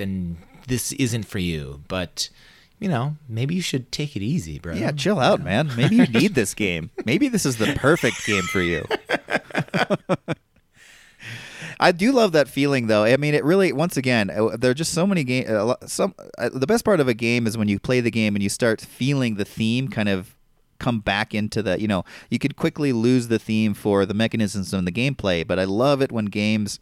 then 0.00 0.38
this 0.66 0.92
isn't 0.92 1.24
for 1.24 1.38
you. 1.38 1.82
But 1.88 2.30
you 2.80 2.88
know, 2.88 3.16
maybe 3.28 3.54
you 3.54 3.62
should 3.62 3.92
take 3.92 4.16
it 4.16 4.22
easy, 4.22 4.58
bro. 4.58 4.74
Yeah, 4.74 4.92
chill 4.92 5.20
out, 5.20 5.42
man. 5.42 5.70
Maybe 5.76 5.96
you 5.96 6.06
need 6.06 6.34
this 6.34 6.54
game. 6.54 6.90
Maybe 7.04 7.28
this 7.28 7.44
is 7.44 7.58
the 7.58 7.74
perfect 7.76 8.24
game 8.26 8.44
for 8.44 8.62
you. 8.62 8.86
I 11.78 11.92
do 11.92 12.12
love 12.12 12.32
that 12.32 12.48
feeling, 12.48 12.88
though. 12.88 13.04
I 13.04 13.16
mean, 13.16 13.34
it 13.34 13.44
really, 13.44 13.72
once 13.72 13.96
again, 13.96 14.30
uh, 14.30 14.56
there 14.56 14.70
are 14.70 14.74
just 14.74 14.92
so 14.92 15.06
many 15.06 15.24
games. 15.24 15.48
Some 15.86 16.14
uh, 16.38 16.50
the 16.52 16.66
best 16.66 16.84
part 16.84 17.00
of 17.00 17.08
a 17.08 17.14
game 17.14 17.46
is 17.46 17.56
when 17.56 17.68
you 17.68 17.78
play 17.78 18.00
the 18.00 18.10
game 18.10 18.34
and 18.34 18.42
you 18.42 18.48
start 18.48 18.80
feeling 18.80 19.36
the 19.36 19.44
theme 19.46 19.88
kind 19.88 20.08
of 20.08 20.34
come 20.78 21.00
back 21.00 21.34
into 21.34 21.62
the. 21.62 21.80
You 21.80 21.88
know, 21.88 22.04
you 22.30 22.38
could 22.38 22.56
quickly 22.56 22.92
lose 22.92 23.28
the 23.28 23.38
theme 23.38 23.74
for 23.74 24.04
the 24.04 24.14
mechanisms 24.14 24.74
and 24.74 24.86
the 24.86 24.92
gameplay, 24.92 25.46
but 25.46 25.58
I 25.58 25.64
love 25.64 26.02
it 26.02 26.12
when 26.12 26.26
games. 26.26 26.80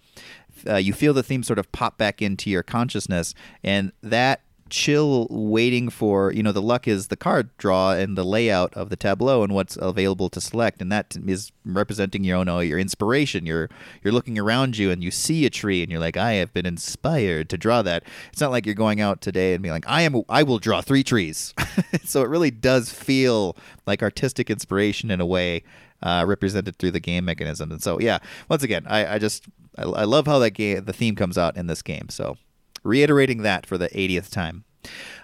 Uh, 0.67 0.77
you 0.77 0.93
feel 0.93 1.13
the 1.13 1.23
theme 1.23 1.43
sort 1.43 1.59
of 1.59 1.71
pop 1.73 1.99
back 1.99 2.23
into 2.23 2.51
your 2.51 2.63
consciousness, 2.63 3.35
and 3.63 3.93
that 4.03 4.43
chill 4.69 5.27
waiting 5.31 5.89
for 5.89 6.33
you 6.33 6.43
know 6.43 6.53
the 6.53 6.63
luck 6.63 6.87
is 6.87 7.09
the 7.09 7.17
card 7.17 7.49
draw 7.57 7.93
and 7.93 8.17
the 8.17 8.25
layout 8.25 8.73
of 8.75 8.91
the 8.91 8.97
tableau 8.97 9.43
and 9.43 9.55
what's 9.55 9.77
available 9.81 10.29
to 10.29 10.41
select 10.41 10.81
and 10.81 10.93
that 10.93 11.17
is 11.27 11.53
representing 11.65 12.25
your 12.25 12.37
own 12.37 12.49
your 12.67 12.79
inspiration. 12.79 13.47
You're 13.47 13.69
you're 14.03 14.13
looking 14.13 14.39
around 14.39 14.77
you 14.77 14.91
and 14.91 15.03
you 15.03 15.11
see 15.11 15.47
a 15.47 15.51
tree 15.51 15.83
and 15.83 15.91
you're 15.91 16.01
like 16.01 16.17
I 16.17 16.35
have 16.35 16.53
been 16.53 16.67
inspired 16.67 17.49
to 17.51 17.59
draw 17.59 17.83
that. 17.83 18.05
It's 18.33 18.41
not 18.41 18.51
like 18.51 18.67
you're 18.67 18.75
going 18.75 19.01
out 19.01 19.21
today 19.21 19.55
and 19.55 19.63
being 19.63 19.73
like 19.73 19.89
I 19.89 20.03
am 20.03 20.23
I 20.29 20.43
will 20.43 20.59
draw 20.59 20.81
three 20.81 21.05
trees. 21.05 21.55
So 22.05 22.23
it 22.23 22.29
really 22.29 22.51
does 22.51 22.91
feel 22.91 23.57
like 23.87 24.03
artistic 24.03 24.51
inspiration 24.51 25.11
in 25.11 25.21
a 25.21 25.27
way 25.27 25.63
uh, 26.03 26.25
represented 26.27 26.77
through 26.77 26.93
the 26.93 27.01
game 27.01 27.25
mechanism. 27.25 27.71
And 27.71 27.83
so 27.83 28.01
yeah 28.01 28.19
once 28.49 28.63
again 28.63 28.85
I, 28.87 29.15
I 29.15 29.19
just 29.19 29.45
I, 29.79 29.83
I 29.83 30.05
love 30.05 30.27
how 30.27 30.39
that 30.41 30.51
game 30.51 30.85
the 30.85 30.93
theme 30.93 31.15
comes 31.15 31.39
out 31.39 31.57
in 31.57 31.67
this 31.67 31.83
game 31.83 32.09
so 32.09 32.37
reiterating 32.83 33.43
that 33.43 33.67
for 33.67 33.79
the 33.79 33.89
80th 33.91 34.31
time. 34.31 34.65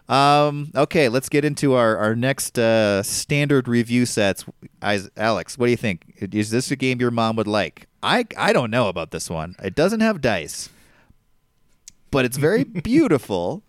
Um, 0.08 0.70
okay, 0.74 1.08
let's 1.08 1.28
get 1.28 1.44
into 1.44 1.74
our, 1.74 1.96
our 1.96 2.14
next 2.14 2.58
uh, 2.58 3.02
standard 3.02 3.68
review 3.68 4.04
sets. 4.04 4.44
I, 4.82 5.00
Alex, 5.16 5.56
what 5.56 5.66
do 5.66 5.70
you 5.70 5.76
think? 5.76 6.14
Is 6.20 6.50
this 6.50 6.70
a 6.70 6.76
game 6.76 7.00
your 7.00 7.10
mom 7.10 7.36
would 7.36 7.46
like? 7.46 7.86
I, 8.02 8.26
I 8.36 8.52
don't 8.52 8.70
know 8.70 8.88
about 8.88 9.12
this 9.12 9.30
one. 9.30 9.56
It 9.62 9.74
doesn't 9.74 10.00
have 10.00 10.20
dice, 10.20 10.68
but 12.10 12.24
it's 12.26 12.36
very 12.36 12.64
beautiful. 12.64 13.62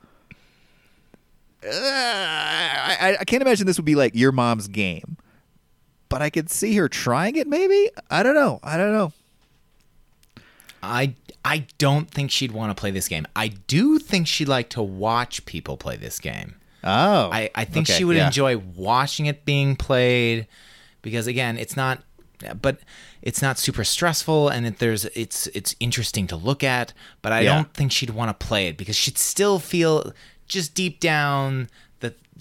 Uh, 1.66 1.70
I, 1.72 3.18
I 3.22 3.24
can't 3.24 3.42
imagine 3.42 3.66
this 3.66 3.78
would 3.78 3.86
be 3.86 3.96
like 3.96 4.14
your 4.14 4.34
mom's 4.34 4.68
game, 4.68 5.18
but 6.10 6.22
I 6.22 6.30
could 6.30 6.50
see 6.50 6.76
her 6.76 6.90
trying 6.90 7.38
it 7.38 7.48
maybe. 7.48 7.90
I 8.12 8.24
don't 8.24 8.36
know. 8.36 8.60
I 8.62 8.76
don't 8.76 8.92
know. 8.92 9.14
I 10.86 11.16
I 11.44 11.68
don't 11.78 12.10
think 12.10 12.32
she'd 12.32 12.52
want 12.52 12.76
to 12.76 12.80
play 12.80 12.92
this 12.92 13.08
game. 13.08 13.28
I 13.36 13.50
do 13.50 14.00
think 14.00 14.28
she'd 14.28 14.48
like 14.48 14.70
to 14.70 14.82
watch 14.82 15.46
people 15.46 15.78
play 15.78 15.96
this 15.96 16.20
game. 16.20 16.56
Oh. 16.84 17.30
I, 17.32 17.50
I 17.56 17.66
think 17.66 17.90
okay, 17.90 17.98
she 17.98 18.04
would 18.04 18.16
yeah. 18.16 18.28
enjoy 18.28 18.58
watching 18.58 19.26
it 19.26 19.44
being 19.46 19.76
played 19.76 20.48
because 21.02 21.28
again, 21.28 21.58
it's 21.58 21.76
not 21.76 22.04
but 22.62 22.80
it's 23.22 23.42
not 23.42 23.58
super 23.58 23.84
stressful 23.84 24.50
and 24.50 24.68
it, 24.68 24.80
there's 24.80 25.06
it's 25.06 25.48
it's 25.48 25.76
interesting 25.80 26.28
to 26.28 26.36
look 26.36 26.64
at, 26.64 26.94
but 27.22 27.32
I 27.32 27.42
Yeah. 27.42 27.56
don't 27.56 27.74
think 27.74 27.92
she'd 27.92 28.12
want 28.12 28.38
to 28.38 28.46
play 28.46 28.68
it 28.68 28.78
because 28.78 28.96
she'd 28.96 29.18
still 29.18 29.58
feel 29.60 30.14
just 30.48 30.76
deep 30.76 31.00
down 31.00 31.70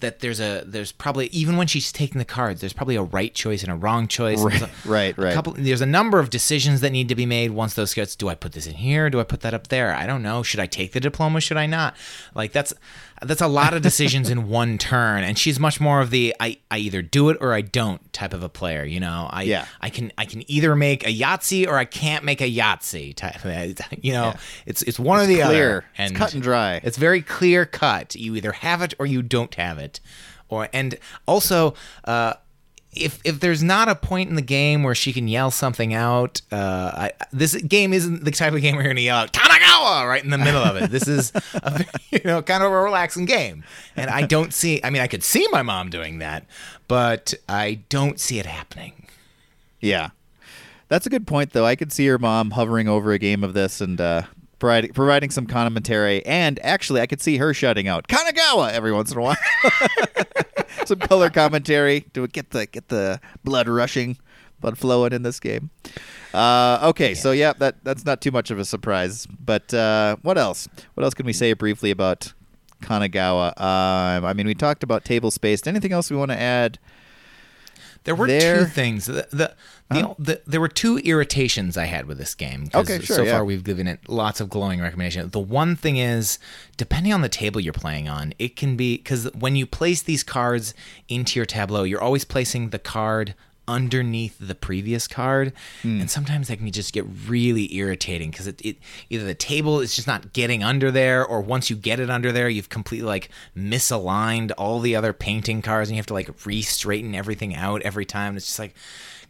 that 0.05 0.19
there's 0.19 0.39
a 0.39 0.63
there's 0.65 0.91
probably 0.91 1.27
even 1.27 1.57
when 1.57 1.65
she's 1.65 1.91
taking 1.91 2.19
the 2.19 2.25
cards, 2.25 2.61
there's 2.61 2.73
probably 2.73 2.95
a 2.95 3.01
right 3.01 3.33
choice 3.33 3.63
and 3.63 3.71
a 3.71 3.75
wrong 3.75 4.07
choice. 4.07 4.39
Right, 4.39 4.69
right, 4.85 5.17
a 5.17 5.21
right. 5.21 5.33
couple 5.33 5.53
there's 5.53 5.81
a 5.81 5.85
number 5.85 6.19
of 6.19 6.29
decisions 6.29 6.81
that 6.81 6.91
need 6.91 7.09
to 7.09 7.15
be 7.15 7.25
made 7.25 7.51
once 7.51 7.73
those 7.73 7.93
cards 7.93 8.15
do 8.15 8.29
I 8.29 8.35
put 8.35 8.51
this 8.51 8.67
in 8.67 8.75
here? 8.75 9.09
Do 9.09 9.19
I 9.19 9.23
put 9.23 9.41
that 9.41 9.53
up 9.53 9.67
there? 9.67 9.93
I 9.93 10.05
don't 10.05 10.21
know. 10.21 10.43
Should 10.43 10.59
I 10.59 10.67
take 10.67 10.91
the 10.91 10.99
diploma? 10.99 11.41
Should 11.41 11.57
I 11.57 11.65
not? 11.65 11.95
Like 12.35 12.51
that's 12.51 12.73
that's 13.21 13.41
a 13.41 13.47
lot 13.47 13.73
of 13.73 13.81
decisions 13.81 14.29
in 14.29 14.49
one 14.49 14.77
turn 14.77 15.23
and 15.23 15.37
she's 15.37 15.59
much 15.59 15.79
more 15.79 16.01
of 16.01 16.09
the 16.09 16.35
I, 16.39 16.57
I 16.69 16.79
either 16.79 17.01
do 17.01 17.29
it 17.29 17.37
or 17.39 17.53
I 17.53 17.61
don't 17.61 18.11
type 18.13 18.33
of 18.33 18.43
a 18.43 18.49
player, 18.49 18.83
you 18.83 18.99
know. 18.99 19.27
I 19.29 19.43
Yeah. 19.43 19.65
I 19.81 19.89
can 19.89 20.11
I 20.17 20.25
can 20.25 20.49
either 20.49 20.75
make 20.75 21.07
a 21.07 21.13
Yahtzee 21.17 21.67
or 21.67 21.77
I 21.77 21.85
can't 21.85 22.23
make 22.23 22.41
a 22.41 22.51
Yahtzee 22.51 23.15
type 23.15 23.43
you 24.01 24.13
know. 24.13 24.33
It's 24.65 24.81
it's 24.81 24.99
one 24.99 25.19
or 25.19 25.25
the 25.25 25.41
clear. 25.41 25.45
other. 25.45 25.85
It's 25.97 26.17
cut 26.17 26.33
and 26.33 26.43
dry. 26.43 26.81
It's 26.83 26.97
very 26.97 27.21
clear 27.21 27.65
cut. 27.65 28.15
You 28.15 28.35
either 28.35 28.51
have 28.51 28.81
it 28.81 28.93
or 28.99 29.05
you 29.05 29.21
don't 29.21 29.53
have 29.55 29.77
it. 29.77 29.99
Or 30.49 30.69
and 30.73 30.97
also 31.25 31.73
uh 32.03 32.33
if 32.95 33.19
if 33.23 33.39
there's 33.39 33.63
not 33.63 33.89
a 33.89 33.95
point 33.95 34.29
in 34.29 34.35
the 34.35 34.41
game 34.41 34.83
where 34.83 34.95
she 34.95 35.13
can 35.13 35.27
yell 35.27 35.51
something 35.51 35.93
out, 35.93 36.41
uh, 36.51 36.91
I, 36.93 37.11
this 37.31 37.55
game 37.55 37.93
isn't 37.93 38.23
the 38.23 38.31
type 38.31 38.53
of 38.53 38.61
game 38.61 38.75
where 38.75 38.83
you're 38.83 38.93
gonna 38.93 39.01
yell 39.01 39.17
out 39.17 39.33
Kanagawa 39.33 40.07
right 40.07 40.23
in 40.23 40.29
the 40.29 40.37
middle 40.37 40.63
of 40.63 40.75
it. 40.77 40.91
This 40.91 41.07
is 41.07 41.31
a 41.53 41.85
you 42.11 42.21
know 42.23 42.41
kind 42.41 42.63
of 42.63 42.71
a 42.71 42.81
relaxing 42.81 43.25
game, 43.25 43.63
and 43.95 44.09
I 44.09 44.23
don't 44.23 44.53
see. 44.53 44.81
I 44.83 44.89
mean, 44.89 45.01
I 45.01 45.07
could 45.07 45.23
see 45.23 45.47
my 45.51 45.61
mom 45.61 45.89
doing 45.89 46.19
that, 46.19 46.45
but 46.87 47.33
I 47.49 47.79
don't 47.89 48.19
see 48.19 48.39
it 48.39 48.45
happening. 48.45 49.07
Yeah. 49.79 50.09
That's 50.87 51.07
a 51.07 51.09
good 51.09 51.25
point, 51.25 51.53
though. 51.53 51.65
I 51.65 51.75
could 51.75 51.91
see 51.91 52.03
your 52.03 52.19
mom 52.19 52.51
hovering 52.51 52.87
over 52.87 53.11
a 53.11 53.17
game 53.17 53.43
of 53.43 53.53
this 53.53 53.81
and 53.81 53.99
uh, 53.99 54.23
providing, 54.59 54.93
providing 54.93 55.31
some 55.31 55.47
commentary. 55.47 56.25
And 56.25 56.59
actually, 56.63 57.01
I 57.01 57.07
could 57.07 57.21
see 57.21 57.37
her 57.37 57.53
shouting 57.53 57.87
out 57.87 58.07
Kanagawa 58.07 58.71
every 58.71 58.91
once 58.91 59.11
in 59.11 59.17
a 59.17 59.21
while. 59.21 59.35
some 60.85 60.99
color 60.99 61.29
commentary 61.29 62.01
to 62.13 62.27
get 62.27 62.51
the 62.51 62.65
get 62.65 62.89
the 62.89 63.19
blood 63.43 63.67
rushing, 63.67 64.17
blood 64.59 64.77
flowing 64.77 65.13
in 65.13 65.23
this 65.23 65.39
game. 65.39 65.69
Uh, 66.33 66.79
okay, 66.83 67.13
so 67.13 67.31
yeah, 67.31 67.53
that 67.53 67.83
that's 67.83 68.05
not 68.05 68.21
too 68.21 68.31
much 68.31 68.51
of 68.51 68.59
a 68.59 68.65
surprise. 68.65 69.25
But 69.25 69.73
uh, 69.73 70.17
what 70.21 70.37
else? 70.37 70.67
What 70.95 71.03
else 71.03 71.13
can 71.13 71.25
we 71.25 71.33
say 71.33 71.53
briefly 71.53 71.91
about 71.91 72.33
Kanagawa? 72.81 73.59
Um, 73.59 74.25
I 74.25 74.33
mean, 74.33 74.47
we 74.47 74.55
talked 74.55 74.83
about 74.83 75.05
table 75.05 75.31
space. 75.31 75.65
Anything 75.65 75.93
else 75.93 76.11
we 76.11 76.17
want 76.17 76.31
to 76.31 76.39
add? 76.39 76.79
There 78.05 78.15
were 78.15 78.27
There- 78.27 78.59
two 78.59 78.65
things. 78.65 79.05
The, 79.07 79.27
the, 79.31 79.53
the, 79.89 80.15
the, 80.17 80.41
there 80.47 80.59
were 80.61 80.67
two 80.67 80.97
irritations 80.99 81.75
I 81.77 81.85
had 81.85 82.05
with 82.07 82.17
this 82.17 82.33
game. 82.33 82.69
Okay, 82.73 82.99
sure, 83.01 83.17
So 83.17 83.23
yeah. 83.23 83.33
far, 83.33 83.45
we've 83.45 83.63
given 83.63 83.87
it 83.87 83.99
lots 84.07 84.39
of 84.41 84.49
glowing 84.49 84.79
recommendations. 84.81 85.31
The 85.31 85.39
one 85.39 85.75
thing 85.75 85.97
is, 85.97 86.39
depending 86.77 87.13
on 87.13 87.21
the 87.21 87.29
table 87.29 87.59
you're 87.61 87.73
playing 87.73 88.07
on, 88.07 88.33
it 88.39 88.55
can 88.55 88.75
be 88.77 88.97
because 88.97 89.25
when 89.33 89.55
you 89.55 89.65
place 89.67 90.01
these 90.01 90.23
cards 90.23 90.73
into 91.07 91.37
your 91.37 91.45
tableau, 91.45 91.83
you're 91.83 92.01
always 92.01 92.25
placing 92.25 92.69
the 92.69 92.79
card 92.79 93.35
underneath 93.67 94.37
the 94.39 94.55
previous 94.55 95.07
card 95.07 95.51
Hmm. 95.81 96.01
and 96.01 96.11
sometimes 96.11 96.47
that 96.47 96.57
can 96.57 96.71
just 96.71 96.93
get 96.93 97.05
really 97.27 97.73
irritating 97.75 98.29
because 98.31 98.47
it, 98.47 98.63
it 98.63 98.77
either 99.09 99.25
the 99.25 99.33
table 99.35 99.79
is 99.79 99.95
just 99.95 100.07
not 100.07 100.33
getting 100.33 100.63
under 100.63 100.91
there 100.91 101.25
or 101.25 101.41
once 101.41 101.69
you 101.69 101.75
get 101.75 101.99
it 101.99 102.09
under 102.09 102.31
there 102.31 102.47
you've 102.49 102.69
completely 102.69 103.07
like 103.07 103.29
misaligned 103.57 104.51
all 104.57 104.79
the 104.79 104.95
other 104.95 105.13
painting 105.13 105.61
cards 105.61 105.89
and 105.89 105.95
you 105.95 105.99
have 105.99 106.05
to 106.05 106.13
like 106.13 106.29
re-straighten 106.45 107.15
everything 107.15 107.55
out 107.55 107.81
every 107.81 108.05
time 108.05 108.35
it's 108.37 108.45
just 108.47 108.59
like 108.59 108.75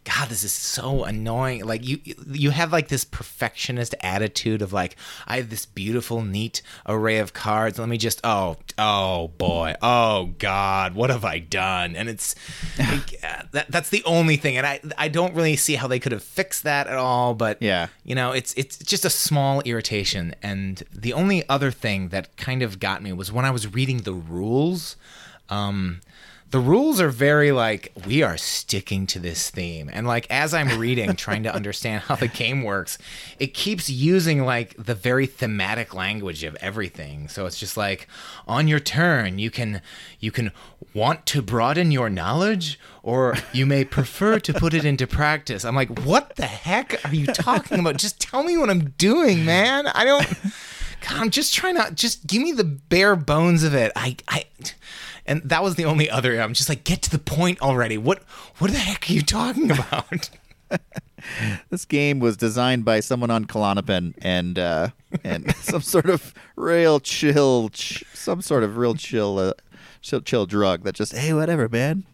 god 0.06 0.28
this 0.28 0.44
is 0.44 0.52
so 0.52 1.04
annoying. 1.04 1.64
Like 1.64 1.86
you 1.86 1.98
you 2.30 2.50
have 2.50 2.72
like 2.72 2.88
this 2.88 3.04
perfectionist 3.04 3.94
attitude 4.00 4.62
of 4.62 4.72
like 4.72 4.96
i 5.26 5.36
have 5.36 5.50
this 5.50 5.66
beautiful 5.66 6.22
neat 6.22 6.62
array 6.86 7.18
of 7.18 7.32
cards. 7.32 7.78
Let 7.78 7.88
me 7.88 7.98
just 7.98 8.20
oh 8.24 8.56
oh 8.78 9.28
boy. 9.36 9.74
Oh 9.82 10.34
god 10.38 10.94
what 10.94 11.10
have 11.10 11.24
i 11.24 11.38
done? 11.38 11.96
And 11.96 12.08
it's 12.08 12.34
like, 12.78 13.20
that, 13.52 13.66
that's 13.68 13.90
the 13.90 14.04
only 14.04 14.36
thing. 14.36 14.56
And 14.56 14.66
i 14.66 14.80
i 14.96 15.08
don't 15.08 15.34
really 15.34 15.56
see 15.56 15.74
how 15.74 15.86
they 15.88 15.98
could 15.98 16.12
have 16.12 16.22
fixed 16.22 16.62
that 16.62 16.86
at 16.86 16.96
all 16.96 17.34
but 17.34 17.60
Yeah. 17.60 17.88
you 18.04 18.14
know 18.14 18.32
it's 18.32 18.54
it's 18.54 18.78
just 18.78 19.04
a 19.04 19.10
small 19.10 19.60
irritation. 19.62 20.34
And 20.42 20.82
the 20.92 21.12
only 21.12 21.46
other 21.48 21.70
thing 21.70 22.08
that 22.10 22.36
kind 22.36 22.62
of 22.62 22.78
got 22.78 23.02
me 23.02 23.12
was 23.12 23.32
when 23.32 23.44
i 23.44 23.50
was 23.50 23.72
reading 23.74 23.98
the 24.02 24.12
rules 24.12 24.96
um 25.48 26.00
the 26.50 26.60
rules 26.60 27.00
are 27.00 27.08
very 27.08 27.50
like 27.50 27.92
we 28.06 28.22
are 28.22 28.36
sticking 28.36 29.06
to 29.08 29.18
this 29.18 29.50
theme. 29.50 29.90
And 29.92 30.06
like 30.06 30.26
as 30.30 30.54
i'm 30.54 30.78
reading 30.78 31.14
trying 31.16 31.42
to 31.42 31.54
understand 31.54 32.02
how 32.02 32.14
the 32.14 32.28
game 32.28 32.62
works 32.62 32.98
it 33.38 33.48
keeps 33.48 33.90
using 33.90 34.44
like 34.44 34.74
the 34.78 34.94
very 34.94 35.26
thematic 35.26 35.94
language 35.94 36.44
of 36.44 36.56
everything. 36.56 37.28
So 37.28 37.46
it's 37.46 37.58
just 37.58 37.76
like 37.76 38.06
on 38.46 38.68
your 38.68 38.80
turn 38.80 39.38
you 39.38 39.50
can 39.50 39.82
you 40.20 40.30
can 40.30 40.52
want 40.94 41.26
to 41.26 41.42
broaden 41.42 41.90
your 41.90 42.08
knowledge 42.08 42.78
or 43.02 43.36
you 43.52 43.66
may 43.66 43.84
prefer 43.84 44.38
to 44.40 44.52
put 44.52 44.74
it 44.74 44.84
into 44.84 45.06
practice. 45.06 45.64
I'm 45.64 45.74
like 45.74 46.00
what 46.00 46.36
the 46.36 46.46
heck 46.46 47.04
are 47.04 47.14
you 47.14 47.26
talking 47.26 47.80
about? 47.80 47.96
Just 47.96 48.20
tell 48.20 48.42
me 48.42 48.56
what 48.56 48.70
i'm 48.70 48.90
doing 48.98 49.44
man. 49.44 49.88
I 49.88 50.04
don't 50.04 50.26
God, 51.00 51.20
I'm 51.20 51.30
just 51.30 51.54
trying 51.54 51.76
to 51.76 51.92
just 51.94 52.26
give 52.26 52.42
me 52.42 52.52
the 52.52 52.64
bare 52.64 53.16
bones 53.16 53.62
of 53.62 53.74
it. 53.74 53.92
I, 53.94 54.16
I, 54.28 54.44
and 55.26 55.42
that 55.42 55.62
was 55.62 55.74
the 55.74 55.84
only 55.84 56.08
other. 56.08 56.40
I'm 56.40 56.54
just 56.54 56.68
like, 56.68 56.84
get 56.84 57.02
to 57.02 57.10
the 57.10 57.18
point 57.18 57.60
already. 57.60 57.98
What, 57.98 58.22
what 58.58 58.70
the 58.70 58.78
heck 58.78 59.08
are 59.10 59.12
you 59.12 59.22
talking 59.22 59.70
about? 59.70 60.30
This 61.70 61.84
game 61.84 62.20
was 62.20 62.36
designed 62.36 62.84
by 62.84 63.00
someone 63.00 63.30
on 63.30 63.46
Klonopin 63.46 64.14
and 64.22 64.58
uh, 64.58 64.88
and 65.24 65.54
some 65.56 65.80
sort 65.80 66.08
of 66.08 66.32
real 66.54 67.00
chill, 67.00 67.68
ch- 67.70 68.04
some 68.14 68.42
sort 68.42 68.62
of 68.62 68.76
real 68.76 68.94
chill 68.94 69.38
uh, 69.38 69.52
chill, 70.02 70.20
chill 70.20 70.46
drug 70.46 70.84
that 70.84 70.94
just 70.94 71.14
hey 71.16 71.32
whatever 71.32 71.68
man, 71.68 72.04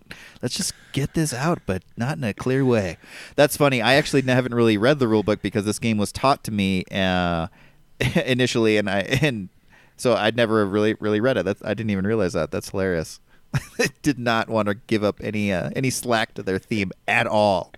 let's 0.41 0.55
just 0.55 0.73
get 0.93 1.15
this 1.15 1.35
out, 1.35 1.61
but 1.67 1.83
not 1.97 2.17
in 2.17 2.25
a 2.25 2.35
clear 2.35 2.65
way. 2.65 2.97
That's 3.37 3.57
funny. 3.57 3.83
I 3.83 3.95
actually 3.95 4.23
haven't 4.23 4.55
really 4.55 4.77
read 4.77 4.99
the 4.99 5.09
rule 5.09 5.23
book 5.23 5.43
because 5.43 5.65
this 5.65 5.79
game 5.79 5.99
was 5.99 6.13
taught 6.13 6.45
to 6.45 6.51
me 6.51 6.85
uh, 6.91 7.49
initially, 8.25 8.77
and 8.77 8.89
I 8.89 9.01
and 9.01 9.49
so 9.97 10.15
I'd 10.15 10.37
never 10.37 10.67
really 10.67 10.95
really 10.95 11.21
read 11.21 11.37
it. 11.37 11.45
That's, 11.45 11.63
I 11.65 11.75
didn't 11.75 11.91
even 11.91 12.07
realize 12.07 12.33
that. 12.33 12.51
That's 12.51 12.71
hilarious. 12.71 13.21
Did 14.03 14.19
not 14.19 14.49
want 14.49 14.69
to 14.69 14.75
give 14.75 15.05
up 15.05 15.21
any 15.23 15.53
uh, 15.53 15.71
any 15.77 15.91
slack 15.91 16.35
to 16.35 16.43
their 16.43 16.59
theme 16.59 16.91
at 17.07 17.27
all. 17.27 17.73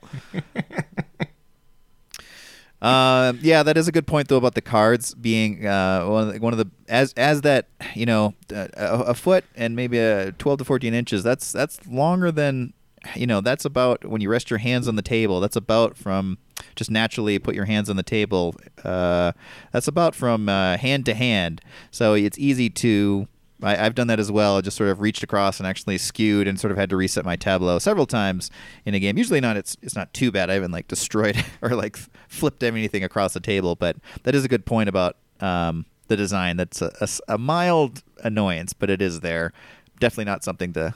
Uh, 2.80 3.32
yeah, 3.40 3.62
that 3.62 3.76
is 3.76 3.88
a 3.88 3.92
good 3.92 4.06
point 4.06 4.28
though 4.28 4.36
about 4.36 4.54
the 4.54 4.60
cards 4.60 5.14
being 5.14 5.66
uh, 5.66 6.06
one, 6.06 6.28
of 6.28 6.34
the, 6.34 6.40
one 6.40 6.52
of 6.52 6.58
the 6.58 6.70
as 6.88 7.12
as 7.14 7.40
that 7.42 7.66
you 7.94 8.06
know 8.06 8.34
a, 8.50 8.68
a 8.76 9.14
foot 9.14 9.44
and 9.56 9.74
maybe 9.74 9.98
a 9.98 10.32
twelve 10.32 10.58
to 10.58 10.64
fourteen 10.64 10.94
inches. 10.94 11.22
That's 11.22 11.50
that's 11.50 11.84
longer 11.86 12.30
than 12.30 12.72
you 13.16 13.26
know. 13.26 13.40
That's 13.40 13.64
about 13.64 14.04
when 14.04 14.20
you 14.20 14.30
rest 14.30 14.50
your 14.50 14.58
hands 14.58 14.86
on 14.86 14.96
the 14.96 15.02
table. 15.02 15.40
That's 15.40 15.56
about 15.56 15.96
from 15.96 16.38
just 16.74 16.90
naturally 16.90 17.38
put 17.38 17.54
your 17.54 17.64
hands 17.64 17.88
on 17.88 17.96
the 17.96 18.02
table. 18.02 18.54
Uh, 18.82 19.32
that's 19.72 19.88
about 19.88 20.14
from 20.14 20.48
uh, 20.48 20.76
hand 20.76 21.06
to 21.06 21.14
hand. 21.14 21.60
So 21.90 22.14
it's 22.14 22.38
easy 22.38 22.70
to 22.70 23.28
I, 23.62 23.76
have 23.76 23.94
done 23.94 24.08
that 24.08 24.20
as 24.20 24.30
well. 24.30 24.58
I 24.58 24.60
just 24.60 24.76
sort 24.76 24.90
of 24.90 25.00
reached 25.00 25.22
across 25.22 25.58
and 25.58 25.66
actually 25.66 25.98
skewed 25.98 26.46
and 26.48 26.58
sort 26.58 26.70
of 26.70 26.76
had 26.76 26.90
to 26.90 26.96
reset 26.96 27.24
my 27.24 27.36
tableau 27.36 27.78
several 27.78 28.06
times 28.06 28.50
in 28.84 28.94
a 28.94 29.00
game. 29.00 29.16
Usually 29.16 29.40
not. 29.40 29.56
It's 29.56 29.76
it's 29.82 29.96
not 29.96 30.12
too 30.12 30.30
bad. 30.30 30.50
I 30.50 30.54
haven't 30.54 30.72
like 30.72 30.88
destroyed 30.88 31.42
or 31.62 31.70
like 31.70 31.96
flipped 32.28 32.62
anything 32.62 33.04
across 33.04 33.32
the 33.32 33.40
table. 33.40 33.74
But 33.74 33.96
that 34.24 34.34
is 34.34 34.44
a 34.44 34.48
good 34.48 34.66
point 34.66 34.88
about 34.88 35.16
um, 35.40 35.86
the 36.08 36.16
design. 36.16 36.56
That's 36.56 36.82
a, 36.82 36.92
a, 37.00 37.34
a, 37.34 37.38
mild 37.38 38.02
annoyance, 38.22 38.72
but 38.72 38.90
it 38.90 39.00
is 39.00 39.20
there. 39.20 39.52
Definitely 40.00 40.26
not 40.26 40.44
something 40.44 40.72
to 40.74 40.94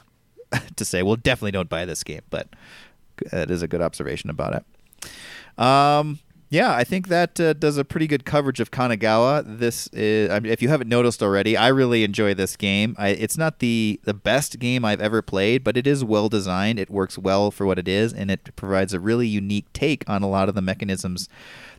to 0.76 0.84
say. 0.84 1.02
Well, 1.02 1.16
definitely 1.16 1.52
don't 1.52 1.68
buy 1.68 1.84
this 1.84 2.02
game. 2.02 2.22
But 2.28 2.48
it 3.32 3.50
is 3.50 3.62
a 3.62 3.68
good 3.68 3.80
observation 3.80 4.30
about 4.30 4.54
it. 4.54 5.10
Um, 5.58 6.20
yeah, 6.50 6.74
I 6.74 6.82
think 6.82 7.08
that 7.08 7.38
uh, 7.38 7.52
does 7.52 7.76
a 7.76 7.84
pretty 7.84 8.06
good 8.06 8.24
coverage 8.24 8.58
of 8.58 8.70
Kanagawa. 8.70 9.42
This 9.58 9.86
is, 9.88 10.30
I 10.30 10.40
mean, 10.40 10.50
if 10.50 10.62
you 10.62 10.70
haven't 10.70 10.88
noticed 10.88 11.22
already, 11.22 11.58
I 11.58 11.68
really 11.68 12.04
enjoy 12.04 12.32
this 12.32 12.56
game. 12.56 12.96
I, 12.98 13.08
it's 13.08 13.36
not 13.36 13.58
the 13.58 14.00
the 14.04 14.14
best 14.14 14.58
game 14.58 14.82
I've 14.82 15.00
ever 15.00 15.20
played, 15.20 15.62
but 15.62 15.76
it 15.76 15.86
is 15.86 16.02
well 16.02 16.30
designed. 16.30 16.78
It 16.78 16.88
works 16.88 17.18
well 17.18 17.50
for 17.50 17.66
what 17.66 17.78
it 17.78 17.86
is, 17.86 18.14
and 18.14 18.30
it 18.30 18.56
provides 18.56 18.94
a 18.94 19.00
really 19.00 19.26
unique 19.26 19.70
take 19.74 20.08
on 20.08 20.22
a 20.22 20.28
lot 20.28 20.48
of 20.48 20.54
the 20.54 20.62
mechanisms 20.62 21.28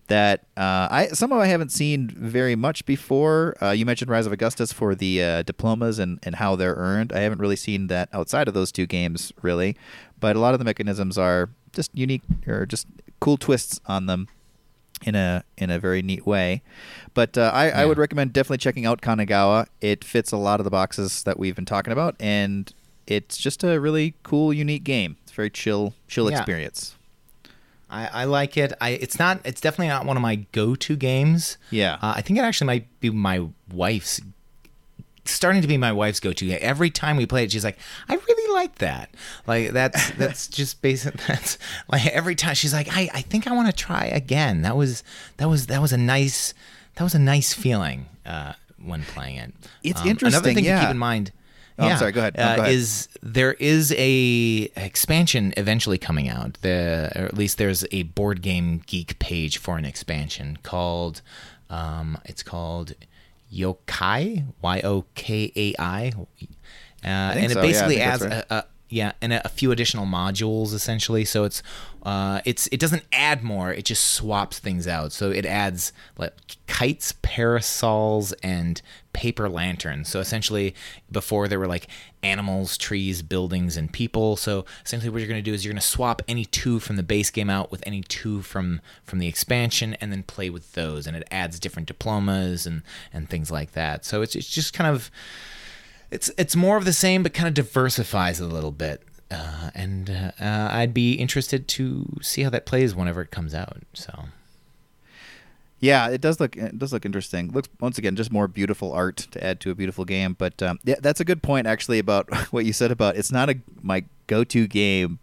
that 0.09 0.41
uh, 0.57 0.87
I 0.91 1.07
some 1.13 1.31
of 1.31 1.39
I 1.39 1.47
haven't 1.47 1.71
seen 1.71 2.09
very 2.09 2.55
much 2.55 2.85
before. 2.85 3.55
Uh, 3.63 3.71
you 3.71 3.87
mentioned 3.87 4.11
Rise 4.11 4.27
of 4.27 4.33
Augustus 4.33 4.71
for 4.71 4.93
the 4.93 5.23
uh, 5.23 5.41
diplomas 5.43 5.97
and, 5.97 6.19
and 6.21 6.35
how 6.35 6.55
they're 6.55 6.75
earned. 6.75 7.11
I 7.11 7.21
haven't 7.21 7.39
really 7.39 7.55
seen 7.55 7.87
that 7.87 8.09
outside 8.13 8.47
of 8.47 8.53
those 8.53 8.71
two 8.71 8.85
games, 8.85 9.31
really. 9.41 9.75
But 10.19 10.35
a 10.35 10.39
lot 10.39 10.53
of 10.53 10.59
the 10.59 10.65
mechanisms 10.65 11.17
are 11.17 11.49
just 11.73 11.89
unique 11.93 12.23
or 12.45 12.65
just 12.65 12.85
cool 13.19 13.37
twists 13.37 13.79
on 13.85 14.05
them 14.05 14.27
in 15.03 15.15
a 15.15 15.43
in 15.57 15.69
a 15.69 15.79
very 15.79 16.01
neat 16.01 16.25
way. 16.25 16.61
But 17.13 17.37
uh, 17.37 17.51
I, 17.53 17.67
yeah. 17.67 17.81
I 17.81 17.85
would 17.85 17.97
recommend 17.97 18.33
definitely 18.33 18.57
checking 18.57 18.85
out 18.85 19.01
Kanagawa. 19.01 19.67
It 19.81 20.03
fits 20.03 20.31
a 20.31 20.37
lot 20.37 20.59
of 20.59 20.63
the 20.63 20.69
boxes 20.69 21.23
that 21.23 21.39
we've 21.39 21.55
been 21.55 21.65
talking 21.65 21.93
about, 21.93 22.15
and 22.19 22.71
it's 23.07 23.37
just 23.37 23.63
a 23.63 23.79
really 23.79 24.15
cool, 24.23 24.53
unique 24.53 24.83
game. 24.83 25.17
It's 25.23 25.31
a 25.31 25.35
very 25.35 25.49
chill, 25.49 25.93
chill 26.07 26.29
yeah. 26.29 26.37
experience. 26.37 26.95
I, 27.89 28.07
I 28.07 28.23
like 28.25 28.55
it. 28.55 28.73
I 28.79 28.91
it's 28.91 29.17
not. 29.17 29.41
It's 29.43 29.61
definitely 29.61 29.87
not 29.87 30.05
one 30.05 30.15
of 30.15 30.21
my 30.21 30.35
go-to 30.51 30.95
games. 30.95 31.57
Yeah. 31.71 31.95
Uh, 31.95 32.13
I 32.17 32.21
think 32.21 32.37
it 32.37 32.43
actually 32.43 32.67
might 32.67 32.99
be 32.99 33.09
my 33.09 33.47
wife's 33.71 34.21
starting 35.29 35.61
to 35.61 35.67
be 35.67 35.77
my 35.77 35.91
wife's 35.91 36.19
go-to. 36.19 36.51
Every 36.51 36.89
time 36.89 37.17
we 37.17 37.25
play 37.25 37.43
it, 37.43 37.51
she's 37.51 37.63
like, 37.63 37.77
"I 38.07 38.15
really 38.15 38.53
like 38.53 38.75
that." 38.75 39.09
Like 39.47 39.71
that's 39.71 40.11
that's 40.17 40.47
just 40.47 40.81
basic. 40.81 41.15
That's 41.27 41.57
like 41.91 42.05
every 42.07 42.35
time 42.35 42.55
she's 42.55 42.73
like, 42.73 42.87
"I 42.91 43.09
I 43.13 43.21
think 43.21 43.47
I 43.47 43.51
want 43.53 43.67
to 43.67 43.73
try 43.73 44.05
again." 44.05 44.61
That 44.61 44.75
was 44.75 45.03
that 45.37 45.49
was 45.49 45.67
that 45.67 45.81
was 45.81 45.93
a 45.93 45.97
nice 45.97 46.53
that 46.95 47.03
was 47.03 47.15
a 47.15 47.19
nice 47.19 47.53
feeling 47.53 48.07
uh, 48.25 48.53
when 48.83 49.03
playing 49.03 49.37
it. 49.37 49.53
It's 49.83 50.01
um, 50.01 50.07
interesting. 50.07 50.37
Another 50.37 50.53
thing 50.53 50.65
yeah. 50.65 50.79
to 50.79 50.85
keep 50.85 50.91
in 50.91 50.97
mind. 50.97 51.31
Oh, 51.79 51.85
yeah, 51.85 51.93
I'm 51.93 51.97
sorry. 51.97 52.11
Go 52.11 52.19
ahead. 52.19 52.37
Uh, 52.37 52.55
go 52.57 52.61
ahead. 52.63 52.73
Is 52.73 53.07
there 53.23 53.53
is 53.53 53.93
a 53.97 54.69
expansion 54.75 55.53
eventually 55.55 55.97
coming 55.97 56.27
out? 56.27 56.55
The 56.61 57.11
or 57.15 57.23
at 57.23 57.35
least 57.35 57.57
there's 57.57 57.85
a 57.91 58.03
board 58.03 58.41
game 58.41 58.81
geek 58.85 59.17
page 59.19 59.57
for 59.57 59.77
an 59.77 59.85
expansion 59.85 60.57
called. 60.61 61.21
Um, 61.69 62.17
it's 62.25 62.43
called 62.43 62.95
Yokai, 63.53 64.45
Y 64.61 64.81
O 64.83 65.05
K 65.15 65.51
A 65.55 65.81
I, 65.81 66.11
uh, 66.15 67.07
and 67.07 67.51
it 67.51 67.51
so. 67.51 67.61
basically 67.61 67.97
yeah, 67.97 68.13
adds 68.13 68.23
right. 68.23 68.45
a, 68.49 68.53
a, 68.53 68.65
yeah, 68.89 69.11
and 69.21 69.31
a, 69.31 69.45
a, 69.45 69.49
few 69.49 69.71
additional 69.71 70.05
modules 70.05 70.73
essentially. 70.73 71.23
So 71.23 71.43
it's 71.43 71.61
uh, 72.03 72.41
it's 72.43 72.67
it 72.67 72.79
doesn't 72.79 73.03
add 73.13 73.43
more; 73.43 73.71
it 73.71 73.85
just 73.85 74.03
swaps 74.03 74.57
things 74.57 74.87
out. 74.87 75.11
So 75.11 75.29
it 75.29 75.45
adds 75.45 75.93
like 76.17 76.33
kites, 76.65 77.13
parasols, 77.21 78.33
and 78.41 78.81
paper 79.13 79.47
lanterns. 79.47 80.09
So 80.09 80.19
essentially, 80.19 80.73
before 81.11 81.47
there 81.47 81.59
were 81.59 81.67
like 81.67 81.87
animals, 82.23 82.77
trees, 82.77 83.21
buildings, 83.21 83.77
and 83.77 83.93
people. 83.93 84.35
So 84.35 84.65
essentially, 84.83 85.11
what 85.11 85.19
you're 85.19 85.29
going 85.29 85.43
to 85.43 85.49
do 85.49 85.53
is 85.53 85.63
you're 85.63 85.73
going 85.73 85.81
to 85.81 85.87
swap 85.87 86.23
any 86.27 86.45
two 86.45 86.79
from 86.79 86.95
the 86.95 87.03
base 87.03 87.29
game 87.29 87.49
out 87.49 87.71
with 87.71 87.83
any 87.85 88.01
two 88.01 88.41
from 88.41 88.81
from 89.03 89.19
the 89.19 89.27
expansion, 89.27 89.95
and 90.01 90.11
then 90.11 90.23
play 90.23 90.49
with 90.49 90.73
those. 90.73 91.05
And 91.05 91.15
it 91.15 91.27
adds 91.29 91.59
different 91.59 91.87
diplomas 91.87 92.65
and 92.65 92.81
and 93.13 93.29
things 93.29 93.51
like 93.51 93.73
that. 93.73 94.03
So 94.03 94.23
it's 94.23 94.35
it's 94.35 94.49
just 94.49 94.73
kind 94.73 94.93
of 94.93 95.11
it's 96.11 96.31
it's 96.37 96.55
more 96.55 96.77
of 96.77 96.85
the 96.85 96.93
same, 96.93 97.23
but 97.23 97.33
kind 97.33 97.47
of 97.47 97.53
diversifies 97.53 98.39
a 98.39 98.47
little 98.47 98.71
bit. 98.71 99.03
Uh, 99.31 99.69
and 99.75 100.09
uh, 100.09 100.43
uh, 100.43 100.69
I'd 100.71 100.93
be 100.93 101.13
interested 101.13 101.67
to 101.67 102.17
see 102.21 102.41
how 102.41 102.49
that 102.49 102.65
plays 102.65 102.95
whenever 102.95 103.21
it 103.21 103.31
comes 103.31 103.53
out. 103.53 103.77
So. 103.93 104.25
Yeah, 105.81 106.09
it 106.09 106.19
does 106.19 106.39
look 106.41 106.57
it 106.57 106.77
does 106.77 106.91
look 106.91 107.05
interesting. 107.05 107.51
Looks 107.51 107.69
once 107.79 107.97
again 107.97 108.15
just 108.15 108.31
more 108.31 108.47
beautiful 108.47 108.91
art 108.91 109.17
to 109.31 109.43
add 109.43 109.61
to 109.61 109.71
a 109.71 109.75
beautiful 109.75 110.03
game. 110.03 110.35
But 110.37 110.61
um, 110.61 110.79
yeah, 110.83 110.95
that's 110.99 111.21
a 111.21 111.25
good 111.25 111.41
point 111.41 111.67
actually 111.67 111.99
about 111.99 112.33
what 112.51 112.65
you 112.65 112.73
said 112.73 112.91
about 112.91 113.15
it's 113.15 113.31
not 113.31 113.49
a 113.49 113.59
my 113.81 114.03
go-to 114.27 114.67
game, 114.67 115.19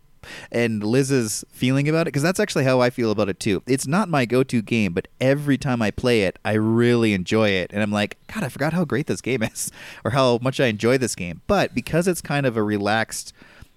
and 0.51 0.83
Liz's 0.83 1.45
feeling 1.51 1.89
about 1.89 2.03
it 2.03 2.07
because 2.07 2.22
that's 2.22 2.41
actually 2.41 2.64
how 2.64 2.81
I 2.81 2.91
feel 2.91 3.11
about 3.11 3.29
it 3.29 3.41
too. 3.41 3.62
It's 3.66 3.87
not 3.87 4.09
my 4.09 4.24
go-to 4.24 4.62
game, 4.62 4.93
but 4.93 5.09
every 5.20 5.59
time 5.59 5.83
I 5.83 5.91
play 5.91 6.22
it, 6.22 6.39
I 6.45 6.53
really 6.53 7.12
enjoy 7.12 7.51
it, 7.51 7.70
and 7.72 7.83
I'm 7.83 7.93
like, 7.93 8.18
God, 8.33 8.45
I 8.45 8.49
forgot 8.49 8.72
how 8.72 8.85
great 8.85 9.07
this 9.07 9.20
game 9.20 9.43
is, 9.43 9.70
or 10.05 10.12
how 10.12 10.39
much 10.43 10.61
I 10.61 10.66
enjoy 10.66 10.99
this 10.99 11.14
game. 11.14 11.43
But 11.47 11.74
because 11.74 12.09
it's 12.09 12.20
kind 12.20 12.47
of 12.47 12.57
a 12.57 12.62
relaxed 12.62 13.33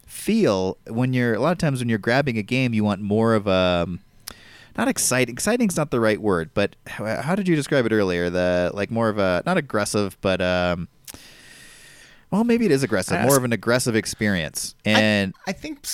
feel, 0.06 0.78
when 0.88 1.14
you're 1.14 1.34
a 1.34 1.40
lot 1.40 1.52
of 1.52 1.58
times 1.58 1.80
when 1.80 1.90
you're 1.90 1.98
grabbing 1.98 2.38
a 2.38 2.44
game, 2.44 2.74
you 2.74 2.84
want 2.84 3.02
more 3.02 3.36
of 3.36 3.48
a 3.48 3.86
um, 3.88 4.00
not 4.80 4.88
exciting. 4.88 5.34
Exciting's 5.34 5.76
not 5.76 5.92
the 5.92 6.00
right 6.00 6.22
word, 6.22 6.52
but 6.54 6.76
how, 6.88 7.22
how, 7.22 7.36
did 7.36 7.48
you 7.48 7.56
describe 7.56 7.86
it 7.86 7.92
earlier? 7.92 8.30
The 8.30 8.72
like 8.74 8.90
more 8.90 9.10
of 9.10 9.18
a 9.18 9.44
not 9.46 9.58
aggressive, 9.58 10.18
but 10.22 10.42
um, 10.42 10.88
well, 12.32 12.44
maybe 12.44 12.66
it 12.66 12.72
is 12.72 12.82
aggressive. 12.82 13.22
More 13.22 13.38
of 13.38 13.44
an 13.44 13.52
aggressive 13.52 13.96
experience, 13.96 14.76
and 14.86 15.34
I, 15.46 15.52
I 15.52 15.54
think 15.54 15.86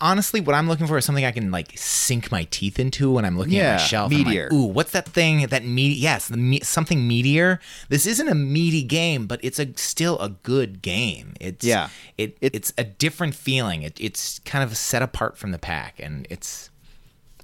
honestly, 0.00 0.40
what 0.40 0.54
I'm 0.54 0.68
looking 0.68 0.86
for 0.86 0.98
is 0.98 1.04
something 1.04 1.24
I 1.24 1.32
can 1.32 1.50
like 1.50 1.76
sink 1.76 2.30
my 2.30 2.44
teeth 2.50 2.78
into 2.78 3.10
when 3.10 3.24
I'm 3.24 3.36
looking 3.36 3.54
yeah, 3.54 3.74
at 3.74 3.80
my 3.80 3.86
shelf. 3.86 4.10
Meteor. 4.10 4.44
Like, 4.44 4.52
Ooh, 4.52 4.66
what's 4.66 4.92
that 4.92 5.08
thing? 5.08 5.46
That 5.46 5.64
meat? 5.64 5.96
Yes, 5.96 6.28
the 6.28 6.36
me- 6.36 6.60
something 6.60 7.06
meteor. 7.06 7.60
This 7.88 8.06
isn't 8.06 8.28
a 8.28 8.34
meaty 8.34 8.82
game, 8.82 9.26
but 9.26 9.40
it's 9.42 9.58
a 9.58 9.72
still 9.76 10.18
a 10.18 10.30
good 10.30 10.82
game. 10.82 11.34
It's 11.40 11.64
yeah. 11.64 11.88
It, 12.16 12.36
it 12.40 12.54
it's 12.54 12.72
a 12.78 12.84
different 12.84 13.34
feeling. 13.34 13.82
It, 13.82 13.98
it's 14.00 14.38
kind 14.40 14.64
of 14.64 14.76
set 14.76 15.02
apart 15.02 15.36
from 15.36 15.50
the 15.50 15.58
pack, 15.58 15.98
and 15.98 16.26
it's 16.30 16.70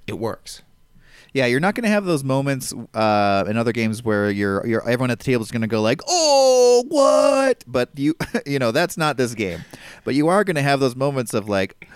it 0.06 0.18
works. 0.18 0.62
Yeah, 1.34 1.46
you're 1.46 1.60
not 1.60 1.74
going 1.74 1.82
to 1.82 1.90
have 1.90 2.04
those 2.04 2.22
moments 2.22 2.72
uh, 2.94 3.44
in 3.48 3.56
other 3.56 3.72
games 3.72 4.04
where 4.04 4.30
you're, 4.30 4.64
you're 4.64 4.88
everyone 4.88 5.10
at 5.10 5.18
the 5.18 5.24
table 5.24 5.42
is 5.42 5.50
going 5.50 5.62
to 5.62 5.68
go 5.68 5.82
like, 5.82 6.00
"Oh, 6.06 6.84
what?" 6.88 7.64
But 7.66 7.90
you, 7.96 8.14
you 8.46 8.60
know, 8.60 8.70
that's 8.70 8.96
not 8.96 9.16
this 9.16 9.34
game. 9.34 9.64
But 10.04 10.14
you 10.14 10.28
are 10.28 10.44
going 10.44 10.54
to 10.54 10.62
have 10.62 10.78
those 10.78 10.94
moments 10.94 11.34
of 11.34 11.48
like, 11.48 11.88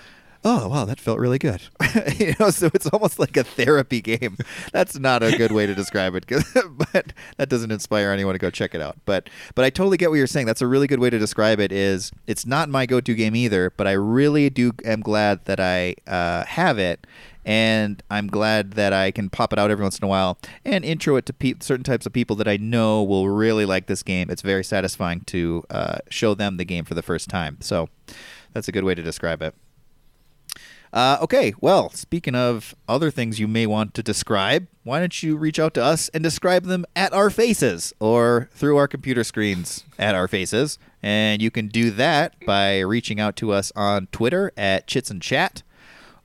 "Oh, 0.45 0.68
wow, 0.68 0.84
that 0.84 1.01
felt 1.01 1.18
really 1.18 1.39
good." 1.39 1.62
you 2.18 2.34
know, 2.39 2.51
so 2.51 2.70
it's 2.74 2.86
almost 2.86 3.18
like 3.18 3.36
a 3.36 3.45
therapy 3.45 4.01
game. 4.01 4.36
That's 4.72 4.99
not 4.99 5.22
a 5.22 5.36
good 5.36 5.53
way 5.53 5.66
to 5.66 5.74
describe 5.74 6.14
it, 6.14 6.26
but 6.93 7.12
that 7.36 7.49
doesn't 7.49 7.70
inspire 7.70 8.11
anyone 8.11 8.34
to 8.34 8.39
go 8.39 8.51
check 8.51 8.74
it 8.74 8.80
out. 8.80 8.97
But 9.05 9.28
but 9.55 9.64
I 9.64 9.70
totally 9.70 9.97
get 9.97 10.11
what 10.11 10.16
you're 10.16 10.26
saying. 10.26 10.47
That's 10.47 10.62
a 10.62 10.66
really 10.66 10.86
good 10.86 11.01
way 11.01 11.11
to 11.11 11.18
describe 11.18 11.61
it. 11.61 11.72
Is 11.72 12.12
it's 12.26 12.47
not 12.47 12.68
my 12.68 12.86
go-to 12.86 13.14
game 13.14 13.36
either, 13.36 13.72
but 13.76 13.86
I 13.86 13.93
really 13.93 14.51
do 14.51 14.72
am 14.84 15.01
glad 15.01 15.45
that 15.47 15.61
I 15.61 15.95
uh, 16.07 16.45
have 16.45 16.78
it 16.78 17.07
and 17.49 18.03
I'm 18.11 18.26
glad 18.26 18.72
that 18.72 18.93
I 18.93 19.11
can 19.11 19.30
pop 19.30 19.55
it 19.55 19.59
out 19.59 19.70
every 19.70 19.82
once 19.82 19.99
in 19.99 20.05
a 20.05 20.09
while 20.09 20.39
and 20.66 20.84
intro 20.84 21.16
it 21.16 21.24
to 21.26 21.32
pe- 21.32 21.55
certain 21.61 21.82
types 21.82 22.05
of 22.05 22.12
people 22.12 22.36
that 22.36 22.47
I 22.47 22.59
know 22.59 23.03
will 23.03 23.30
really 23.30 23.64
like 23.64 23.86
this 23.86 24.03
game. 24.03 24.28
It's 24.28 24.43
very 24.43 24.62
satisfying 24.62 25.22
to 25.22 25.64
uh, 25.70 25.99
show 26.11 26.34
them 26.34 26.59
the 26.59 26.66
game 26.66 26.84
for 26.84 26.93
the 26.93 27.01
first 27.01 27.30
time. 27.30 27.57
So 27.61 27.89
that's 28.53 28.68
a 28.68 28.72
good 28.72 28.84
way 28.84 28.95
to 28.95 29.03
describe 29.03 29.41
it. 29.41 29.55
Uh, 30.93 31.18
okay, 31.20 31.53
well, 31.61 31.91
speaking 31.91 32.34
of 32.34 32.74
other 32.89 33.11
things 33.11 33.39
you 33.39 33.49
may 33.49 33.66
want 33.66 33.95
to 33.95 34.03
describe, 34.03 34.66
why 34.84 35.01
don't 35.01 35.22
you 35.22 35.36
reach 35.36 35.59
out 35.59 35.74
to 35.74 35.82
us 35.82 36.09
and 36.11 36.22
describe 36.22 36.64
them 36.64 36.86
at 36.97 37.12
our 37.12 37.30
faces 37.30 37.93
or 38.01 38.49
through 38.53 38.76
our 38.76 38.89
computer 38.89 39.24
screens 39.24 39.84
at 39.99 40.14
our 40.14 40.28
faces? 40.28 40.78
And 41.03 41.43
you 41.43 41.51
can 41.51 41.68
do 41.68 41.91
that 41.93 42.34
by 42.47 42.80
reaching 42.80 43.20
out 43.20 43.36
to 43.36 43.53
us 43.53 43.70
on 43.76 44.09
Twitter 44.12 44.53
at 44.57 44.86
Chits 44.86 45.11
and 45.11 45.22
Chat. 45.22 45.62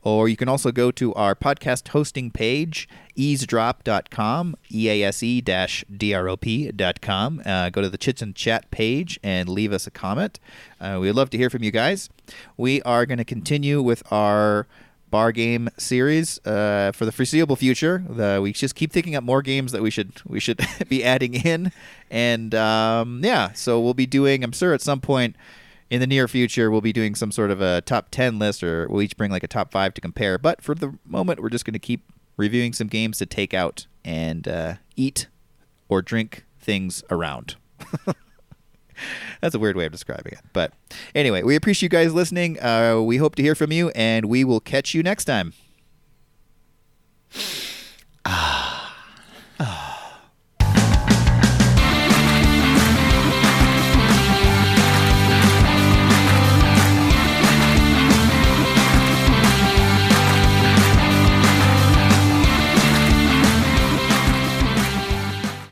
Or 0.04 0.28
you 0.28 0.36
can 0.36 0.50
also 0.50 0.72
go 0.72 0.92
to 0.92 1.14
our 1.14 1.34
podcast 1.34 1.90
hosting 1.90 2.30
page, 2.30 2.90
eavesdrop.com, 3.18 4.56
E-A-S-E 4.70 5.42
dash 5.42 5.86
D-R-O-P.com. 5.96 7.42
Uh, 7.46 7.70
go 7.70 7.82
to 7.82 7.90
the 7.90 7.98
Chits 7.98 8.22
and 8.22 8.36
Chat 8.36 8.70
page 8.70 9.20
and 9.24 9.48
leave 9.48 9.72
us 9.72 9.88
a 9.88 9.92
comment. 9.92 10.40
Uh, 10.80 10.98
we'd 11.00 11.14
love 11.14 11.30
to 11.30 11.38
hear 11.38 11.50
from 11.50 11.64
you 11.64 11.72
guys. 11.72 12.10
We 12.58 12.82
are 12.82 13.06
going 13.06 13.18
to 13.18 13.24
continue 13.24 13.82
with 13.82 14.04
our 14.12 14.68
bar 15.14 15.32
game 15.32 15.70
series 15.78 16.40
uh, 16.44 16.92
for 16.92 17.06
the 17.06 17.12
foreseeable 17.12 17.56
future. 17.56 18.04
The, 18.10 18.40
we 18.42 18.52
just 18.52 18.74
keep 18.74 18.92
thinking 18.92 19.16
up 19.16 19.24
more 19.24 19.44
games 19.44 19.72
that 19.72 19.84
we 19.84 19.92
should 19.92 20.12
we 20.26 20.40
should 20.40 20.60
be 20.90 21.04
adding 21.04 21.36
in, 21.36 21.72
and 22.10 22.56
um, 22.56 23.22
yeah, 23.24 23.52
so 23.54 23.80
we'll 23.80 23.94
be 23.94 24.08
doing. 24.08 24.44
I'm 24.44 24.52
sure 24.52 24.74
at 24.74 24.82
some 24.82 25.00
point 25.00 25.36
in 25.90 26.00
the 26.00 26.08
near 26.08 26.28
future 26.28 26.72
we'll 26.72 26.82
be 26.82 26.94
doing 26.94 27.16
some 27.16 27.32
sort 27.32 27.52
of 27.52 27.62
a 27.62 27.82
top 27.82 28.10
10 28.12 28.40
list 28.40 28.64
or 28.64 28.88
we'll 28.90 29.02
each 29.02 29.18
bring 29.18 29.32
like 29.32 29.44
a 29.44 29.48
top 29.48 29.72
5 29.72 29.94
to 29.94 30.02
compare. 30.02 30.38
But 30.38 30.62
for 30.62 30.76
the 30.76 30.98
moment 31.06 31.42
we're 31.42 31.50
just 31.50 31.66
going 31.66 31.74
to 31.74 31.80
keep 31.80 32.12
reviewing 32.38 32.74
some 32.74 32.88
games 32.88 33.18
to 33.20 33.26
take 33.26 33.54
out 33.54 33.88
and 34.04 34.48
uh, 34.48 34.76
eat 34.96 35.28
or 35.88 36.02
drink 36.02 36.46
things 36.60 37.04
around. 37.10 37.56
That's 39.42 39.56
a 39.56 39.60
weird 39.60 39.76
way 39.76 39.86
of 39.86 39.92
describing 39.92 40.34
it. 40.34 40.42
But 40.54 40.74
anyway 41.14 41.44
we 41.44 41.56
appreciate 41.56 41.92
you 41.92 41.98
guys 41.98 42.14
listening. 42.14 42.62
Uh, 42.62 43.02
we 43.02 43.18
hope 43.18 43.36
to 43.36 43.44
hear 43.44 43.56
from 43.56 43.72
you 43.72 43.90
and 43.90 44.26
we 44.26 44.44
will 44.44 44.60
catch 44.60 44.94
you 44.94 45.04
next 45.04 45.26
time 45.26 45.54